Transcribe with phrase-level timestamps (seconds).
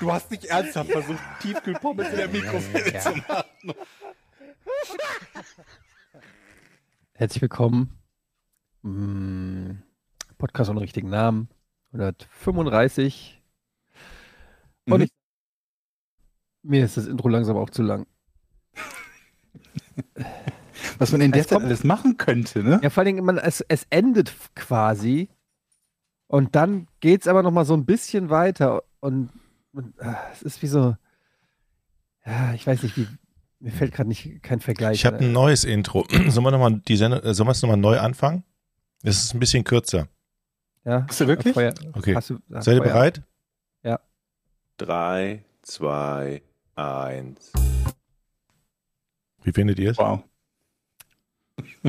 [0.00, 3.74] Du hast nicht ernsthaft versucht, Tiefkühlpommes in der Mikrofile zu machen.
[7.14, 7.98] Herzlich willkommen.
[8.82, 9.72] Mm,
[10.38, 11.48] Podcast ohne richtigen Namen.
[11.92, 13.42] 135.
[14.86, 15.04] Und Mhm.
[15.04, 15.10] ich,
[16.62, 18.06] mir ist das Intro langsam auch zu lang.
[20.98, 22.80] Was man in der Es Zeit kommt- alles machen könnte, ne?
[22.82, 25.28] Ja, vor allen Dingen, man, es, es endet quasi.
[26.26, 28.82] Und dann geht es aber noch mal so ein bisschen weiter.
[29.00, 29.30] Und,
[29.72, 30.96] und ah, es ist wie so.
[32.24, 33.06] Ja, ich weiß nicht, wie.
[33.62, 34.94] Mir fällt gerade nicht kein Vergleich.
[35.00, 36.06] Ich habe ein neues Intro.
[36.28, 38.42] Sollen wir nochmal die Sendung, äh, sollen wir es nochmal neu anfangen?
[39.02, 40.08] Es ist ein bisschen kürzer.
[40.84, 41.52] ja, Hast du wirklich?
[41.54, 42.14] Feuer, Okay.
[42.14, 42.92] hast du, ah, Seid ihr Feuer.
[42.92, 43.22] bereit?
[44.78, 46.42] 3, 2,
[46.74, 47.52] 1.
[49.42, 49.98] Wie findet ihr es?
[49.98, 50.24] Wow.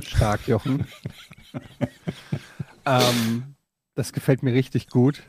[0.03, 0.85] Stark, Jochen.
[2.85, 3.55] ähm,
[3.95, 5.23] das gefällt mir richtig gut.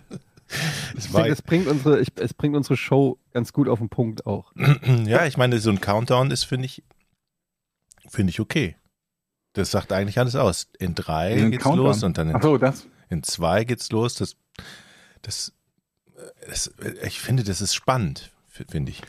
[0.96, 3.88] Es Ich denke, es bringt, unsere, ich, es bringt unsere Show ganz gut auf den
[3.88, 4.52] Punkt auch.
[5.06, 6.82] ja, ich meine, so ein Countdown ist, finde ich,
[8.08, 8.76] finde ich okay.
[9.54, 10.68] Das sagt eigentlich alles aus.
[10.78, 11.86] In drei Ein geht's Countdown.
[11.86, 12.86] los und dann in, Ach so, das.
[13.10, 14.14] in zwei geht's los.
[14.14, 14.36] Das,
[15.22, 15.52] das,
[16.48, 16.72] das,
[17.04, 19.02] ich finde, das ist spannend, finde ich.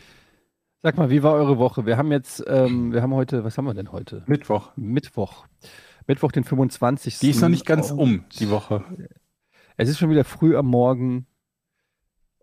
[0.81, 1.85] Sag mal, wie war eure Woche?
[1.85, 4.23] Wir haben jetzt, ähm, wir haben heute, was haben wir denn heute?
[4.27, 4.71] Mittwoch.
[4.75, 5.45] Mittwoch.
[6.07, 7.19] Mittwoch, den 25.
[7.19, 8.83] Die ist noch nicht ganz Und um, die Woche.
[9.77, 11.25] Es ist schon wieder früh am Morgen.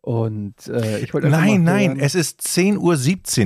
[0.02, 2.78] Und äh, ich wollte Nein, nein, hören- es ist 10.17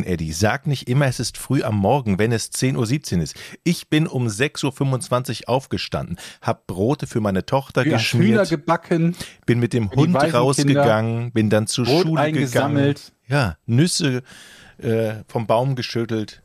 [0.03, 0.33] Uhr, Eddie.
[0.33, 3.35] Sag nicht immer, es ist früh am Morgen, wenn es 10.17 Uhr ist.
[3.65, 8.51] Ich bin um 6.25 Uhr aufgestanden, hab Brote für meine Tochter Du hast Hühner geschmiert,
[8.51, 9.17] gebacken,
[9.47, 12.95] bin mit dem Hund rausgegangen, bin dann zur Brot Schule gegangen.
[13.27, 14.23] Ja, Nüsse
[14.79, 16.43] äh, vom Baum geschüttelt.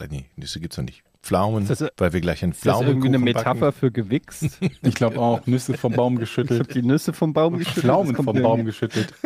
[0.00, 1.02] Äh, Nee, Nüsse gibt's noch nicht.
[1.26, 3.72] Pflaumen, das- weil wir gleich einen ist das irgendwie eine Metapher backen.
[3.78, 4.58] für gewichst?
[4.82, 6.74] Ich glaube auch, Nüsse vom Baum Ich habe geschüttelt.
[6.74, 7.84] die Nüsse vom Baum geschüttelt.
[7.84, 9.12] Pflaumen vom Baum geschüttelt.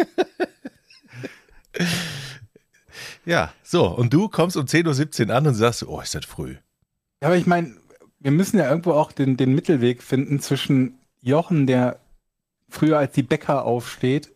[3.24, 6.56] Ja, so, und du kommst um 10.17 Uhr an und sagst, oh, ist das früh.
[7.22, 7.76] Ja, aber ich meine,
[8.18, 12.00] wir müssen ja irgendwo auch den, den Mittelweg finden zwischen Jochen, der
[12.68, 14.32] früher als die Bäcker aufsteht,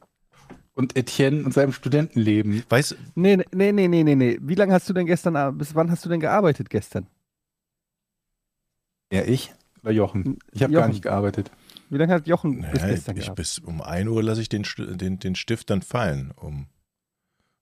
[0.76, 2.64] und Etienne und seinem Studentenleben.
[2.68, 4.38] Weißt Nee, nee, nee, nee, nee, nee.
[4.42, 7.06] Wie lange hast du denn gestern, ab- bis wann hast du denn gearbeitet gestern?
[9.14, 9.52] Ja, ich?
[9.82, 10.38] Oder Jochen?
[10.52, 11.50] Ich habe gar nicht gearbeitet.
[11.90, 13.36] Wie lange hat Jochen bis naja, gestern ich gearbeitet?
[13.36, 16.66] bis um 1 Uhr lasse ich den, den, den Stift dann fallen, um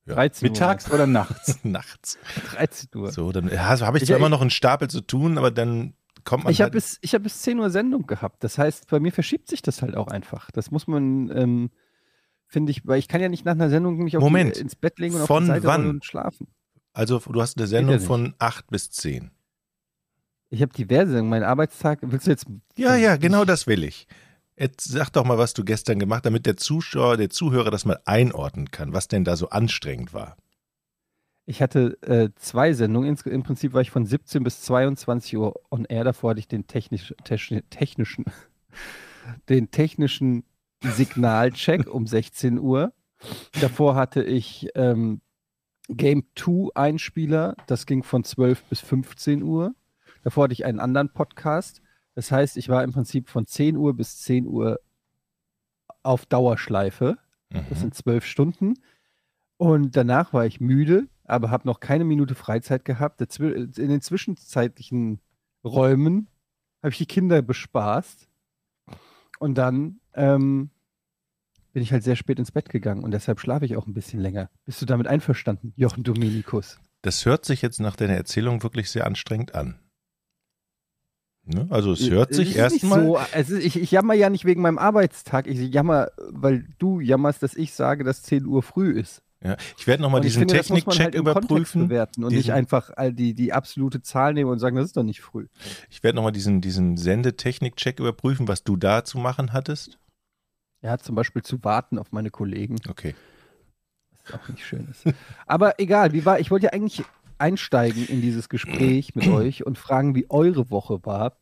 [0.06, 0.14] ja.
[0.14, 1.58] 13 Mittags oder nachts?
[1.64, 2.18] nachts.
[2.36, 2.50] Uhr.
[2.56, 3.12] 13 Uhr.
[3.12, 5.36] So, dann ja, so habe ich Ich- zwar ich- immer noch einen Stapel zu tun,
[5.38, 8.42] aber dann kommt man Ich habe halt, bis, ich hab bis 10 Uhr Sendung gehabt.
[8.44, 10.50] Das heißt, bei mir verschiebt sich das halt auch einfach.
[10.52, 11.70] Das muss man, ähm,
[12.46, 14.56] finde ich, weil ich kann ja nicht nach einer Sendung mich auf Moment.
[14.56, 15.88] Die, ins Bett legen und Von auf die Seite wann?
[15.88, 16.46] und schlafen.
[16.92, 19.30] also du hast eine Sendung von 8 bis 10.
[20.52, 21.30] Ich habe diverse Sendungen.
[21.30, 22.46] Mein Arbeitstag, willst du jetzt.
[22.76, 24.06] Ja, ja, genau das will ich.
[24.54, 27.86] Jetzt sag doch mal, was du gestern gemacht hast, damit der Zuschauer, der Zuhörer das
[27.86, 30.36] mal einordnen kann, was denn da so anstrengend war.
[31.46, 33.16] Ich hatte äh, zwei Sendungen.
[33.24, 36.04] Im Prinzip war ich von 17 bis 22 Uhr on air.
[36.04, 38.26] Davor hatte ich den technisch, techni- technischen,
[39.48, 40.44] den technischen
[40.84, 42.92] Signalcheck um 16 Uhr.
[43.58, 45.22] Davor hatte ich ähm,
[45.88, 47.56] Game 2 Einspieler.
[47.66, 49.74] Das ging von 12 bis 15 Uhr.
[50.22, 51.82] Davor hatte ich einen anderen Podcast.
[52.14, 54.80] Das heißt, ich war im Prinzip von 10 Uhr bis 10 Uhr
[56.02, 57.18] auf Dauerschleife.
[57.50, 57.74] Das Mhm.
[57.76, 58.74] sind zwölf Stunden.
[59.56, 63.20] Und danach war ich müde, aber habe noch keine Minute Freizeit gehabt.
[63.38, 65.20] In den zwischenzeitlichen
[65.64, 66.28] Räumen
[66.82, 68.28] habe ich die Kinder bespaßt.
[69.38, 70.70] Und dann ähm,
[71.72, 74.20] bin ich halt sehr spät ins Bett gegangen und deshalb schlafe ich auch ein bisschen
[74.20, 74.50] länger.
[74.64, 76.78] Bist du damit einverstanden, Jochen Dominikus?
[77.02, 79.78] Das hört sich jetzt nach deiner Erzählung wirklich sehr anstrengend an.
[81.44, 81.66] Ne?
[81.70, 83.04] Also es hört Es sich erstmal.
[83.04, 83.18] So,
[83.58, 85.46] ich, ich jammer ja nicht wegen meinem Arbeitstag.
[85.48, 89.22] Ich jammer, weil du jammerst, dass ich sage, dass 10 Uhr früh ist.
[89.44, 91.88] Ja, ich werde nochmal diesen Technikcheck halt überprüfen.
[91.88, 94.96] bewerten und Diesen- nicht einfach all die, die absolute Zahl nehmen und sagen, das ist
[94.96, 95.48] doch nicht früh.
[95.90, 99.98] Ich werde nochmal diesen, diesen Sendetechnik-Check überprüfen, was du da zu machen hattest.
[100.80, 103.16] Ja, zum Beispiel zu warten auf meine Kollegen, Okay.
[104.26, 105.04] was auch nicht schön ist.
[105.48, 107.02] Aber egal, wie war, ich wollte ja eigentlich
[107.42, 111.36] einsteigen in dieses Gespräch mit euch und fragen, wie eure Woche war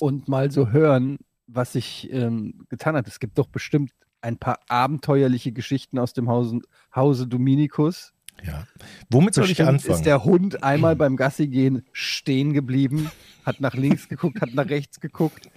[0.00, 1.18] und mal so hören,
[1.48, 3.08] was sich ähm, getan hat.
[3.08, 3.90] Es gibt doch bestimmt
[4.20, 6.60] ein paar abenteuerliche Geschichten aus dem Hause,
[6.94, 8.12] Hause Dominikus.
[8.44, 8.66] Ja.
[9.10, 9.94] Womit soll ich anfangen?
[9.94, 13.10] Ist der Hund einmal beim Gassi gehen stehen geblieben,
[13.44, 15.50] hat nach links geguckt, hat nach rechts geguckt.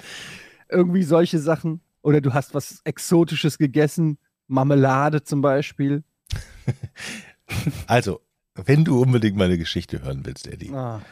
[0.68, 1.82] Irgendwie solche Sachen.
[2.02, 4.18] Oder du hast was Exotisches gegessen,
[4.48, 6.04] Marmelade zum Beispiel.
[7.88, 8.22] also,
[8.66, 10.72] wenn du unbedingt meine Geschichte hören willst, Eddie.
[10.72, 11.02] Ah,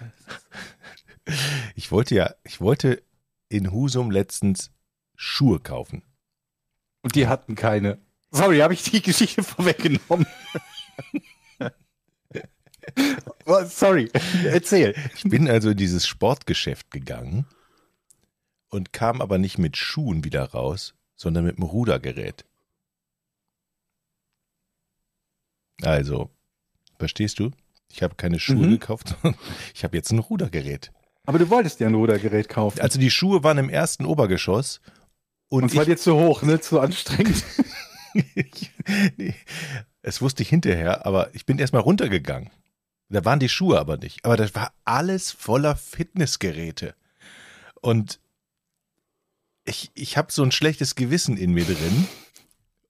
[1.75, 3.03] Ich wollte ja, ich wollte
[3.49, 4.71] in Husum letztens
[5.15, 6.03] Schuhe kaufen.
[7.01, 7.99] Und die hatten keine.
[8.31, 10.25] Sorry, habe ich die Geschichte vorweggenommen.
[13.65, 14.09] Sorry,
[14.45, 14.95] erzähl.
[15.15, 17.45] Ich bin also in dieses Sportgeschäft gegangen
[18.69, 22.45] und kam aber nicht mit Schuhen wieder raus, sondern mit einem Rudergerät.
[25.81, 26.31] Also,
[26.97, 27.51] verstehst du?
[27.91, 28.71] Ich habe keine Schuhe Mhm.
[28.71, 29.15] gekauft,
[29.73, 30.91] ich habe jetzt ein Rudergerät.
[31.25, 32.79] Aber du wolltest ja ein Rudergerät kaufen.
[32.81, 34.79] Also die Schuhe waren im ersten Obergeschoss
[35.49, 36.59] und, Und es war dir zu hoch, ne?
[36.61, 37.43] Zu anstrengend.
[38.35, 38.71] ich
[39.17, 39.33] nee,
[40.01, 42.49] es wusste ich hinterher, aber ich bin erstmal runtergegangen.
[43.09, 44.23] Da waren die Schuhe aber nicht.
[44.25, 46.93] Aber das war alles voller Fitnessgeräte.
[47.81, 48.19] Und
[49.65, 52.07] ich, ich habe so ein schlechtes Gewissen in mir drin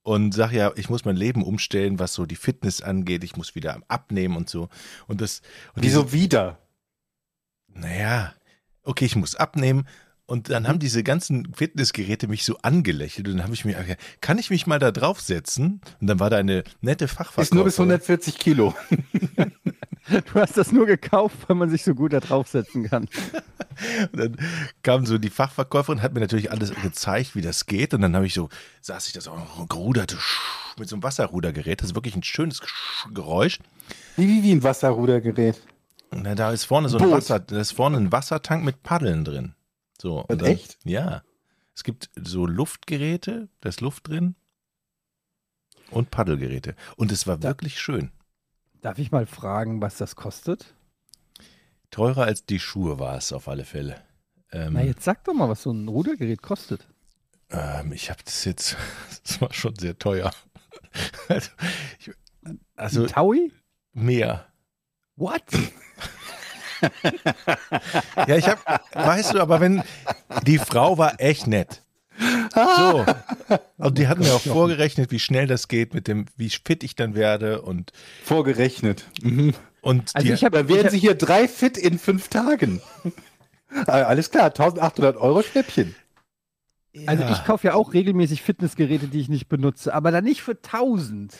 [0.07, 3.25] und sage ja, ich muss mein Leben umstellen, was so die Fitness angeht.
[3.25, 4.69] Ich muss wieder abnehmen und so.
[5.05, 5.41] Und das.
[5.75, 6.59] Und Wieso wieder?
[7.67, 8.33] naja,
[8.83, 9.85] okay, ich muss abnehmen.
[10.27, 13.29] Und dann haben diese ganzen Fitnessgeräte mich so angelächelt.
[13.29, 15.79] Und dann habe ich mir, gedacht, kann ich mich mal da draufsetzen?
[16.01, 17.43] Und dann war da eine nette Fachverkäuferin.
[17.43, 18.75] Ist nur bis 140 Kilo.
[20.09, 23.07] du hast das nur gekauft, weil man sich so gut da draufsetzen kann.
[24.11, 24.37] Und dann
[24.83, 27.93] kam so die Fachverkäuferin, hat mir natürlich alles gezeigt, wie das geht.
[27.93, 28.49] Und dann habe ich so,
[28.81, 30.17] saß ich das auch gerudert
[30.77, 31.81] mit so einem Wasserrudergerät.
[31.81, 32.61] Das ist wirklich ein schönes
[33.13, 33.59] Geräusch.
[34.17, 35.61] Wie, wie, wie ein Wasserrudergerät.
[36.11, 37.13] Dann, da ist vorne so ein Boot.
[37.13, 39.53] Wasser, da ist vorne ein Wassertank mit Paddeln drin.
[40.01, 40.19] So.
[40.21, 40.77] und Was, dann, echt?
[40.83, 41.23] Ja.
[41.75, 44.35] Es gibt so Luftgeräte, da ist Luft drin.
[45.91, 46.75] Und Paddelgeräte.
[46.97, 48.11] Und es war Da- wirklich schön.
[48.81, 50.75] Darf ich mal fragen, was das kostet?
[51.91, 54.01] Teurer als die Schuhe war es auf alle Fälle.
[54.51, 56.87] Ähm, Na, jetzt sag doch mal, was so ein Rudergerät kostet.
[57.49, 58.75] Ähm, ich habe das jetzt,
[59.23, 60.31] das war schon sehr teuer.
[61.27, 61.51] Also,
[61.99, 62.11] ich,
[62.75, 63.51] also Taui?
[63.93, 64.47] mehr.
[65.15, 65.43] What?
[68.27, 68.59] Ja, ich habe,
[68.93, 69.83] weißt du, aber wenn,
[70.45, 71.83] die Frau war echt nett.
[72.55, 73.05] So.
[73.77, 76.95] Und die hat mir auch vorgerechnet, wie schnell das geht mit dem, wie fit ich
[76.95, 77.91] dann werde und,
[78.23, 79.05] Vorgerechnet.
[79.21, 79.53] Mhm.
[79.81, 82.81] und Also die, ich habe Da werden sie hier drei fit in fünf Tagen.
[83.85, 85.93] Ah, Alles klar, 1800 Euro Schnäppchen.
[87.05, 90.53] Also ich kaufe ja auch regelmäßig Fitnessgeräte, die ich nicht benutze, aber dann nicht für
[90.53, 91.35] 1000.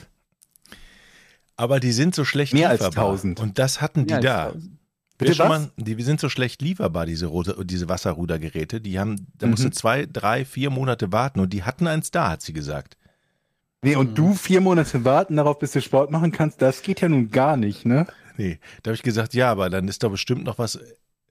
[1.56, 3.06] aber die sind so schlecht Mehr als lieferbar.
[3.06, 3.40] 1000.
[3.40, 4.46] Und das hatten die als da.
[4.48, 4.72] 1000.
[5.18, 5.48] Bitte was?
[5.48, 8.80] Mal, die sind so schlecht lieferbar, diese, rote, diese Wasserrudergeräte.
[8.80, 9.50] Die haben, da Mhm.
[9.50, 12.96] musst du zwei, drei, vier Monate warten und die hatten eins da, hat sie gesagt.
[13.82, 17.08] Nee, und du vier Monate warten darauf, bis du Sport machen kannst, das geht ja
[17.08, 18.06] nun gar nicht, ne?
[18.36, 20.78] Nee, da habe ich gesagt, ja, aber dann ist da bestimmt noch was,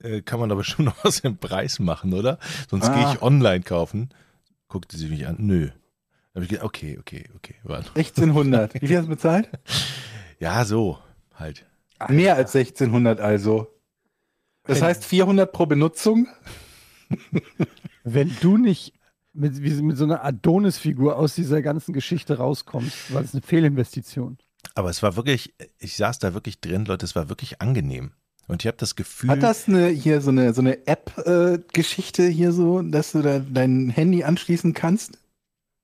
[0.00, 2.38] äh, kann man da bestimmt noch was im Preis machen, oder?
[2.70, 3.12] Sonst gehe Ah.
[3.14, 4.10] ich online kaufen.
[4.68, 5.68] Guckte sie mich an, nö.
[5.68, 7.54] Da habe ich gesagt, okay, okay, okay.
[7.64, 7.88] warte.
[7.96, 8.74] 1600.
[8.80, 9.48] Wie viel hast du bezahlt?
[10.40, 10.98] Ja, so,
[11.34, 11.66] halt.
[12.08, 13.66] Mehr als 1600 also.
[14.68, 16.28] Das heißt 400 pro Benutzung?
[18.04, 18.92] Wenn du nicht
[19.32, 24.38] mit, wie, mit so einer Adonis-Figur aus dieser ganzen Geschichte rauskommst, war das eine Fehlinvestition.
[24.74, 28.12] Aber es war wirklich, ich saß da wirklich drin, Leute, es war wirklich angenehm.
[28.46, 32.52] Und ich habe das Gefühl, Hat das eine, hier so eine, so eine App-Geschichte hier
[32.52, 35.18] so, dass du da dein Handy anschließen kannst?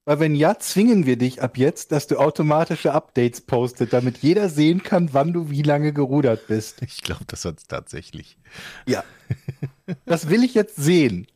[0.06, 4.50] Weil wenn ja, zwingen wir dich ab jetzt, dass du automatische Updates postet, damit jeder
[4.50, 6.82] sehen kann, wann du wie lange gerudert bist.
[6.82, 8.38] ich glaube, das hat es tatsächlich.
[8.87, 9.02] Ja.
[10.04, 11.26] Das will ich jetzt sehen.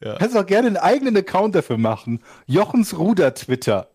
[0.00, 0.16] Ja.
[0.16, 2.20] Kannst auch gerne einen eigenen Account dafür machen.
[2.46, 3.90] Jochens Ruder Twitter.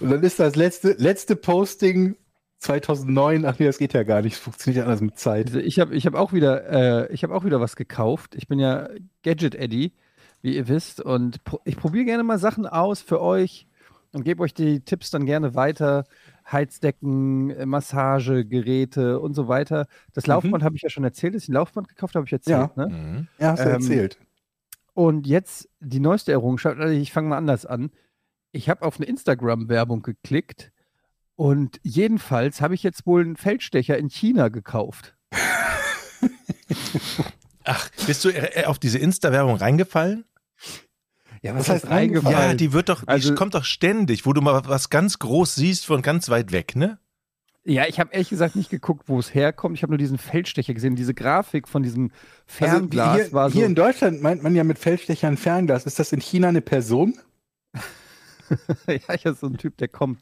[0.00, 2.16] Und dann ist das letzte, letzte Posting
[2.58, 3.44] 2009.
[3.44, 4.36] Ach nee, das geht ja gar nicht.
[4.36, 5.48] Das funktioniert ja anders mit Zeit.
[5.48, 8.34] Also ich habe ich hab auch wieder, äh, ich habe auch wieder was gekauft.
[8.34, 8.88] Ich bin ja
[9.22, 9.92] Gadget Eddie,
[10.46, 13.66] wie ihr wisst, und pro ich probiere gerne mal Sachen aus für euch
[14.12, 16.04] und gebe euch die Tipps dann gerne weiter.
[16.50, 19.88] Heizdecken, äh, Massagegeräte und so weiter.
[20.14, 22.32] Das Laufband habe ich ja schon erzählt, dass ich ein Laufband gekauft habe, habe ich
[22.32, 22.70] erzählt.
[22.76, 22.86] Ja.
[22.86, 22.86] Ne?
[22.86, 23.28] Mhm.
[23.40, 24.18] Ja, hast du Ähm, erzählt.
[24.94, 27.90] Und jetzt die neueste Errungenschaft, also ich fange mal anders an.
[28.52, 30.70] Ich habe auf eine Instagram-Werbung geklickt
[31.34, 35.16] und jedenfalls habe ich jetzt wohl einen Feldstecher in China gekauft.
[37.64, 40.24] Ach, bist du äh, auf diese Insta-Werbung reingefallen?
[41.42, 42.38] Ja, was heißt reingefallen?
[42.38, 45.54] Ja, die wird doch, die Also- kommt doch ständig, wo du mal was ganz groß
[45.54, 46.98] siehst von ganz weit weg, ne?
[47.68, 49.76] Ja, ich habe ehrlich gesagt nicht geguckt, wo es herkommt.
[49.76, 50.94] Ich habe nur diesen Feldstecher gesehen.
[50.94, 52.12] Diese Grafik von diesem
[52.46, 53.54] Fernglas also hier, war so.
[53.56, 55.84] hier in Deutschland meint man ja mit Feldstechern Fernglas.
[55.84, 57.18] Ist das in China eine Person?
[58.86, 60.20] ja, ich ist so ein Typ, der kommt.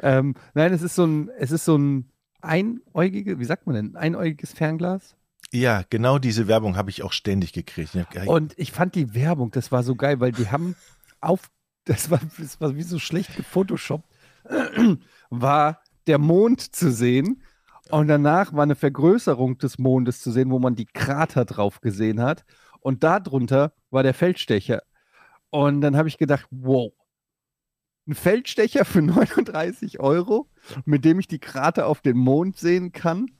[0.00, 3.96] Ähm, nein, es ist so ein, es ist so ein einäugige, wie sagt man denn,
[3.96, 5.14] einäugiges Fernglas.
[5.52, 7.94] Ja, genau diese Werbung habe ich auch ständig gekriegt.
[8.28, 10.76] Und ich fand die Werbung, das war so geil, weil die haben
[11.20, 11.50] auf,
[11.84, 14.08] das war, das war wie so schlecht gefotoshoppt,
[15.30, 17.42] war der Mond zu sehen.
[17.90, 22.20] Und danach war eine Vergrößerung des Mondes zu sehen, wo man die Krater drauf gesehen
[22.20, 22.44] hat.
[22.80, 24.82] Und darunter war der Feldstecher.
[25.48, 26.92] Und dann habe ich gedacht, wow,
[28.06, 30.48] ein Feldstecher für 39 Euro,
[30.84, 33.30] mit dem ich die Krater auf dem Mond sehen kann.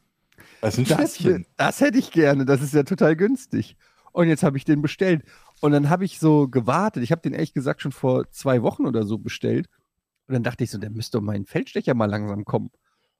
[0.60, 1.46] Das ist ein Das, Schnäppchen.
[1.56, 3.76] das hätte ich gerne, das ist ja total günstig.
[4.12, 5.22] Und jetzt habe ich den bestellt.
[5.60, 7.02] Und dann habe ich so gewartet.
[7.02, 9.68] Ich habe den ehrlich gesagt schon vor zwei Wochen oder so bestellt.
[10.26, 12.70] Und dann dachte ich so, der müsste doch mein Feldstecher mal langsam kommen.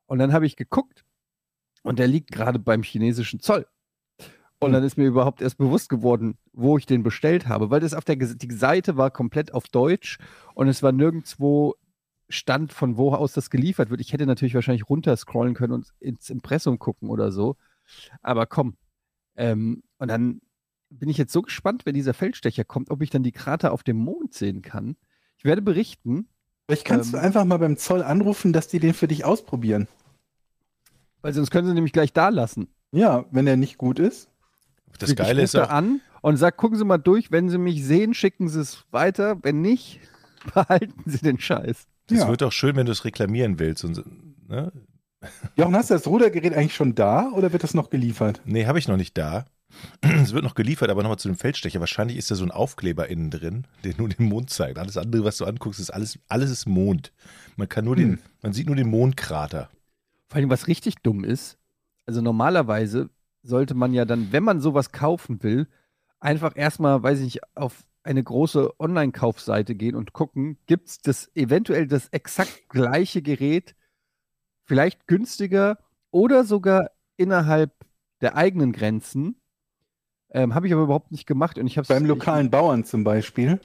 [0.06, 1.04] Und dann habe ich geguckt
[1.82, 3.66] und der liegt gerade beim chinesischen Zoll.
[4.60, 7.94] Und dann ist mir überhaupt erst bewusst geworden, wo ich den bestellt habe, weil das
[7.94, 10.18] auf der die Seite war komplett auf Deutsch
[10.54, 11.76] und es war nirgendwo
[12.28, 14.00] stand, von wo aus das geliefert wird.
[14.00, 17.56] Ich hätte natürlich wahrscheinlich runterscrollen können und ins Impressum gucken oder so.
[18.22, 18.76] Aber komm.
[19.36, 20.40] Ähm, und dann
[20.90, 23.82] bin ich jetzt so gespannt, wenn dieser Feldstecher kommt, ob ich dann die Krater auf
[23.82, 24.96] dem Mond sehen kann.
[25.38, 26.28] Ich werde berichten,
[26.66, 27.24] Vielleicht kannst du Ähm.
[27.24, 29.88] einfach mal beim Zoll anrufen, dass die den für dich ausprobieren.
[31.22, 32.68] weil sonst können sie nämlich gleich da lassen.
[32.92, 34.28] Ja, wenn der nicht gut ist.
[34.98, 37.84] das Ich Geile ist auch, an und sag, gucken Sie mal durch, wenn Sie mich
[37.84, 39.42] sehen, schicken Sie es weiter.
[39.42, 40.00] Wenn nicht,
[40.54, 41.86] behalten Sie den Scheiß.
[42.08, 42.28] Das Ja.
[42.28, 43.84] wird auch schön, wenn du es reklamieren willst.
[43.84, 44.04] Und,
[44.48, 44.72] ne?
[45.56, 48.40] Jochen, hast du das Rudergerät eigentlich schon da oder wird das noch geliefert?
[48.44, 49.44] Nee, habe ich noch nicht da.
[50.00, 51.80] Es wird noch geliefert, aber nochmal zu dem Feldstecher.
[51.80, 54.78] Wahrscheinlich ist da so ein Aufkleber innen drin, der nur den Mond zeigt.
[54.78, 57.12] Alles andere, was du anguckst, ist alles, alles ist Mond.
[57.56, 58.18] Man kann nur den, Hm.
[58.42, 59.68] man sieht nur den Mondkrater.
[60.28, 61.58] Vor allem, was richtig dumm ist,
[62.06, 63.10] also normalerweise
[63.42, 65.66] sollte man ja dann, wenn man sowas kaufen will,
[66.20, 71.30] einfach erstmal, weiß ich nicht, auf eine große Online-Kaufseite gehen und gucken, gibt es das
[71.34, 73.74] eventuell das exakt gleiche Gerät,
[74.64, 75.78] vielleicht günstiger
[76.10, 77.72] oder sogar innerhalb
[78.22, 79.36] der eigenen Grenzen.
[80.30, 83.60] Ähm, habe ich aber überhaupt nicht gemacht und ich habe Beim lokalen Bauern zum Beispiel.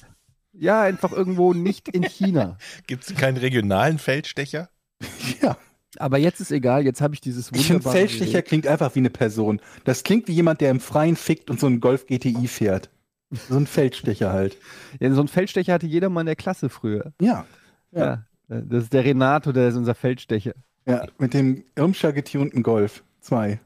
[0.52, 2.58] Ja, einfach irgendwo nicht in China.
[2.88, 4.70] Gibt es keinen regionalen Feldstecher?
[5.42, 5.58] Ja.
[5.98, 8.46] Aber jetzt ist egal, jetzt habe ich dieses Ich finde, wunderbare Feldstecher Gerät.
[8.48, 9.62] klingt einfach wie eine Person.
[9.84, 12.90] Das klingt wie jemand, der im Freien fickt und so einen Golf GTI fährt.
[13.50, 14.58] So ein Feldstecher halt.
[15.00, 17.13] Ja, so ein Feldstecher hatte jeder mal in der Klasse früher.
[17.20, 17.46] Ja.
[17.92, 18.25] Ja.
[18.48, 20.54] das ist der Renato, der ist unser Feldstecher.
[20.86, 23.60] Ja, mit dem Irmscher getunten Golf 2.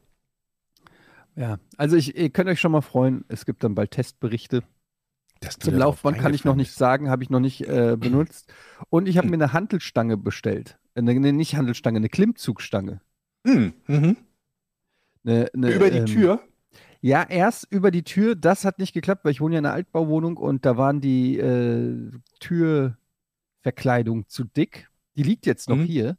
[1.35, 4.63] Ja, also ich, ihr könnt euch schon mal freuen, es gibt dann bald Testberichte.
[5.59, 8.51] Zum Laufband kann ich noch nicht sagen, habe ich noch nicht äh, benutzt.
[8.89, 10.79] Und ich habe mir eine Hantelstange bestellt.
[10.95, 13.01] Eine, eine, nicht Hantelstange, eine Klimmzugstange.
[13.45, 13.73] Hm.
[13.85, 14.17] Mhm.
[15.23, 16.41] Eine, eine, Über die ähm, Tür.
[17.01, 18.35] Ja, erst über die Tür.
[18.35, 21.37] Das hat nicht geklappt, weil ich wohne ja in einer Altbauwohnung und da waren die
[21.37, 24.89] äh, Türverkleidung zu dick.
[25.15, 25.83] Die liegt jetzt noch Mhm.
[25.85, 26.17] hier.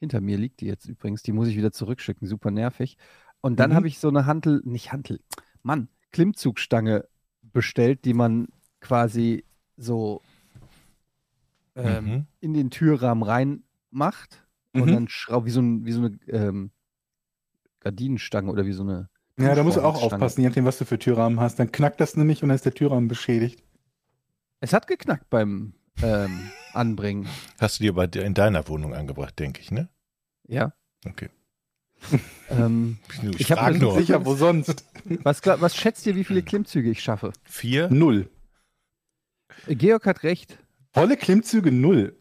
[0.00, 1.22] Hinter mir liegt die jetzt übrigens.
[1.22, 2.26] Die muss ich wieder zurückschicken.
[2.28, 2.96] Super nervig.
[3.40, 3.74] Und dann Mhm.
[3.74, 5.20] habe ich so eine Hantel, nicht Hantel,
[5.62, 7.08] Mann, Klimmzugstange
[7.42, 8.48] bestellt, die man
[8.80, 9.44] quasi
[9.76, 10.22] so
[11.74, 12.26] ähm, Mhm.
[12.40, 14.92] in den Türrahmen reinmacht und Mhm.
[14.92, 16.70] dann schraubt wie so, ein, wie so eine ähm,
[17.80, 19.08] Gardinenstange oder wie so eine
[19.38, 21.58] Ja, da musst du auch aufpassen, je nachdem, was du für Türrahmen hast.
[21.58, 23.62] Dann knackt das nämlich und dann ist der Türrahmen beschädigt.
[24.60, 27.28] Es hat geknackt beim ähm, Anbringen.
[27.60, 29.88] Hast du dir bei, in deiner Wohnung angebracht, denke ich, ne?
[30.46, 30.72] Ja.
[31.06, 31.28] Okay.
[32.50, 32.98] Ähm,
[33.34, 33.98] Ich, Ich hab frage mir nur.
[33.98, 34.84] Sicher, wo sonst?
[35.22, 37.32] was, was schätzt ihr, wie viele Klimmzüge ich schaffe?
[37.44, 37.90] Vier?
[37.90, 38.30] Null.
[39.66, 40.58] Georg hat recht.
[40.92, 42.16] Volle Klimmzüge null.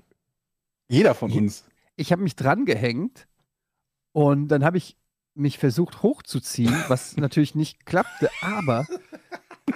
[0.89, 1.63] Jeder von uns.
[1.95, 3.27] Ich habe mich dran gehängt
[4.11, 4.97] und dann habe ich
[5.37, 8.29] mich versucht hochzuziehen, was natürlich nicht klappte.
[8.41, 8.85] Aber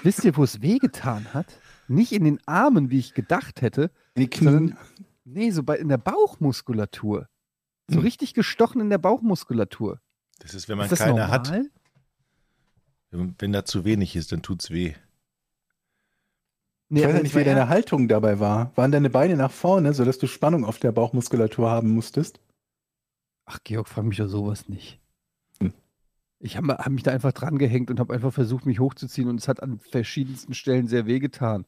[0.04, 1.48] wisst ihr, wo es wehgetan hat?
[1.88, 3.92] Nicht in den Armen, wie ich gedacht hätte.
[4.16, 4.46] In die Knie.
[4.52, 4.78] Sondern-
[5.24, 7.28] Nee, so bei, in der Bauchmuskulatur.
[7.88, 8.04] So Hm.
[8.04, 10.00] richtig gestochen in der Bauchmuskulatur.
[10.40, 11.30] Das ist, wenn man ist das keine normal?
[11.32, 11.52] hat.
[13.12, 14.96] Wenn, wenn da zu wenig ist, dann tut's weh.
[16.90, 18.72] Nee, ich weiß ja nicht, wie deine Haltung dabei war.
[18.76, 22.40] Waren deine Beine nach vorne, sodass du Spannung auf der Bauchmuskulatur haben musstest?
[23.46, 25.01] Ach, Georg, frag mich doch sowas nicht.
[26.44, 29.40] Ich habe hab mich da einfach dran gehängt und habe einfach versucht, mich hochzuziehen und
[29.40, 31.66] es hat an verschiedensten Stellen sehr weh getan.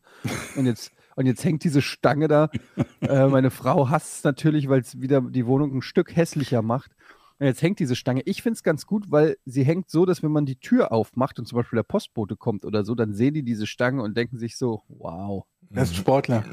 [0.55, 2.49] Und jetzt, und jetzt hängt diese Stange da.
[3.01, 6.91] Äh, meine Frau hasst es natürlich, weil es wieder die Wohnung ein Stück hässlicher macht.
[7.39, 8.21] Und jetzt hängt diese Stange.
[8.25, 11.37] Ich finde es ganz gut, weil sie hängt so, dass wenn man die Tür aufmacht
[11.39, 14.37] und zum Beispiel der Postbote kommt oder so, dann sehen die diese Stange und denken
[14.39, 16.43] sich so, wow, Er ist Sportler.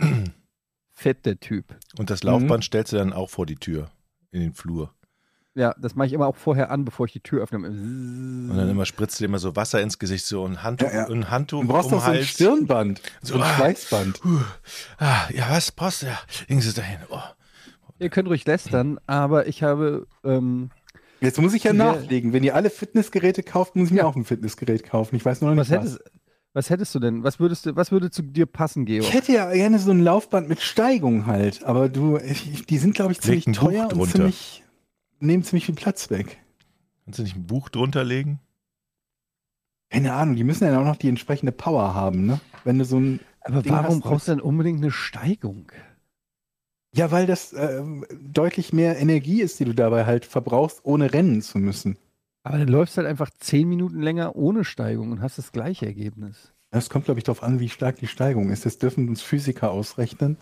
[0.92, 1.76] fett der Typ.
[1.98, 2.28] Und das Mhm.
[2.30, 3.90] Laufband stellst du dann auch vor die Tür,
[4.30, 4.92] in den Flur.
[5.54, 7.58] Ja, das mache ich immer auch vorher an, bevor ich die Tür öffne.
[7.58, 11.08] Und dann immer spritzt du dir immer so Wasser ins Gesicht, so ein Handtuch, Ja,
[11.08, 11.08] ja.
[11.08, 12.26] ein Handtuch Du brauchst um doch so ein Hals.
[12.28, 13.02] Stirnband.
[13.20, 13.54] So, So ein ah.
[13.56, 14.20] Schweißband.
[14.20, 14.38] Puh.
[14.98, 15.72] Ah, ja, was?
[15.72, 16.02] Post?
[16.02, 16.98] Ja, legen Sie es dahin.
[17.10, 17.18] Oh.
[17.98, 20.06] Ihr könnt ruhig lästern, aber ich habe.
[20.24, 20.70] Ähm,
[21.20, 22.32] Jetzt muss ich ja nachlegen.
[22.32, 25.16] Wenn ihr alle Fitnessgeräte kauft, muss ich mir auch ein Fitnessgerät kaufen.
[25.16, 26.00] Ich weiß nur noch was, nicht hättest,
[26.54, 27.22] was hättest du denn?
[27.24, 29.02] Was würdest du, was würde zu dir passen, Georg?
[29.04, 32.94] Ich hätte ja gerne so ein Laufband mit Steigung halt, aber du, ich, die sind,
[32.94, 34.12] glaube ich, ziemlich teuer und drunter.
[34.12, 34.64] ziemlich,
[35.20, 36.38] nehmen ziemlich viel Platz weg.
[37.04, 38.40] Kannst du nicht ein Buch drunter legen?
[39.90, 42.40] Keine Ahnung, die müssen ja auch noch die entsprechende Power haben, ne?
[42.64, 43.20] Wenn du so ein.
[43.42, 45.72] Aber Ding warum hast, brauchst du denn unbedingt eine Steigung?
[46.94, 51.40] Ja, weil das ähm, deutlich mehr Energie ist, die du dabei halt verbrauchst, ohne rennen
[51.40, 51.96] zu müssen.
[52.42, 56.52] Aber dann läufst halt einfach zehn Minuten länger ohne Steigung und hast das gleiche Ergebnis.
[56.70, 58.64] Das kommt, glaube ich, darauf an, wie stark die Steigung ist.
[58.64, 60.36] Das dürfen uns Physiker ausrechnen,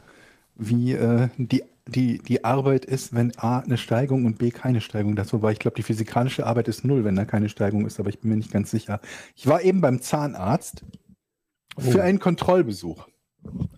[0.54, 5.16] wie äh, die, die, die Arbeit ist, wenn A eine Steigung und B keine Steigung
[5.16, 8.10] das Wobei ich glaube, die physikalische Arbeit ist null, wenn da keine Steigung ist, aber
[8.10, 9.00] ich bin mir nicht ganz sicher.
[9.34, 10.84] Ich war eben beim Zahnarzt
[11.78, 13.08] für einen Kontrollbesuch.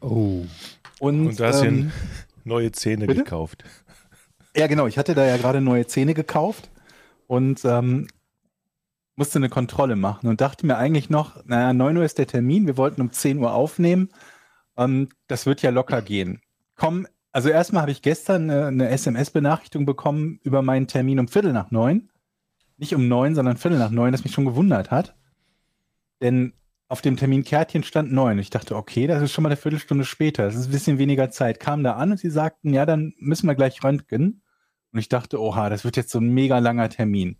[0.01, 0.45] Oh.
[0.99, 1.93] Und, Und da hast ähm,
[2.45, 3.23] neue Zähne bitte?
[3.23, 3.65] gekauft.
[4.57, 4.87] Ja, genau.
[4.87, 6.71] Ich hatte da ja gerade neue Zähne gekauft
[7.27, 8.09] und ähm,
[9.15, 12.67] musste eine Kontrolle machen und dachte mir eigentlich noch, naja, 9 Uhr ist der Termin,
[12.67, 14.09] wir wollten um 10 Uhr aufnehmen.
[14.77, 16.41] Ähm, das wird ja locker gehen.
[16.75, 21.53] Komm, also erstmal habe ich gestern eine, eine SMS-Benachrichtigung bekommen über meinen Termin um Viertel
[21.53, 22.11] nach neun.
[22.77, 25.15] Nicht um neun, sondern Viertel nach neun, das mich schon gewundert hat.
[26.21, 26.55] Denn
[26.89, 28.39] auf dem Terminkärtchen stand neun.
[28.39, 30.45] Ich dachte, okay, das ist schon mal eine Viertelstunde später.
[30.45, 31.61] Das ist ein bisschen weniger Zeit.
[31.61, 34.43] Kam da an und sie sagten, ja, dann müssen wir gleich röntgen.
[34.93, 37.37] Und ich dachte, oha, das wird jetzt so ein mega langer Termin.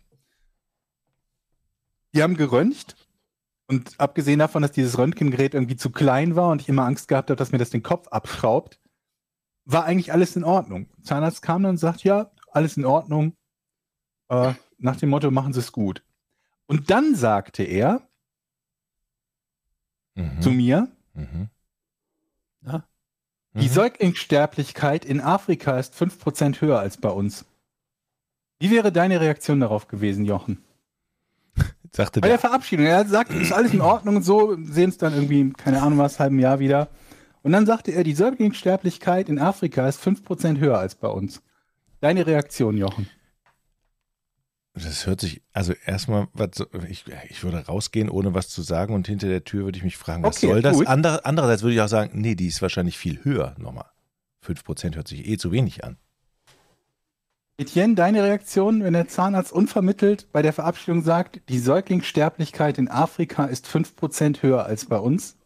[2.13, 2.95] Die haben geröntgt
[3.67, 7.29] und abgesehen davon, dass dieses Röntgengerät irgendwie zu klein war und ich immer Angst gehabt
[7.29, 8.80] habe, dass mir das den Kopf abschraubt,
[9.71, 10.87] war eigentlich alles in Ordnung.
[11.03, 13.33] Zahnarzt kam dann und sagt, ja, alles in Ordnung.
[14.29, 16.03] Äh, nach dem Motto, machen Sie es gut.
[16.67, 18.01] Und dann sagte er
[20.15, 20.41] Mhm.
[20.41, 21.49] zu mir, Mhm.
[22.65, 22.83] Ja.
[23.53, 23.73] Die Mhm.
[23.73, 27.45] Säuglingssterblichkeit in Afrika ist 5% höher als bei uns.
[28.59, 30.63] Wie wäre deine Reaktion darauf gewesen, Jochen?
[31.91, 32.85] Sagte Bei der der, Verabschiedung.
[32.85, 36.19] Er sagt, ist alles in Ordnung und so, sehen es dann irgendwie, keine Ahnung was,
[36.19, 36.87] halben Jahr wieder.
[37.43, 41.41] Und dann sagte er, die Säuglingssterblichkeit in Afrika ist 5% höher als bei uns.
[41.99, 43.09] Deine Reaktion, Jochen?
[44.73, 46.27] das hört sich, also erstmal,
[46.89, 49.97] ich, ich würde rausgehen, ohne was zu sagen und hinter der Tür würde ich mich
[49.97, 50.77] fragen, was Okay, soll das?
[50.77, 50.87] gut.
[50.87, 53.89] Andere, andererseits würde ich auch sagen, nee, die ist wahrscheinlich viel höher nochmal.
[54.45, 55.97] 5% hört sich eh zu wenig an.
[57.57, 63.45] Etienne, deine Reaktion, wenn der Zahnarzt unvermittelt bei der Verabschiedung sagt, die Säuglingssterblichkeit in Afrika
[63.45, 65.37] ist 5% höher als bei uns?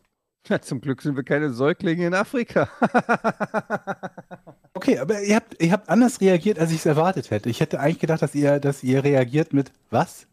[0.47, 2.69] Ja, zum Glück sind wir keine Säuglinge in Afrika.
[4.77, 7.49] Okay, aber ihr habt, ihr habt anders reagiert, als ich es erwartet hätte.
[7.49, 10.27] Ich hätte eigentlich gedacht, dass ihr, dass ihr reagiert mit was?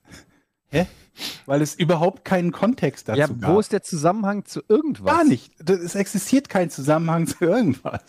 [0.69, 0.87] Hä?
[1.47, 3.53] Weil es überhaupt keinen Kontext dazu ja, gab.
[3.53, 5.15] wo ist der Zusammenhang zu irgendwas?
[5.15, 5.53] Gar nicht.
[5.71, 8.03] Es existiert kein Zusammenhang zu irgendwas.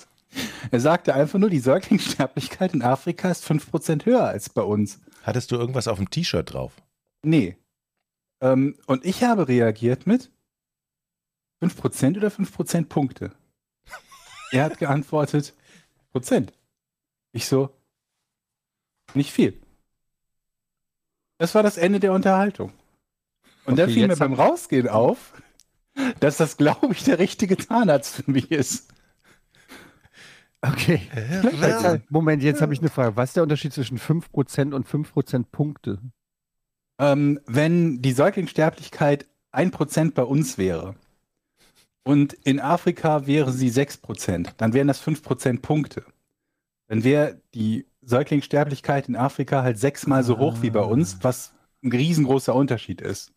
[0.71, 4.99] Er sagte einfach nur, die Säuglingssterblichkeit in Afrika ist 5% höher als bei uns.
[5.21, 6.73] Hattest du irgendwas auf dem T-Shirt drauf?
[7.21, 7.57] Nee.
[8.41, 10.31] Ähm, und ich habe reagiert mit
[11.63, 13.31] 5% oder 5% Punkte.
[14.51, 15.53] Er hat geantwortet,
[16.11, 16.53] Prozent.
[17.31, 17.71] Ich so,
[19.13, 19.59] nicht viel.
[21.37, 22.71] Das war das Ende der Unterhaltung.
[23.65, 25.33] Und dann Okay, fiel mir beim Rausgehen auf,
[26.19, 28.93] dass das, glaube ich, der richtige Zahnarzt für mich ist.
[30.61, 31.01] Okay.
[31.41, 33.17] Jetzt, Moment, jetzt habe ich eine Frage.
[33.17, 35.99] Was ist der Unterschied zwischen 5% und 5% Punkte?
[36.99, 40.95] Ähm, wenn die Säuglingssterblichkeit 1% bei uns wäre
[42.03, 46.05] und in Afrika wäre sie 6%, dann wären das 5% Punkte.
[46.87, 51.91] Dann wäre die Säuglingssterblichkeit in Afrika halt sechsmal so hoch wie bei uns, was ein
[51.91, 53.31] riesengroßer Unterschied ist.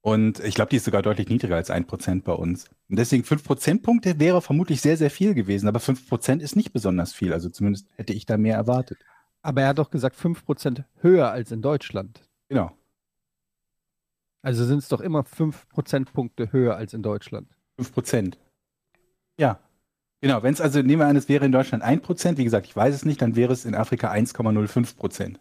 [0.00, 2.68] Und ich glaube, die ist sogar deutlich niedriger als 1% bei uns.
[2.88, 7.12] Und deswegen 5 Prozentpunkte wäre vermutlich sehr, sehr viel gewesen, aber 5% ist nicht besonders
[7.12, 7.32] viel.
[7.32, 8.98] Also zumindest hätte ich da mehr erwartet.
[9.42, 12.28] Aber er hat doch gesagt 5% höher als in Deutschland.
[12.48, 12.76] Genau.
[14.42, 17.48] Also sind es doch immer 5 Prozentpunkte höher als in Deutschland.
[17.82, 18.38] 5 Prozent.
[19.38, 19.58] Ja.
[20.20, 22.66] Genau, wenn es also, nehmen wir an, es wäre in Deutschland 1 Prozent, wie gesagt,
[22.66, 25.40] ich weiß es nicht, dann wäre es in Afrika 1,05 Prozent.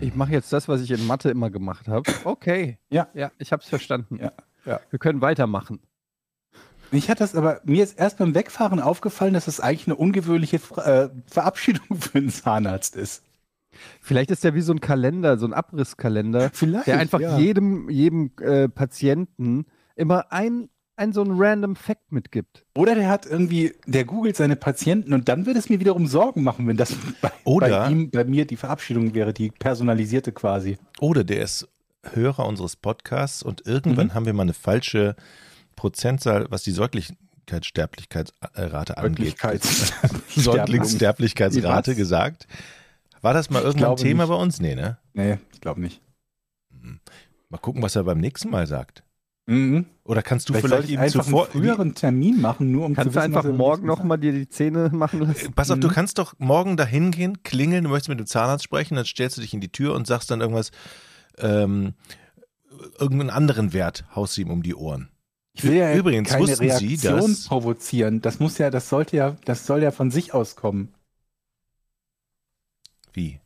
[0.00, 2.12] Ich mache jetzt das, was ich in Mathe immer gemacht habe.
[2.24, 2.78] Okay.
[2.90, 3.08] Ja.
[3.14, 4.18] Ja, ich habe es verstanden.
[4.20, 4.32] Ja.
[4.64, 4.80] Ja.
[4.90, 5.80] Wir können weitermachen.
[6.90, 10.56] Mich hat das aber, mir ist erst beim Wegfahren aufgefallen, dass das eigentlich eine ungewöhnliche
[10.56, 13.22] äh, Verabschiedung für einen Zahnarzt ist.
[14.00, 16.86] Vielleicht ist der wie so ein Kalender, so ein Abrisskalender, Vielleicht.
[16.86, 17.38] der einfach ja.
[17.38, 22.64] jedem, jedem äh, Patienten immer ein, ein so ein random Fact mitgibt.
[22.76, 26.42] Oder der hat irgendwie, der googelt seine Patienten und dann würde es mir wiederum Sorgen
[26.42, 30.78] machen, wenn das bei, Oder- bei ihm, bei mir die Verabschiedung wäre, die personalisierte quasi.
[31.00, 31.68] Oder der ist
[32.12, 34.14] Hörer unseres Podcasts und irgendwann Mhm.
[34.14, 35.16] haben wir mal eine falsche
[35.74, 37.12] Prozentzahl, was die Säuglich
[37.48, 39.36] Säuglingssterblichkeitsrate angeht.
[40.28, 42.46] Säuglingssterblichkeitsrate gesagt.
[43.26, 44.30] War das mal glaube Thema nicht.
[44.30, 44.60] bei uns?
[44.60, 44.98] Nee, ne?
[45.14, 46.00] Nee, ich glaube nicht.
[47.48, 49.02] Mal gucken, was er beim nächsten Mal sagt.
[49.46, 49.86] Mhm.
[50.04, 51.44] Oder kannst du Vielleicht, vielleicht, ihm einfach zuvor.
[51.44, 54.18] einen früheren Termin machen, nur um Kannst zu du wissen, einfach was er morgen nochmal
[54.18, 55.52] dir die Zähne machen lassen?
[55.54, 55.92] Pass auf, du Mhm.
[55.92, 59.40] kannst doch morgen dahin gehen, klingeln, du möchtest mit dem Zahnarzt sprechen, dann stellst du
[59.40, 60.70] dich in die Tür und sagst dann irgendwas,
[61.38, 61.94] ähm,
[62.98, 65.08] irgendeinen anderen Wert, haust ihm um die Ohren.
[65.52, 68.20] Ich will ja Übrigens, keine wussten Sie, Reaktion dass- provozieren.
[68.20, 70.88] Das muss ja, das sollte ja, das soll ja von sich aus kommen.
[73.16, 73.40] Wie?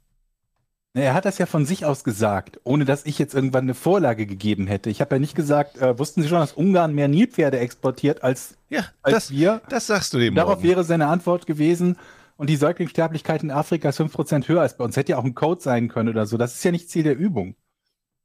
[0.93, 4.27] Er hat das ja von sich aus gesagt, ohne dass ich jetzt irgendwann eine Vorlage
[4.27, 4.91] gegeben hätte.
[4.91, 8.57] Ich habe ja nicht gesagt, äh, wussten Sie schon, dass Ungarn mehr Nilpferde exportiert als,
[8.69, 9.63] Ja, als das, wir?
[9.69, 10.69] das sagst du dem Darauf morgen.
[10.69, 11.97] wäre seine Antwort gewesen.
[12.37, 14.97] Und die Säuglingssterblichkeit in Afrika ist 5% höher als bei uns.
[14.97, 16.37] Hätte ja auch ein Code sein können oder so.
[16.39, 17.55] Das ist ja nicht Ziel der Übung.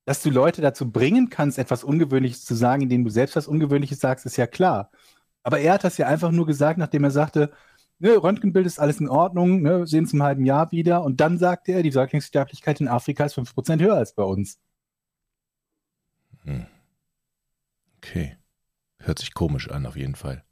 [0.05, 3.99] Dass du Leute dazu bringen kannst, etwas Ungewöhnliches zu sagen, indem du selbst was Ungewöhnliches
[3.99, 4.91] sagst, ist ja klar.
[5.43, 7.51] Aber er hat das ja einfach nur gesagt, nachdem er sagte,
[7.99, 11.03] ne, Röntgenbild ist alles in Ordnung, ne, sehen uns im halben Jahr wieder.
[11.03, 14.59] Und dann sagte er, die Säuglingssterblichkeit in Afrika ist 5% höher als bei uns.
[16.43, 16.65] Hm.
[17.97, 18.37] Okay.
[18.99, 20.43] Hört sich komisch an, auf jeden Fall.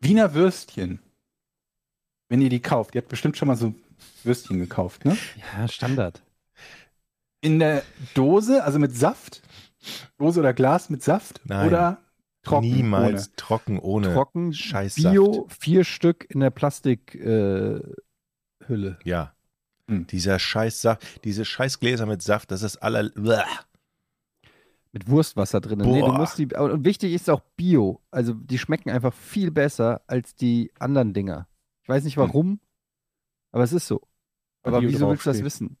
[0.00, 1.00] Wiener Würstchen.
[2.28, 3.74] Wenn ihr die kauft, ihr habt bestimmt schon mal so
[4.22, 5.16] Würstchen gekauft, ne?
[5.36, 6.22] Ja, Standard.
[7.40, 7.82] In der
[8.14, 9.42] Dose, also mit Saft?
[10.18, 11.40] Dose oder Glas mit Saft?
[11.44, 11.68] Nein.
[11.68, 12.03] Oder
[12.44, 12.68] trocken?
[12.68, 13.36] Niemals Ohne?
[13.36, 14.12] trocken ohne.
[14.12, 15.12] Trocken, Scheißsaft.
[15.12, 17.96] Bio, vier Stück in der Plastikhülle.
[18.68, 18.94] Äh.
[19.04, 19.34] Ja.
[19.88, 20.06] Hm.
[20.06, 23.10] Dieser Scheißsaft, diese Scheißgläser mit Saft, das ist aller.
[23.10, 23.44] Blah.
[24.92, 25.80] Mit Wurstwasser drin.
[25.80, 28.00] Nee, du musst die, und wichtig ist auch Bio.
[28.12, 31.48] Also die schmecken einfach viel besser als die anderen Dinger.
[31.82, 32.60] Ich weiß nicht warum,
[33.50, 34.06] aber es ist so.
[34.62, 35.78] Aber Bio wieso willst du das wissen?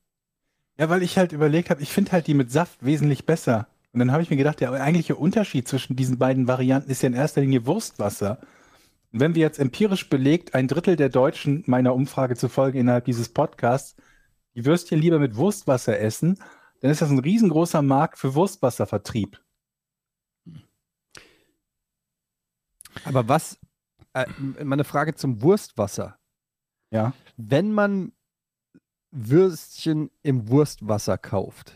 [0.76, 3.68] Ja, weil ich halt überlegt habe, ich finde halt die mit Saft wesentlich besser.
[3.94, 7.06] Und dann habe ich mir gedacht, der eigentliche Unterschied zwischen diesen beiden Varianten ist ja
[7.06, 8.40] in erster Linie Wurstwasser.
[9.12, 13.28] Und wenn wir jetzt empirisch belegt, ein Drittel der Deutschen meiner Umfrage zufolge innerhalb dieses
[13.28, 13.94] Podcasts
[14.56, 16.40] die Würstchen lieber mit Wurstwasser essen,
[16.80, 19.40] dann ist das ein riesengroßer Markt für Wurstwasservertrieb.
[23.04, 23.58] Aber was,
[24.12, 24.26] äh,
[24.62, 26.18] meine Frage zum Wurstwasser.
[26.90, 27.12] Ja.
[27.36, 28.12] Wenn man
[29.12, 31.74] Würstchen im Wurstwasser kauft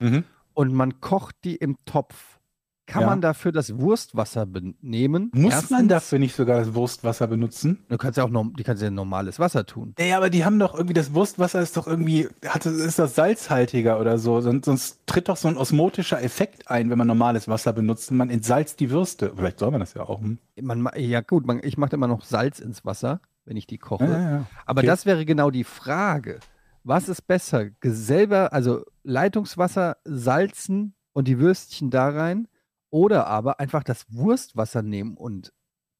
[0.00, 0.24] Mhm.
[0.58, 2.40] Und man kocht die im Topf,
[2.86, 3.06] kann Ja.
[3.10, 5.30] man dafür das Wurstwasser benehmen?
[5.32, 7.84] Muss Erstens, man dafür nicht sogar das Wurstwasser benutzen?
[7.88, 9.94] Du kannst ja auch noch, die kannst ja normales Wasser tun.
[10.00, 14.00] Ja, aber die haben doch irgendwie, das Wurstwasser ist doch irgendwie, hat, ist das salzhaltiger
[14.00, 14.40] oder so.
[14.40, 18.16] Sonst, sonst tritt doch so ein osmotischer Effekt ein, wenn man normales Wasser benutzt und
[18.16, 19.32] man entsalzt die Würste.
[19.36, 20.20] Vielleicht soll man das ja auch.
[20.20, 20.38] Hm?
[20.60, 23.78] Man, ma- ja gut, man, ich mache immer noch Salz ins Wasser, wenn ich die
[23.78, 24.06] koche.
[24.06, 24.46] Ja, ja, ja.
[24.66, 24.86] Aber okay.
[24.88, 26.40] das wäre genau die Frage.
[26.88, 27.66] Was ist besser?
[27.82, 32.48] Selber, also Leitungswasser salzen und die Würstchen da rein
[32.88, 35.52] oder aber einfach das Wurstwasser nehmen und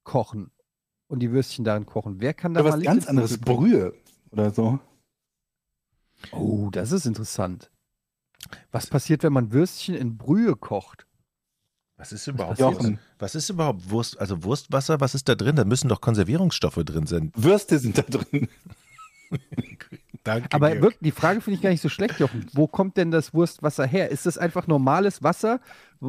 [0.03, 0.51] kochen
[1.07, 2.23] und die Würstchen darin kochen.
[2.23, 3.37] Wer kann da mal was ganz anderes?
[3.37, 3.93] Brühe
[4.31, 4.81] oder so.
[6.33, 7.71] Oh, das ist interessant.
[8.71, 11.07] Was passiert, wenn man Würstchen in Brühe kocht?
[11.99, 12.99] Was ist überhaupt Jochen.
[13.19, 14.19] Was ist überhaupt Wurst?
[14.19, 15.57] Also Wurstwasser, was ist da drin?
[15.57, 17.31] Da müssen doch Konservierungsstoffe drin sein.
[17.37, 18.49] Würste sind da drin.
[20.29, 20.49] Danke.
[20.53, 20.83] Aber Georg.
[20.83, 22.45] wirklich, die Frage finde ich gar nicht so schlecht, Jochen.
[22.53, 24.11] Wo kommt denn das Wurstwasser her?
[24.11, 25.59] Ist das einfach normales Wasser,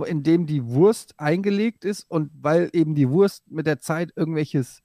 [0.05, 4.81] in dem die Wurst eingelegt ist und weil eben die Wurst mit der Zeit irgendwelches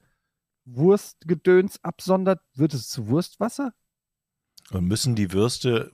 [0.63, 3.73] Wurstgedöns absondert, wird es zu Wurstwasser?
[4.71, 5.91] Und müssen die Würste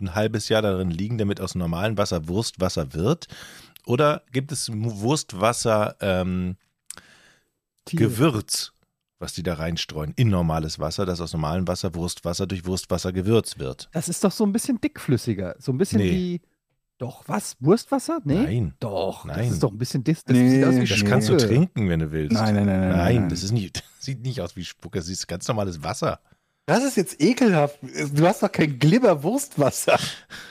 [0.00, 3.28] ein halbes Jahr darin liegen, damit aus normalem Wasser Wurstwasser wird?
[3.84, 6.56] Oder gibt es Wurstwasser ähm.
[7.84, 8.72] Gewürz,
[9.22, 13.58] was die da reinstreuen, in normales Wasser, das aus normalem Wasser Wurstwasser durch Wurstwasser Gewürz
[13.58, 13.88] wird?
[13.92, 15.54] Das ist doch so ein bisschen dickflüssiger.
[15.58, 16.10] So ein bisschen Nee.
[16.10, 16.40] wie.
[16.98, 17.56] Doch, was?
[17.60, 18.20] Wurstwasser?
[18.24, 18.34] Nee?
[18.42, 18.74] Nein.
[18.80, 19.38] Doch, Nein.
[19.38, 20.22] das ist doch ein bisschen dis.
[20.24, 22.32] Das Nee, sieht aus wie das Das kannst du trinken, wenn du willst.
[22.34, 22.90] Nein, nein, nein, nein.
[22.96, 23.28] Nein, nein.
[23.28, 26.20] das ist nicht, sieht nicht aus wie Spucke, das ist ganz normales Wasser.
[26.66, 27.78] Das ist jetzt ekelhaft.
[28.14, 29.98] Du hast doch kein Glibber-Wurstwasser.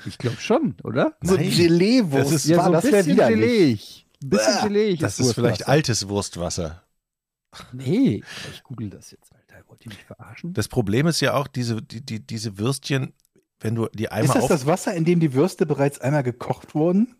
[0.05, 1.13] Ich glaube schon, oder?
[1.21, 1.49] So Nein.
[1.49, 2.25] Gelee-Wurst.
[2.25, 4.07] Das ist- Ja, so ein das wär bisschen widerlich.
[4.21, 4.67] Ein bisschen Bäh.
[4.67, 4.99] geleeg.
[4.99, 6.83] Das ist vielleicht altes Wurstwasser.
[7.73, 9.67] Nee, ich google das jetzt, Alter.
[9.67, 10.53] Wollt ihr mich verarschen?
[10.53, 13.13] Das Problem ist ja auch, diese, die, die, diese Würstchen,
[13.59, 14.49] wenn du die Ist einmal das auf.
[14.49, 17.15] das Wasser, in dem die Würste bereits einmal gekocht wurden?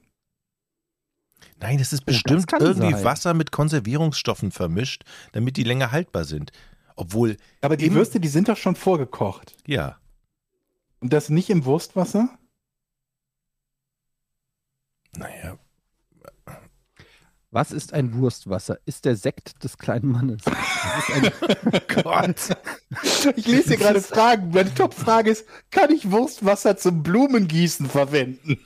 [1.59, 3.03] Nein, das ist das bestimmt kann irgendwie sein.
[3.03, 6.51] Wasser mit Konservierungsstoffen vermischt, damit die länger haltbar sind.
[6.95, 9.55] Obwohl, Aber die Würste, die sind doch schon vorgekocht.
[9.65, 9.97] ja,
[10.99, 12.37] Und das nicht im Wurstwasser?
[15.13, 15.57] naja,
[17.53, 18.79] Was ist ein Wurstwasser?
[18.85, 20.41] Ist der Sekt des kleinen Mannes?
[21.13, 21.31] Ein,
[22.03, 22.57] Gott.
[23.35, 24.51] Ich lese hier gerade Fragen.
[24.51, 28.57] Meine Top-Frage ist, kann ich Wurstwasser zum Blumengießen verwenden?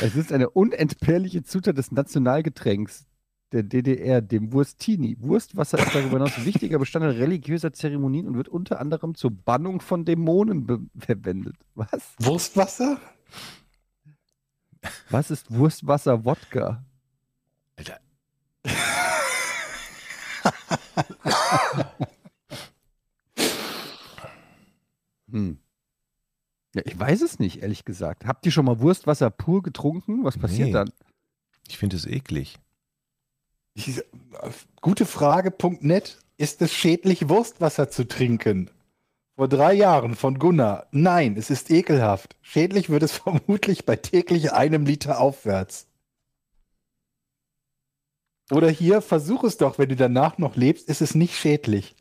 [0.00, 3.04] Es ist eine unentbehrliche Zutat des Nationalgetränks
[3.52, 5.18] der DDR, dem Wurstini.
[5.20, 9.82] Wurstwasser ist darüber hinaus ein wichtiger Bestandteil religiöser Zeremonien und wird unter anderem zur Bannung
[9.82, 11.56] von Dämonen verwendet.
[11.74, 12.14] Was?
[12.20, 12.98] Wurstwasser?
[15.10, 16.85] Was ist Wurstwasser Wodka?
[17.76, 18.00] Alter,
[25.30, 25.58] Hm.
[26.74, 28.26] Ja, ich weiß es nicht, ehrlich gesagt.
[28.26, 30.24] Habt ihr schon mal Wurstwasser pur getrunken?
[30.24, 30.72] Was passiert Nee.
[30.72, 30.92] dann?
[31.68, 32.58] ich finde es eklig.
[33.74, 34.00] Ich,
[34.80, 36.18] gute Frage.net.
[36.38, 38.70] Ist es schädlich, Wurstwasser zu trinken?
[39.34, 40.86] Vor drei Jahren von Gunnar.
[40.92, 42.36] Nein, es ist ekelhaft.
[42.40, 45.88] Schädlich wird es vermutlich bei täglich einem Liter aufwärts.
[48.50, 51.96] Oder hier, versuch es doch, wenn du danach noch lebst, ist es nicht schädlich.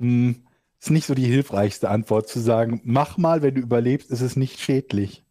[0.00, 0.46] Hm,
[0.80, 4.36] ist nicht so die hilfreichste Antwort zu sagen, mach mal, wenn du überlebst, ist es
[4.36, 5.24] nicht schädlich.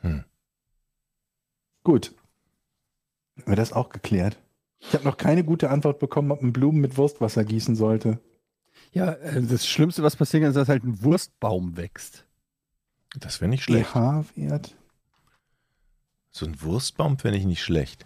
[0.00, 0.24] Hm.
[1.84, 2.14] Gut.
[3.38, 4.38] Haben wir das auch geklärt?
[4.80, 8.18] Ich habe noch keine gute Antwort bekommen, ob man Blumen mit Wurstwasser gießen sollte.
[8.92, 12.26] Ja, äh, das Schlimmste, was passieren kann, ist, dass halt ein Wurstbaum wächst.
[13.18, 13.90] Das wäre nicht schlecht.
[13.90, 14.76] pH-Wert.
[16.30, 18.04] So ein Wurstbaum fände ich nicht schlecht.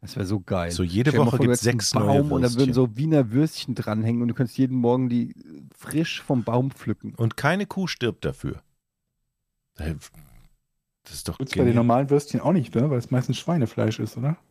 [0.00, 0.70] Das wäre so geil.
[0.70, 2.74] So jede Woche hättest einen sechs neue Baum und da würden Würstchen.
[2.74, 7.14] so Wiener Würstchen dranhängen und du könntest jeden Morgen die äh, frisch vom Baum pflücken.
[7.14, 8.62] Und keine Kuh stirbt dafür.
[11.04, 12.88] Das ist doch Gibt's bei den normalen Würstchen auch nicht, ne?
[12.90, 14.36] weil es meistens Schweinefleisch ist, oder?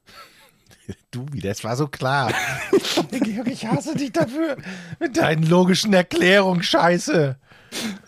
[1.11, 2.31] Du wieder, es war so klar.
[3.11, 4.57] Georg, ich hasse dich dafür.
[4.99, 7.37] Mit deinen logischen Erklärungen, scheiße.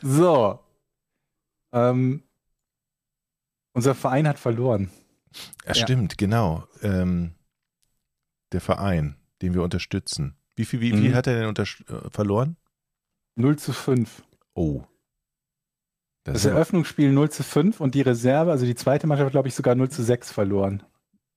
[0.02, 0.60] So.
[1.74, 2.24] Ähm,
[3.74, 4.90] unser Verein hat verloren.
[5.66, 5.74] Ja, Ja.
[5.76, 6.66] stimmt, genau.
[6.82, 7.36] Ähm,
[8.52, 10.36] der Verein, den wir unterstützen.
[10.56, 11.14] Wie viel, wie, wie Mhm.
[11.16, 12.58] hat er denn unterst- äh, verloren?
[13.36, 14.24] 0 zu 5.
[14.54, 14.84] Oh.
[16.24, 19.48] Das, Das Eröffnungsspiel 0 zu 5 und die Reserve, also die zweite Mannschaft, hat, glaube
[19.48, 20.84] ich, sogar 0 zu 6 verloren.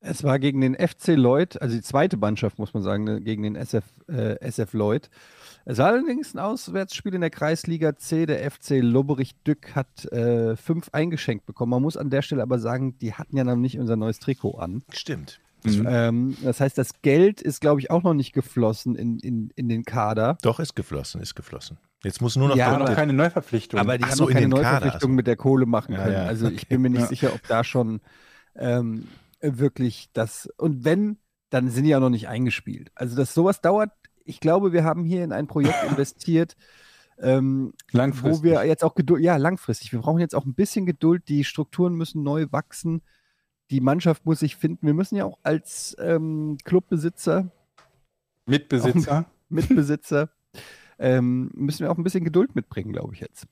[0.00, 3.42] Es war gegen den FC Lloyd, also die zweite Mannschaft, muss man sagen, ne, gegen
[3.42, 5.08] den SF, äh, SF Lloyd.
[5.66, 8.26] Es war allerdings ein Auswärtsspiel in der Kreisliga C.
[8.26, 11.70] Der FC Lobberich-Dück hat äh, fünf eingeschenkt bekommen.
[11.70, 14.58] Man muss an der Stelle aber sagen, die hatten ja noch nicht unser neues Trikot
[14.58, 14.82] an.
[14.92, 15.40] Stimmt.
[15.64, 15.86] Mhm.
[15.88, 19.68] Ähm, das heißt, das Geld ist, glaube ich, auch noch nicht geflossen in, in, in
[19.70, 20.36] den Kader.
[20.42, 21.78] Doch, ist geflossen, ist geflossen.
[22.02, 23.80] Jetzt muss nur noch Ja, Aber noch keine Neuverpflichtung.
[23.80, 25.16] Aber die Ach haben so, noch in keine den Kader, Neuverpflichtung also.
[25.16, 26.12] mit der Kohle machen Ja, können.
[26.12, 27.06] ja, Also ich bin mir nicht Ja.
[27.06, 28.02] sicher, ob da schon
[28.56, 29.08] ähm,
[29.40, 30.46] wirklich das.
[30.58, 31.16] Und wenn,
[31.48, 32.90] dann sind die ja noch nicht eingespielt.
[32.94, 33.90] Also dass sowas dauert.
[34.24, 36.56] Ich glaube, wir haben hier in ein Projekt investiert,
[37.18, 38.40] ähm, Langfristig.
[38.40, 39.92] wo wir jetzt auch Geduld, ja langfristig.
[39.92, 41.28] Wir brauchen jetzt auch ein bisschen Geduld.
[41.28, 43.02] Die Strukturen müssen neu wachsen.
[43.70, 44.86] Die Mannschaft muss sich finden.
[44.86, 47.50] Wir müssen ja auch als ähm, Clubbesitzer
[48.46, 49.26] Mitbesitzer.
[49.48, 50.30] Mitbesitzer,
[50.98, 53.46] ähm, müssen wir auch ein bisschen Geduld mitbringen, glaube ich jetzt.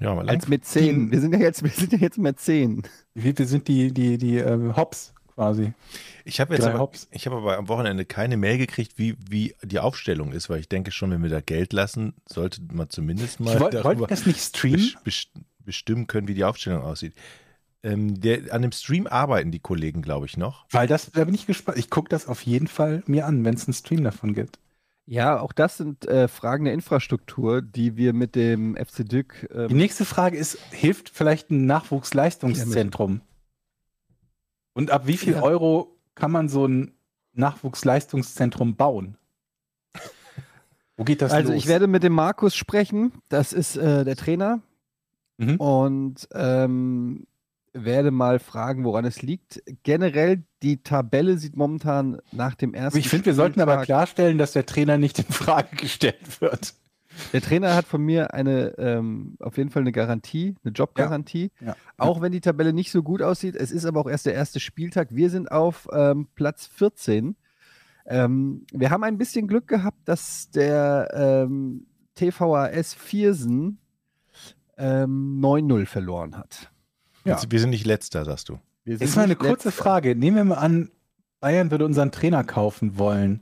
[0.00, 1.10] Ja, aber Als Mäzen.
[1.12, 2.82] Wir sind ja jetzt, wir sind ja jetzt Mäzen.
[3.14, 5.72] Wir, wir sind die, die, die äh, Hops quasi.
[6.24, 9.78] ich habe jetzt aber, ich habe aber am Wochenende keine Mail gekriegt, wie, wie die
[9.80, 13.54] Aufstellung ist, weil ich denke schon, wenn wir da Geld lassen, sollte man zumindest mal
[13.54, 14.78] Ich wollt, wir das nicht streamen?
[14.80, 15.28] bes- bes-
[15.64, 17.14] bestimmen können, wie die Aufstellung aussieht.
[17.84, 20.66] Ähm, der, an dem Stream arbeiten die Kollegen, glaube ich, noch.
[20.70, 21.78] Weil das, da bin ich gespannt.
[21.78, 24.58] Ich gucke das auf jeden Fall mir an, wenn es einen Stream davon gibt.
[25.04, 29.48] Ja, auch das sind äh, Fragen der Infrastruktur, die wir mit dem FC Dück.
[29.52, 33.20] Die Ähm, nächste Frage ist, hilft vielleicht ein Nachwuchsleistungszentrum?
[34.74, 35.42] Und ab wie viel Ja.
[35.42, 36.92] Euro kann man so ein
[37.34, 39.16] Nachwuchsleistungszentrum bauen?
[40.96, 41.62] Wo geht das also los?
[41.62, 43.12] ich werde mit dem Markus sprechen.
[43.28, 44.60] Das ist äh, der Trainer.
[45.38, 45.56] Mhm.
[45.56, 47.26] Und ähm,
[47.72, 49.62] werde mal fragen, woran es liegt.
[49.82, 52.98] Generell, die Tabelle sieht momentan nach dem ersten.
[52.98, 56.74] ich finde, wir sollten aber klarstellen, dass der Trainer nicht in Frage gestellt wird.
[57.32, 61.50] Der Trainer hat von mir eine, ähm, auf jeden Fall eine Garantie, eine Jobgarantie.
[61.60, 61.76] Ja.
[61.96, 63.56] Auch wenn die Tabelle nicht so gut aussieht.
[63.56, 65.08] Es ist aber auch erst der erste Spieltag.
[65.10, 67.36] Wir sind auf ähm, Platz 14.
[68.06, 71.08] Ähm, wir haben ein bisschen Glück gehabt, dass der
[71.46, 73.78] ähm, TVAS Viersen
[74.76, 76.70] ähm, 9-0 verloren hat.
[77.24, 77.34] Ja.
[77.34, 78.58] Also wir sind nicht letzter, sagst du.
[78.84, 79.82] Wir sind Jetzt mal eine kurze letzter.
[79.82, 80.16] Frage.
[80.16, 80.90] Nehmen wir mal an,
[81.40, 83.40] Bayern würde unseren Trainer kaufen wollen.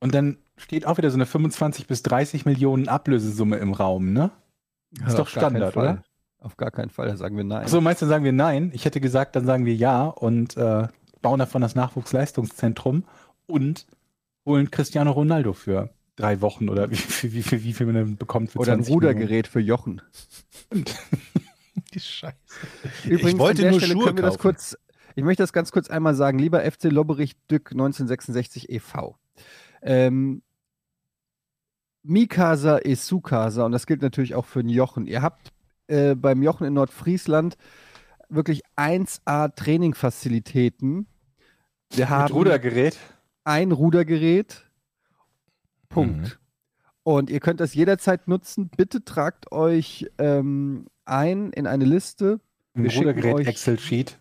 [0.00, 4.30] Und dann steht auch wieder so eine 25 bis 30 Millionen Ablösesumme im Raum, ne?
[5.00, 6.02] Ja, Ist doch Standard, oder?
[6.38, 7.64] Auf gar keinen Fall, da sagen wir nein.
[7.64, 8.70] Achso, meinst du, dann sagen wir nein?
[8.74, 10.86] Ich hätte gesagt, dann sagen wir ja und äh,
[11.22, 13.04] bauen davon das Nachwuchsleistungszentrum
[13.46, 13.86] und
[14.44, 18.16] holen Cristiano Ronaldo für drei Wochen oder wie, wie, wie, wie, wie viel man dann
[18.16, 19.14] bekommt für Oder ein 20 Millionen.
[19.14, 20.02] Rudergerät für Jochen.
[21.94, 22.36] Die Scheiße.
[23.04, 24.42] Übrigens, ich wollte nur Stelle Schuhe können wir das kaufen.
[24.42, 24.76] kurz,
[25.14, 26.38] ich möchte das ganz kurz einmal sagen.
[26.38, 29.16] Lieber FC Lobberich Dück 1966 e.V.
[29.82, 30.42] Ähm,
[32.04, 35.06] Mikasa ist Sukasa und das gilt natürlich auch für den Jochen.
[35.06, 35.52] Ihr habt
[35.88, 37.56] äh, beim Jochen in Nordfriesland
[38.28, 41.06] wirklich 1A Trainingfazilitäten.
[41.90, 42.96] Wir Mit haben Rudergerät.
[43.44, 44.62] ein Rudergerät.
[45.88, 46.22] Punkt.
[46.26, 46.32] Mhm.
[47.04, 48.70] Und ihr könnt das jederzeit nutzen.
[48.76, 52.40] Bitte tragt euch ähm, ein in eine Liste.
[52.74, 54.18] Ein Wir schicken Rudergerät euch- Excel-Sheet.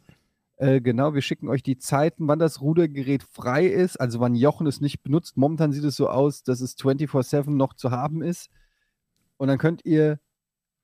[0.57, 4.67] Äh, genau, wir schicken euch die Zeiten, wann das Rudergerät frei ist, also wann Jochen
[4.67, 5.35] es nicht benutzt.
[5.35, 8.49] Momentan sieht es so aus, dass es 24-7 noch zu haben ist.
[9.37, 10.19] Und dann könnt ihr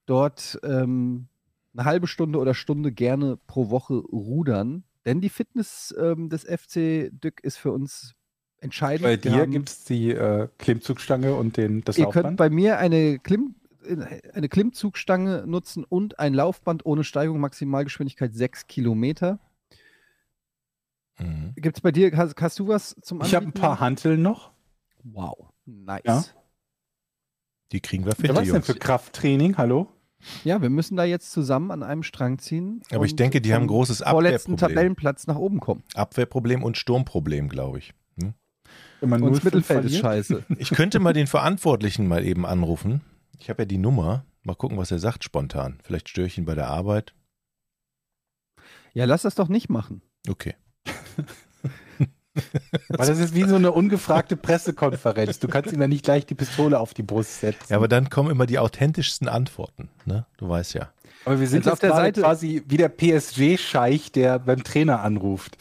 [0.05, 1.27] dort ähm,
[1.73, 4.83] eine halbe Stunde oder Stunde gerne pro Woche rudern.
[5.05, 8.15] Denn die Fitness ähm, des FC Dück ist für uns
[8.59, 9.03] entscheidend.
[9.03, 12.37] Bei dir gibt es die äh, Klimmzugstange und den, das Ihr könnt Laufband.
[12.37, 13.55] bei mir eine, Klimm,
[14.33, 19.39] eine Klimmzugstange nutzen und ein Laufband ohne Steigung, Maximalgeschwindigkeit 6 Kilometer.
[21.19, 21.53] Mhm.
[21.55, 23.61] Gibt es bei dir, hast, hast du was zum ich habe ein Anbieten?
[23.61, 24.51] paar Hanteln noch.
[25.03, 26.01] Wow, nice.
[26.05, 26.23] Ja.
[27.71, 28.65] Die kriegen wir Ja, fit, was die denn Jungs.
[28.65, 29.57] für Krafttraining?
[29.57, 29.87] Hallo?
[30.43, 32.81] Ja, wir müssen da jetzt zusammen an einem Strang ziehen.
[32.91, 34.75] Aber ich denke, die haben ein großes vorletzten Abwehrproblem.
[34.75, 35.83] Tabellenplatz nach oben kommen.
[35.93, 37.93] Abwehrproblem und Sturmproblem, glaube ich.
[38.19, 38.33] Hm?
[38.99, 40.43] Wenn man Und das 0,5 Mittelfeld ist scheiße.
[40.57, 43.01] Ich könnte mal den Verantwortlichen mal eben anrufen.
[43.39, 44.25] Ich habe ja die Nummer.
[44.43, 45.79] Mal gucken, was er sagt spontan.
[45.83, 47.13] Vielleicht störe ich ihn bei der Arbeit.
[48.93, 50.01] Ja, lass das doch nicht machen.
[50.27, 50.55] Okay.
[52.89, 55.39] Weil das ist wie so eine ungefragte Pressekonferenz.
[55.39, 57.65] Du kannst ihm ja nicht gleich die Pistole auf die Brust setzen.
[57.69, 59.89] Ja, aber dann kommen immer die authentischsten Antworten.
[60.05, 60.25] Ne?
[60.37, 60.89] Du weißt ja.
[61.25, 65.01] Aber wir sind Also jetzt auf der Seite- quasi wie der PSG-Scheich, der beim Trainer
[65.01, 65.57] anruft.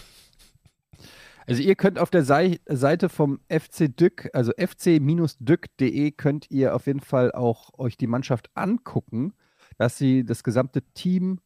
[1.49, 6.87] Also ihr könnt auf der Sei Seite vom FC Dück, also fc-dück.de, könnt ihr auf
[6.87, 9.33] jeden Fall auch euch die Mannschaft angucken,
[9.79, 11.38] dass sie das gesamte Team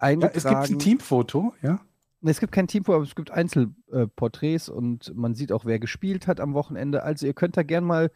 [0.00, 1.80] Ja, eingetragen es gibt ein Teamfoto, ja.
[2.24, 6.26] Nee, Es gibt kein Teamfoto, aber es gibt Einzelporträts und man sieht auch, wer gespielt
[6.26, 7.02] hat am Wochenende.
[7.02, 8.10] Also ihr könnt da gern mal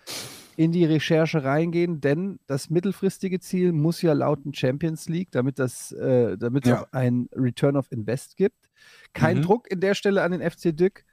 [0.56, 5.92] in die Recherche reingehen, denn das mittelfristige Ziel muss ja lauten Champions League, damit das,
[5.92, 6.82] äh, damit es Ja.
[6.84, 8.70] auch ein Return of Invest gibt.
[9.12, 9.42] Kein Mhm.
[9.42, 11.04] Druck in der Stelle an den FC Dück,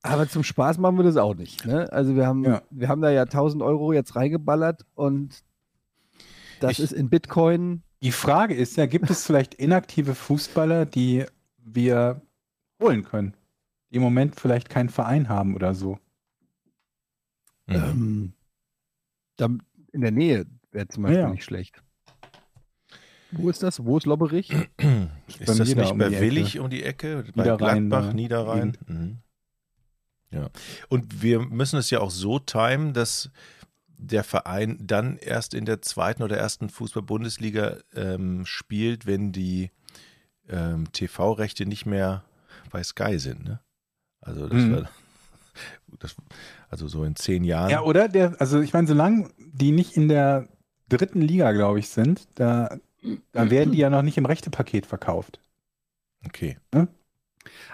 [0.00, 1.66] aber zum Spaß machen wir das auch nicht.
[1.66, 1.92] Ne?
[1.92, 2.62] Also wir haben, Ja.
[2.70, 5.42] wir haben da ja 1000 Euro jetzt reingeballert und
[6.60, 7.82] das Ich- ist in Bitcoin.
[8.02, 11.24] Die Frage ist ja, gibt es vielleicht inaktive Fußballer, die
[11.66, 12.22] wir
[12.80, 13.36] holen können?
[13.90, 15.98] Die im Moment vielleicht keinen Verein haben oder so.
[17.66, 18.32] Mhm.
[19.38, 21.28] Ähm, in der Nähe wäre zum Beispiel Ja.
[21.30, 21.82] nicht schlecht.
[23.32, 23.84] Wo ist das?
[23.84, 24.50] Wo ist Lobberich?
[25.28, 27.24] Ist bei das nicht um bei Willig um die Ecke?
[27.34, 28.12] Bei Niederrhein, Gladbach, da.
[28.14, 28.78] Niederrhein?
[28.86, 29.18] Mhm.
[30.30, 30.48] Ja.
[30.88, 33.30] Und wir müssen es ja auch so timen, dass
[33.88, 39.70] der Verein dann erst in der zweiten oder ersten Fußball-Bundesliga ähm, spielt, wenn die
[40.48, 42.24] ähm, TV-Rechte nicht mehr
[42.70, 43.44] bei Sky sind.
[43.44, 43.60] Ne?
[44.20, 44.72] Also das Mhm.
[44.76, 44.90] war
[45.98, 46.14] das,
[46.68, 47.70] also so in zehn Jahren.
[47.70, 48.08] Ja, oder?
[48.08, 50.48] Der, also ich meine, solange die nicht in der
[50.88, 52.76] dritten Liga, glaube ich, sind, da,
[53.32, 55.40] da werden die ja noch nicht im Rechtepaket verkauft.
[56.24, 56.58] Okay.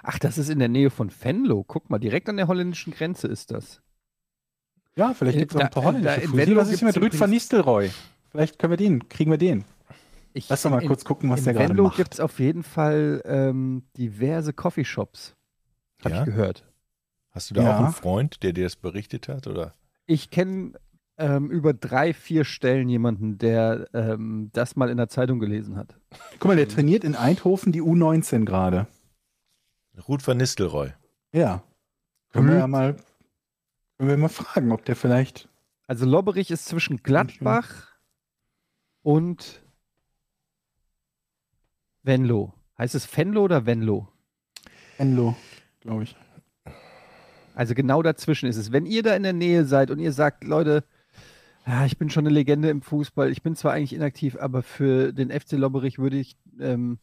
[0.03, 1.65] Ach, das ist in der Nähe von Venlo.
[1.65, 3.81] Guck mal, direkt an der holländischen Grenze ist das.
[4.95, 6.37] Ja, vielleicht Äh, gibt es auch da- ein paar holländische da in.
[6.37, 7.91] Venlo Was ist mit Rüd van Nistelrooy?
[8.31, 9.65] Vielleicht können wir den, kriegen wir den.
[10.35, 11.97] Ich, Lass doch mal in, kurz gucken, was in der gerade macht.
[11.97, 15.37] gibt es auf jeden Fall ähm, diverse Coffeeshops.
[16.05, 16.21] Habe Ja?
[16.21, 16.65] ich gehört.
[17.31, 17.77] Hast du da Ja.
[17.79, 19.47] auch einen Freund, der dir das berichtet hat?
[19.47, 19.75] Oder?
[20.07, 20.73] Ich kenne
[21.19, 25.95] ähm, über drei, vier Stellen jemanden, der ähm, das mal in der Zeitung gelesen hat.
[26.39, 28.87] Guck mal, der trainiert in Eindhoven die U19 gerade.
[30.09, 30.93] Ruth van Nistelrooy.
[31.33, 31.63] Ja.
[32.33, 32.97] Können wir Rüd- ja mal,
[33.99, 35.49] können wir mal fragen, ob der vielleicht.
[35.87, 37.89] Also Lobberich ist zwischen Gladbach
[39.03, 39.62] und
[42.03, 42.53] Venlo.
[42.79, 44.09] Heißt es Venlo oder Venlo?
[44.99, 45.37] Enlo,
[45.81, 46.17] glaube ich.
[47.55, 48.73] Also genau dazwischen ist es.
[48.73, 50.85] Wenn ihr da in der Nähe seid und ihr sagt, Leute,
[51.67, 55.13] ja, ich bin schon eine Legende im Fußball, ich bin zwar eigentlich inaktiv, aber für
[55.13, 56.99] den FC Lobberich würde ich, ähm,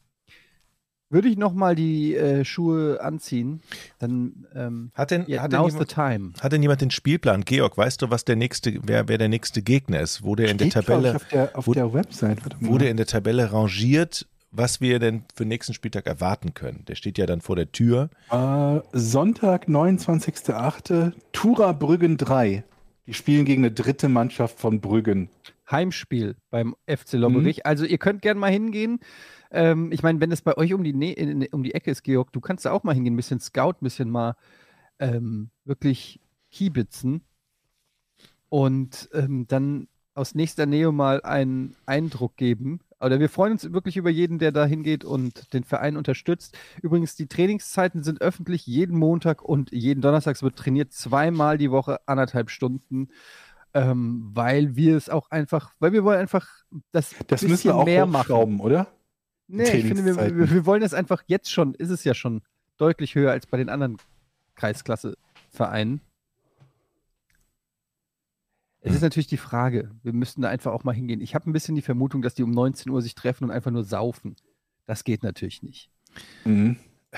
[1.11, 3.61] würde ich nochmal die äh, Schuhe anziehen,
[3.99, 6.33] dann ähm, Hat denn, yeah, hat, denn now's the jemand, time.
[6.41, 7.45] hat denn jemand den Spielplan?
[7.45, 10.23] Georg, weißt du, was der nächste, wer, wer der nächste Gegner ist?
[10.23, 12.39] Wo der in der Steht, Tabelle, Ich, auf der, auf wo- der Website.
[12.59, 16.83] Wurde in der Tabelle rangiert, was wir denn für den nächsten Spieltag erwarten können.
[16.87, 18.09] Der steht ja dann vor der Tür.
[18.31, 21.13] Äh, Sonntag, 29.08.
[21.31, 22.63] Tura Brüggen 3.
[23.05, 25.29] Die spielen gegen eine dritte Mannschaft von Brüggen.
[25.69, 27.65] Heimspiel beim FC Lobberich.
[27.65, 28.99] Also ihr könnt gerne mal hingehen.
[29.51, 32.03] Ähm, ich meine, wenn es bei euch um die, Nä in, um die Ecke ist,
[32.03, 34.35] Georg, du kannst da auch mal hingehen, ein bisschen Scout, ein bisschen mal
[34.99, 36.19] ähm, wirklich
[36.51, 37.21] kiebitzen
[38.49, 42.79] und ähm, dann aus nächster Nähe mal einen Eindruck geben.
[43.01, 46.57] Oder wir freuen uns wirklich über jeden, der da hingeht und den Verein unterstützt.
[46.81, 50.41] Übrigens, die Trainingszeiten sind öffentlich jeden Montag und jeden Donnerstag.
[50.41, 53.09] Wird trainiert zweimal die Woche, anderthalb Stunden
[53.73, 56.47] ähm, weil wir es auch einfach, weil wir wollen einfach
[56.91, 58.59] das, Das bisschen müssen wir auch mehr machen.
[58.59, 58.87] oder?
[59.47, 62.41] Nee, ich finde, wir, wir wollen es einfach jetzt schon, ist es ja schon
[62.77, 63.97] deutlich höher als bei den anderen
[64.55, 66.01] Kreisklasse-Vereinen.
[68.81, 71.19] Es ist natürlich die Frage, wir müssten da einfach auch mal hingehen.
[71.21, 73.71] Ich habe ein bisschen die Vermutung, dass die um 19 Uhr sich treffen und einfach
[73.71, 74.35] nur saufen.
[74.85, 75.89] Das geht natürlich nicht.
[76.45, 76.77] Mhm.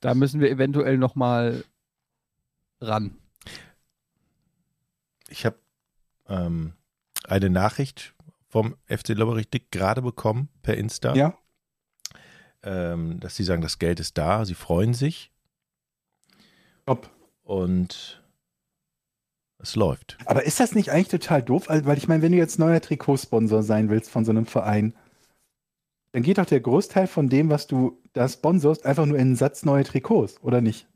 [0.00, 1.64] Da müssen wir eventuell noch mal
[2.82, 3.16] ran.
[5.28, 5.58] Ich habe
[6.28, 6.74] ähm,
[7.24, 8.14] eine Nachricht
[8.48, 11.36] vom FC Lobberich Dick gerade bekommen per Insta, Ja,
[12.62, 15.32] ähm, dass sie sagen, das Geld ist da, sie freuen sich
[16.84, 17.10] top.
[17.42, 18.22] und
[19.58, 20.18] es läuft.
[20.26, 21.70] Aber ist das nicht eigentlich total doof?
[21.70, 24.94] Also, Weil ich meine, wenn du jetzt neuer Trikotsponsor sein willst von so einem Verein,
[26.12, 29.36] dann geht doch der Großteil von dem, was du da sponsorst, einfach nur in einen
[29.36, 30.88] Satz neue Trikots, oder nicht?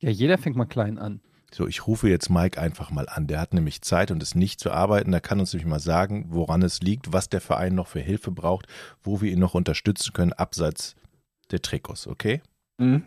[0.00, 1.20] Ja, jeder fängt mal klein an.
[1.52, 3.26] So, ich rufe jetzt Mike einfach mal an.
[3.26, 5.12] Der hat nämlich Zeit und ist nicht zu arbeiten.
[5.12, 8.30] Der kann uns nämlich mal sagen, woran es liegt, was der Verein noch für Hilfe
[8.30, 8.66] braucht,
[9.02, 10.94] wo wir ihn noch unterstützen können, abseits
[11.50, 12.42] der Trikots, okay?
[12.76, 13.04] Mhm.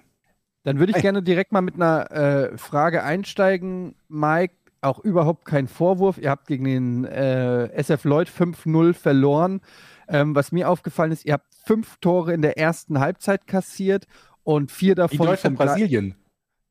[0.63, 1.01] Dann würde ich Hey.
[1.03, 3.95] gerne direkt mal mit einer äh, Frage einsteigen.
[4.09, 6.17] Mike, auch überhaupt kein Vorwurf.
[6.17, 9.61] Ihr habt gegen den äh, SF Lloyd 5-0 verloren.
[10.07, 14.05] Ähm, was mir aufgefallen ist, ihr habt fünf Tore in der ersten Halbzeit kassiert
[14.43, 16.15] und vier davon vom Gle- Brasilien.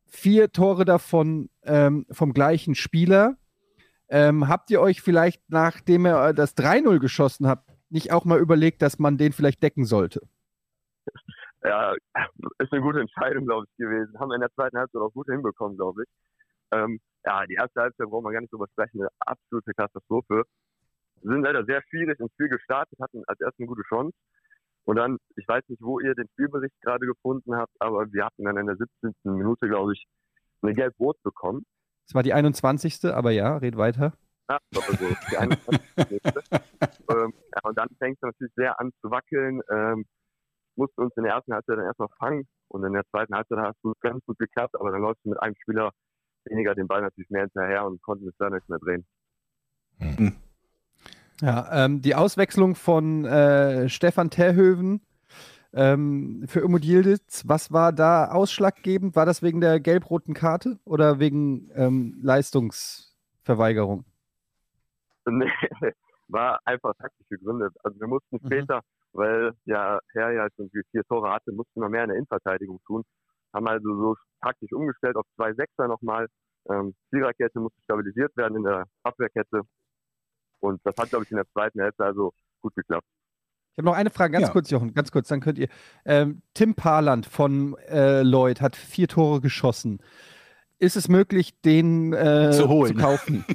[0.06, 3.36] vier Tore davon ähm, vom gleichen Spieler.
[4.08, 8.38] Ähm, habt ihr euch vielleicht, nachdem ihr äh, das 3-0 geschossen habt, nicht auch mal
[8.40, 10.20] überlegt, dass man den vielleicht decken sollte?
[11.62, 11.94] Ja,
[12.58, 14.18] ist eine gute Entscheidung, glaube ich, gewesen.
[14.18, 16.08] Haben wir in der zweiten Halbzeit auch gut hinbekommen, glaube ich.
[16.72, 19.00] Ähm, ja, die erste Halbzeit brauchen wir gar nicht drüber sprechen.
[19.00, 20.44] Eine absolute Katastrophe.
[21.22, 24.16] Wir sind leider sehr schwierig ins Spiel gestartet, hatten als erste eine gute Chance.
[24.84, 28.44] Und dann, ich weiß nicht, wo ihr den Spielbericht gerade gefunden habt, aber wir hatten
[28.44, 29.14] dann in der 17.
[29.24, 30.06] Minute, glaube ich,
[30.62, 31.64] eine Gelb-Rot bekommen.
[32.08, 33.04] Es war die 21.
[33.04, 34.14] Aber ja, red weiter.
[34.48, 35.80] Ja, also die 21.
[35.96, 36.42] Minute.
[37.10, 39.60] ähm, ja, und dann fängt es natürlich sehr an zu wackeln.
[39.70, 40.06] Ähm,
[40.76, 43.76] mussten uns in der ersten Halbzeit dann erstmal fangen und in der zweiten Halbzeit hat
[43.82, 45.90] es ganz gut geklappt, aber dann läufst du mit einem Spieler
[46.44, 49.06] weniger den Ball natürlich mehr hinterher und konnten es dann nicht mehr drehen.
[51.42, 55.00] Ja, ähm, die Auswechslung von äh, Stefan Terhöven
[55.72, 59.14] ähm, für Imodildiz, was war da ausschlaggebend?
[59.16, 64.04] War das wegen der gelb-roten Karte oder wegen ähm, Leistungsverweigerung?
[65.26, 65.50] Nee,
[66.28, 67.72] war einfach taktisch gegründet.
[67.84, 68.66] Also wir mussten Mhm.
[69.12, 73.02] Weil ja Herr ja schon vier Tore hatte, mussten wir mehr in der Innenverteidigung tun.
[73.52, 76.26] Haben also so taktisch umgestellt auf zwei Sechser nochmal.
[76.70, 79.62] Ähm, Viererkette musste stabilisiert werden in der Abwehrkette.
[80.60, 83.06] Und das hat, glaube ich, in der zweiten Hälfte also gut geklappt.
[83.72, 84.52] Ich habe noch eine Frage, ganz Ja.
[84.52, 85.68] kurz, Jochen, ganz kurz, dann könnt ihr.
[86.04, 90.00] Ähm, Tim Parland von äh, Lloyd hat vier Tore geschossen.
[90.78, 92.96] Ist es möglich, den äh, Zu holen.
[92.98, 93.44] kaufen?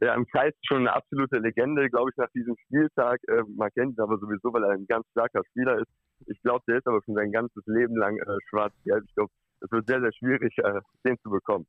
[0.00, 3.20] Ja, im Kreis schon eine absolute Legende, glaube ich, nach diesem Spieltag.
[3.28, 5.90] Äh, man kennt ihn aber sowieso, weil er ein ganz starker Spieler ist.
[6.26, 9.04] Ich glaube, der ist aber schon sein ganzes Leben lang äh, schwarz-gelb.
[9.06, 9.30] Ich glaube,
[9.60, 11.66] es wird sehr, sehr schwierig, äh, den zu bekommen.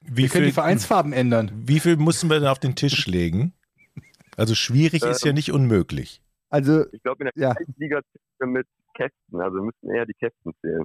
[0.00, 1.50] Wie Wir können viel, die Vereinsfarben ändern.
[1.54, 3.54] wie viel mussten wir denn auf den Tisch legen?
[4.36, 6.20] Also schwierig ist ja nicht unmöglich.
[6.50, 7.54] Also, Ich glaube, in der Ja.
[7.76, 10.84] Wir mit Kästen, also wir müssten eher die Kästen zählen.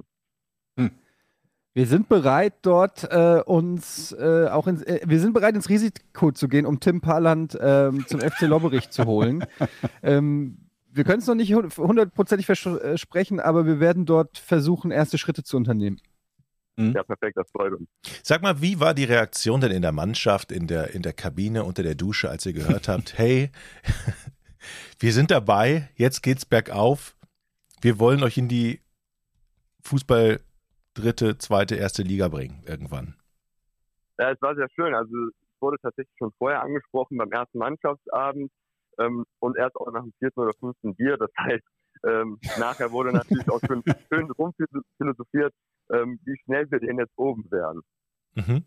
[1.72, 6.32] Wir sind bereit, dort äh, uns äh, auch ins, äh, wir sind bereit, ins Risiko
[6.32, 9.44] zu gehen, um Tim Parland ähm, zum FC Lobberich zu holen.
[10.02, 10.58] ähm,
[10.92, 15.44] wir können es noch nicht hund- hundertprozentig versprechen, aber wir werden dort versuchen, erste Schritte
[15.44, 16.00] zu unternehmen.
[16.76, 17.88] Ja, perfekt, das freut uns.
[18.22, 21.64] Sag mal, wie war die Reaktion denn in der Mannschaft, in der, in der Kabine,
[21.64, 23.50] unter der Dusche, als ihr gehört habt, hey,
[24.98, 27.16] wir sind dabei, jetzt geht's bergauf,
[27.82, 28.80] wir wollen euch in die
[29.82, 30.40] Fußball
[30.94, 33.14] dritte, zweite, erste Liga bringen, irgendwann.
[34.18, 34.94] Ja, es war sehr schön.
[34.94, 38.50] Also es wurde tatsächlich schon vorher angesprochen beim ersten Mannschaftsabend
[38.98, 41.16] ähm, und erst auch nach dem vierten oder fünften Bier.
[41.16, 41.64] Das heißt,
[42.06, 43.82] ähm, nachher wurde natürlich auch schon
[44.12, 45.54] schön rumphilosophiert,
[45.90, 47.82] ähm, wie schnell wir denn jetzt oben werden.
[48.34, 48.64] Mhm.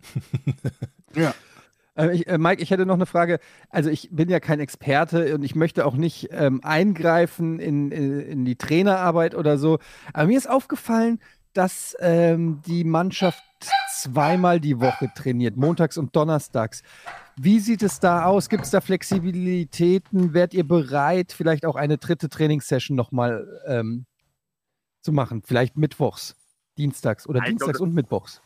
[1.95, 3.39] Äh, ich, äh, Mike, ich hätte noch eine Frage.
[3.69, 8.19] Also ich bin ja kein Experte und ich möchte auch nicht ähm, eingreifen in, in,
[8.19, 9.77] in die Trainerarbeit oder so.
[10.11, 11.19] Aber mir ist aufgefallen,
[11.53, 13.43] dass ähm, die Mannschaft
[13.91, 16.83] zweimal die Woche trainiert, montags und donnerstags.
[17.35, 18.49] Wie sieht es da aus?
[18.49, 20.33] Gibt es da Flexibilitäten?
[20.33, 24.05] Wärt ihr bereit, vielleicht auch eine dritte Trainingssession nochmal ähm,
[25.01, 25.41] zu machen?
[25.43, 26.35] Vielleicht mittwochs,
[26.77, 28.41] dienstags oder ich dienstags glaube, und mittwochs?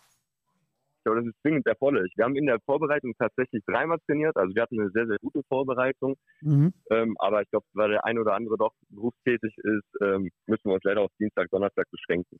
[0.99, 2.11] Ich glaube, das ist zwingend erforderlich.
[2.17, 4.35] Wir haben in der Vorbereitung tatsächlich dreimal trainiert.
[4.35, 6.15] Also wir hatten eine sehr, sehr gute Vorbereitung.
[6.41, 6.73] Mhm.
[6.91, 10.73] Ähm, aber ich glaube, weil der ein oder andere doch berufstätig ist, ähm, müssen wir
[10.73, 12.37] uns leider auf Dienstag, Donnerstag beschränken.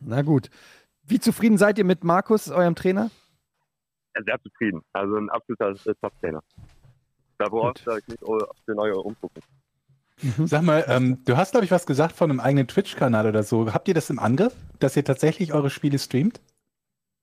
[0.00, 0.50] Na gut.
[1.04, 3.10] Wie zufrieden seid ihr mit Markus, eurem Trainer?
[4.16, 4.82] Ja, Sehr zufrieden.
[4.92, 6.42] Also ein absoluter Top-Trainer.
[7.38, 9.42] Da brauchst du euch nicht auf den neue umgucken.
[10.22, 10.46] Mhm.
[10.46, 13.72] Sag mal, ähm, du hast, glaube ich, was gesagt von einem eigenen Twitch-Kanal oder so.
[13.72, 16.40] Habt ihr das im Angriff, dass ihr tatsächlich eure Spiele streamt?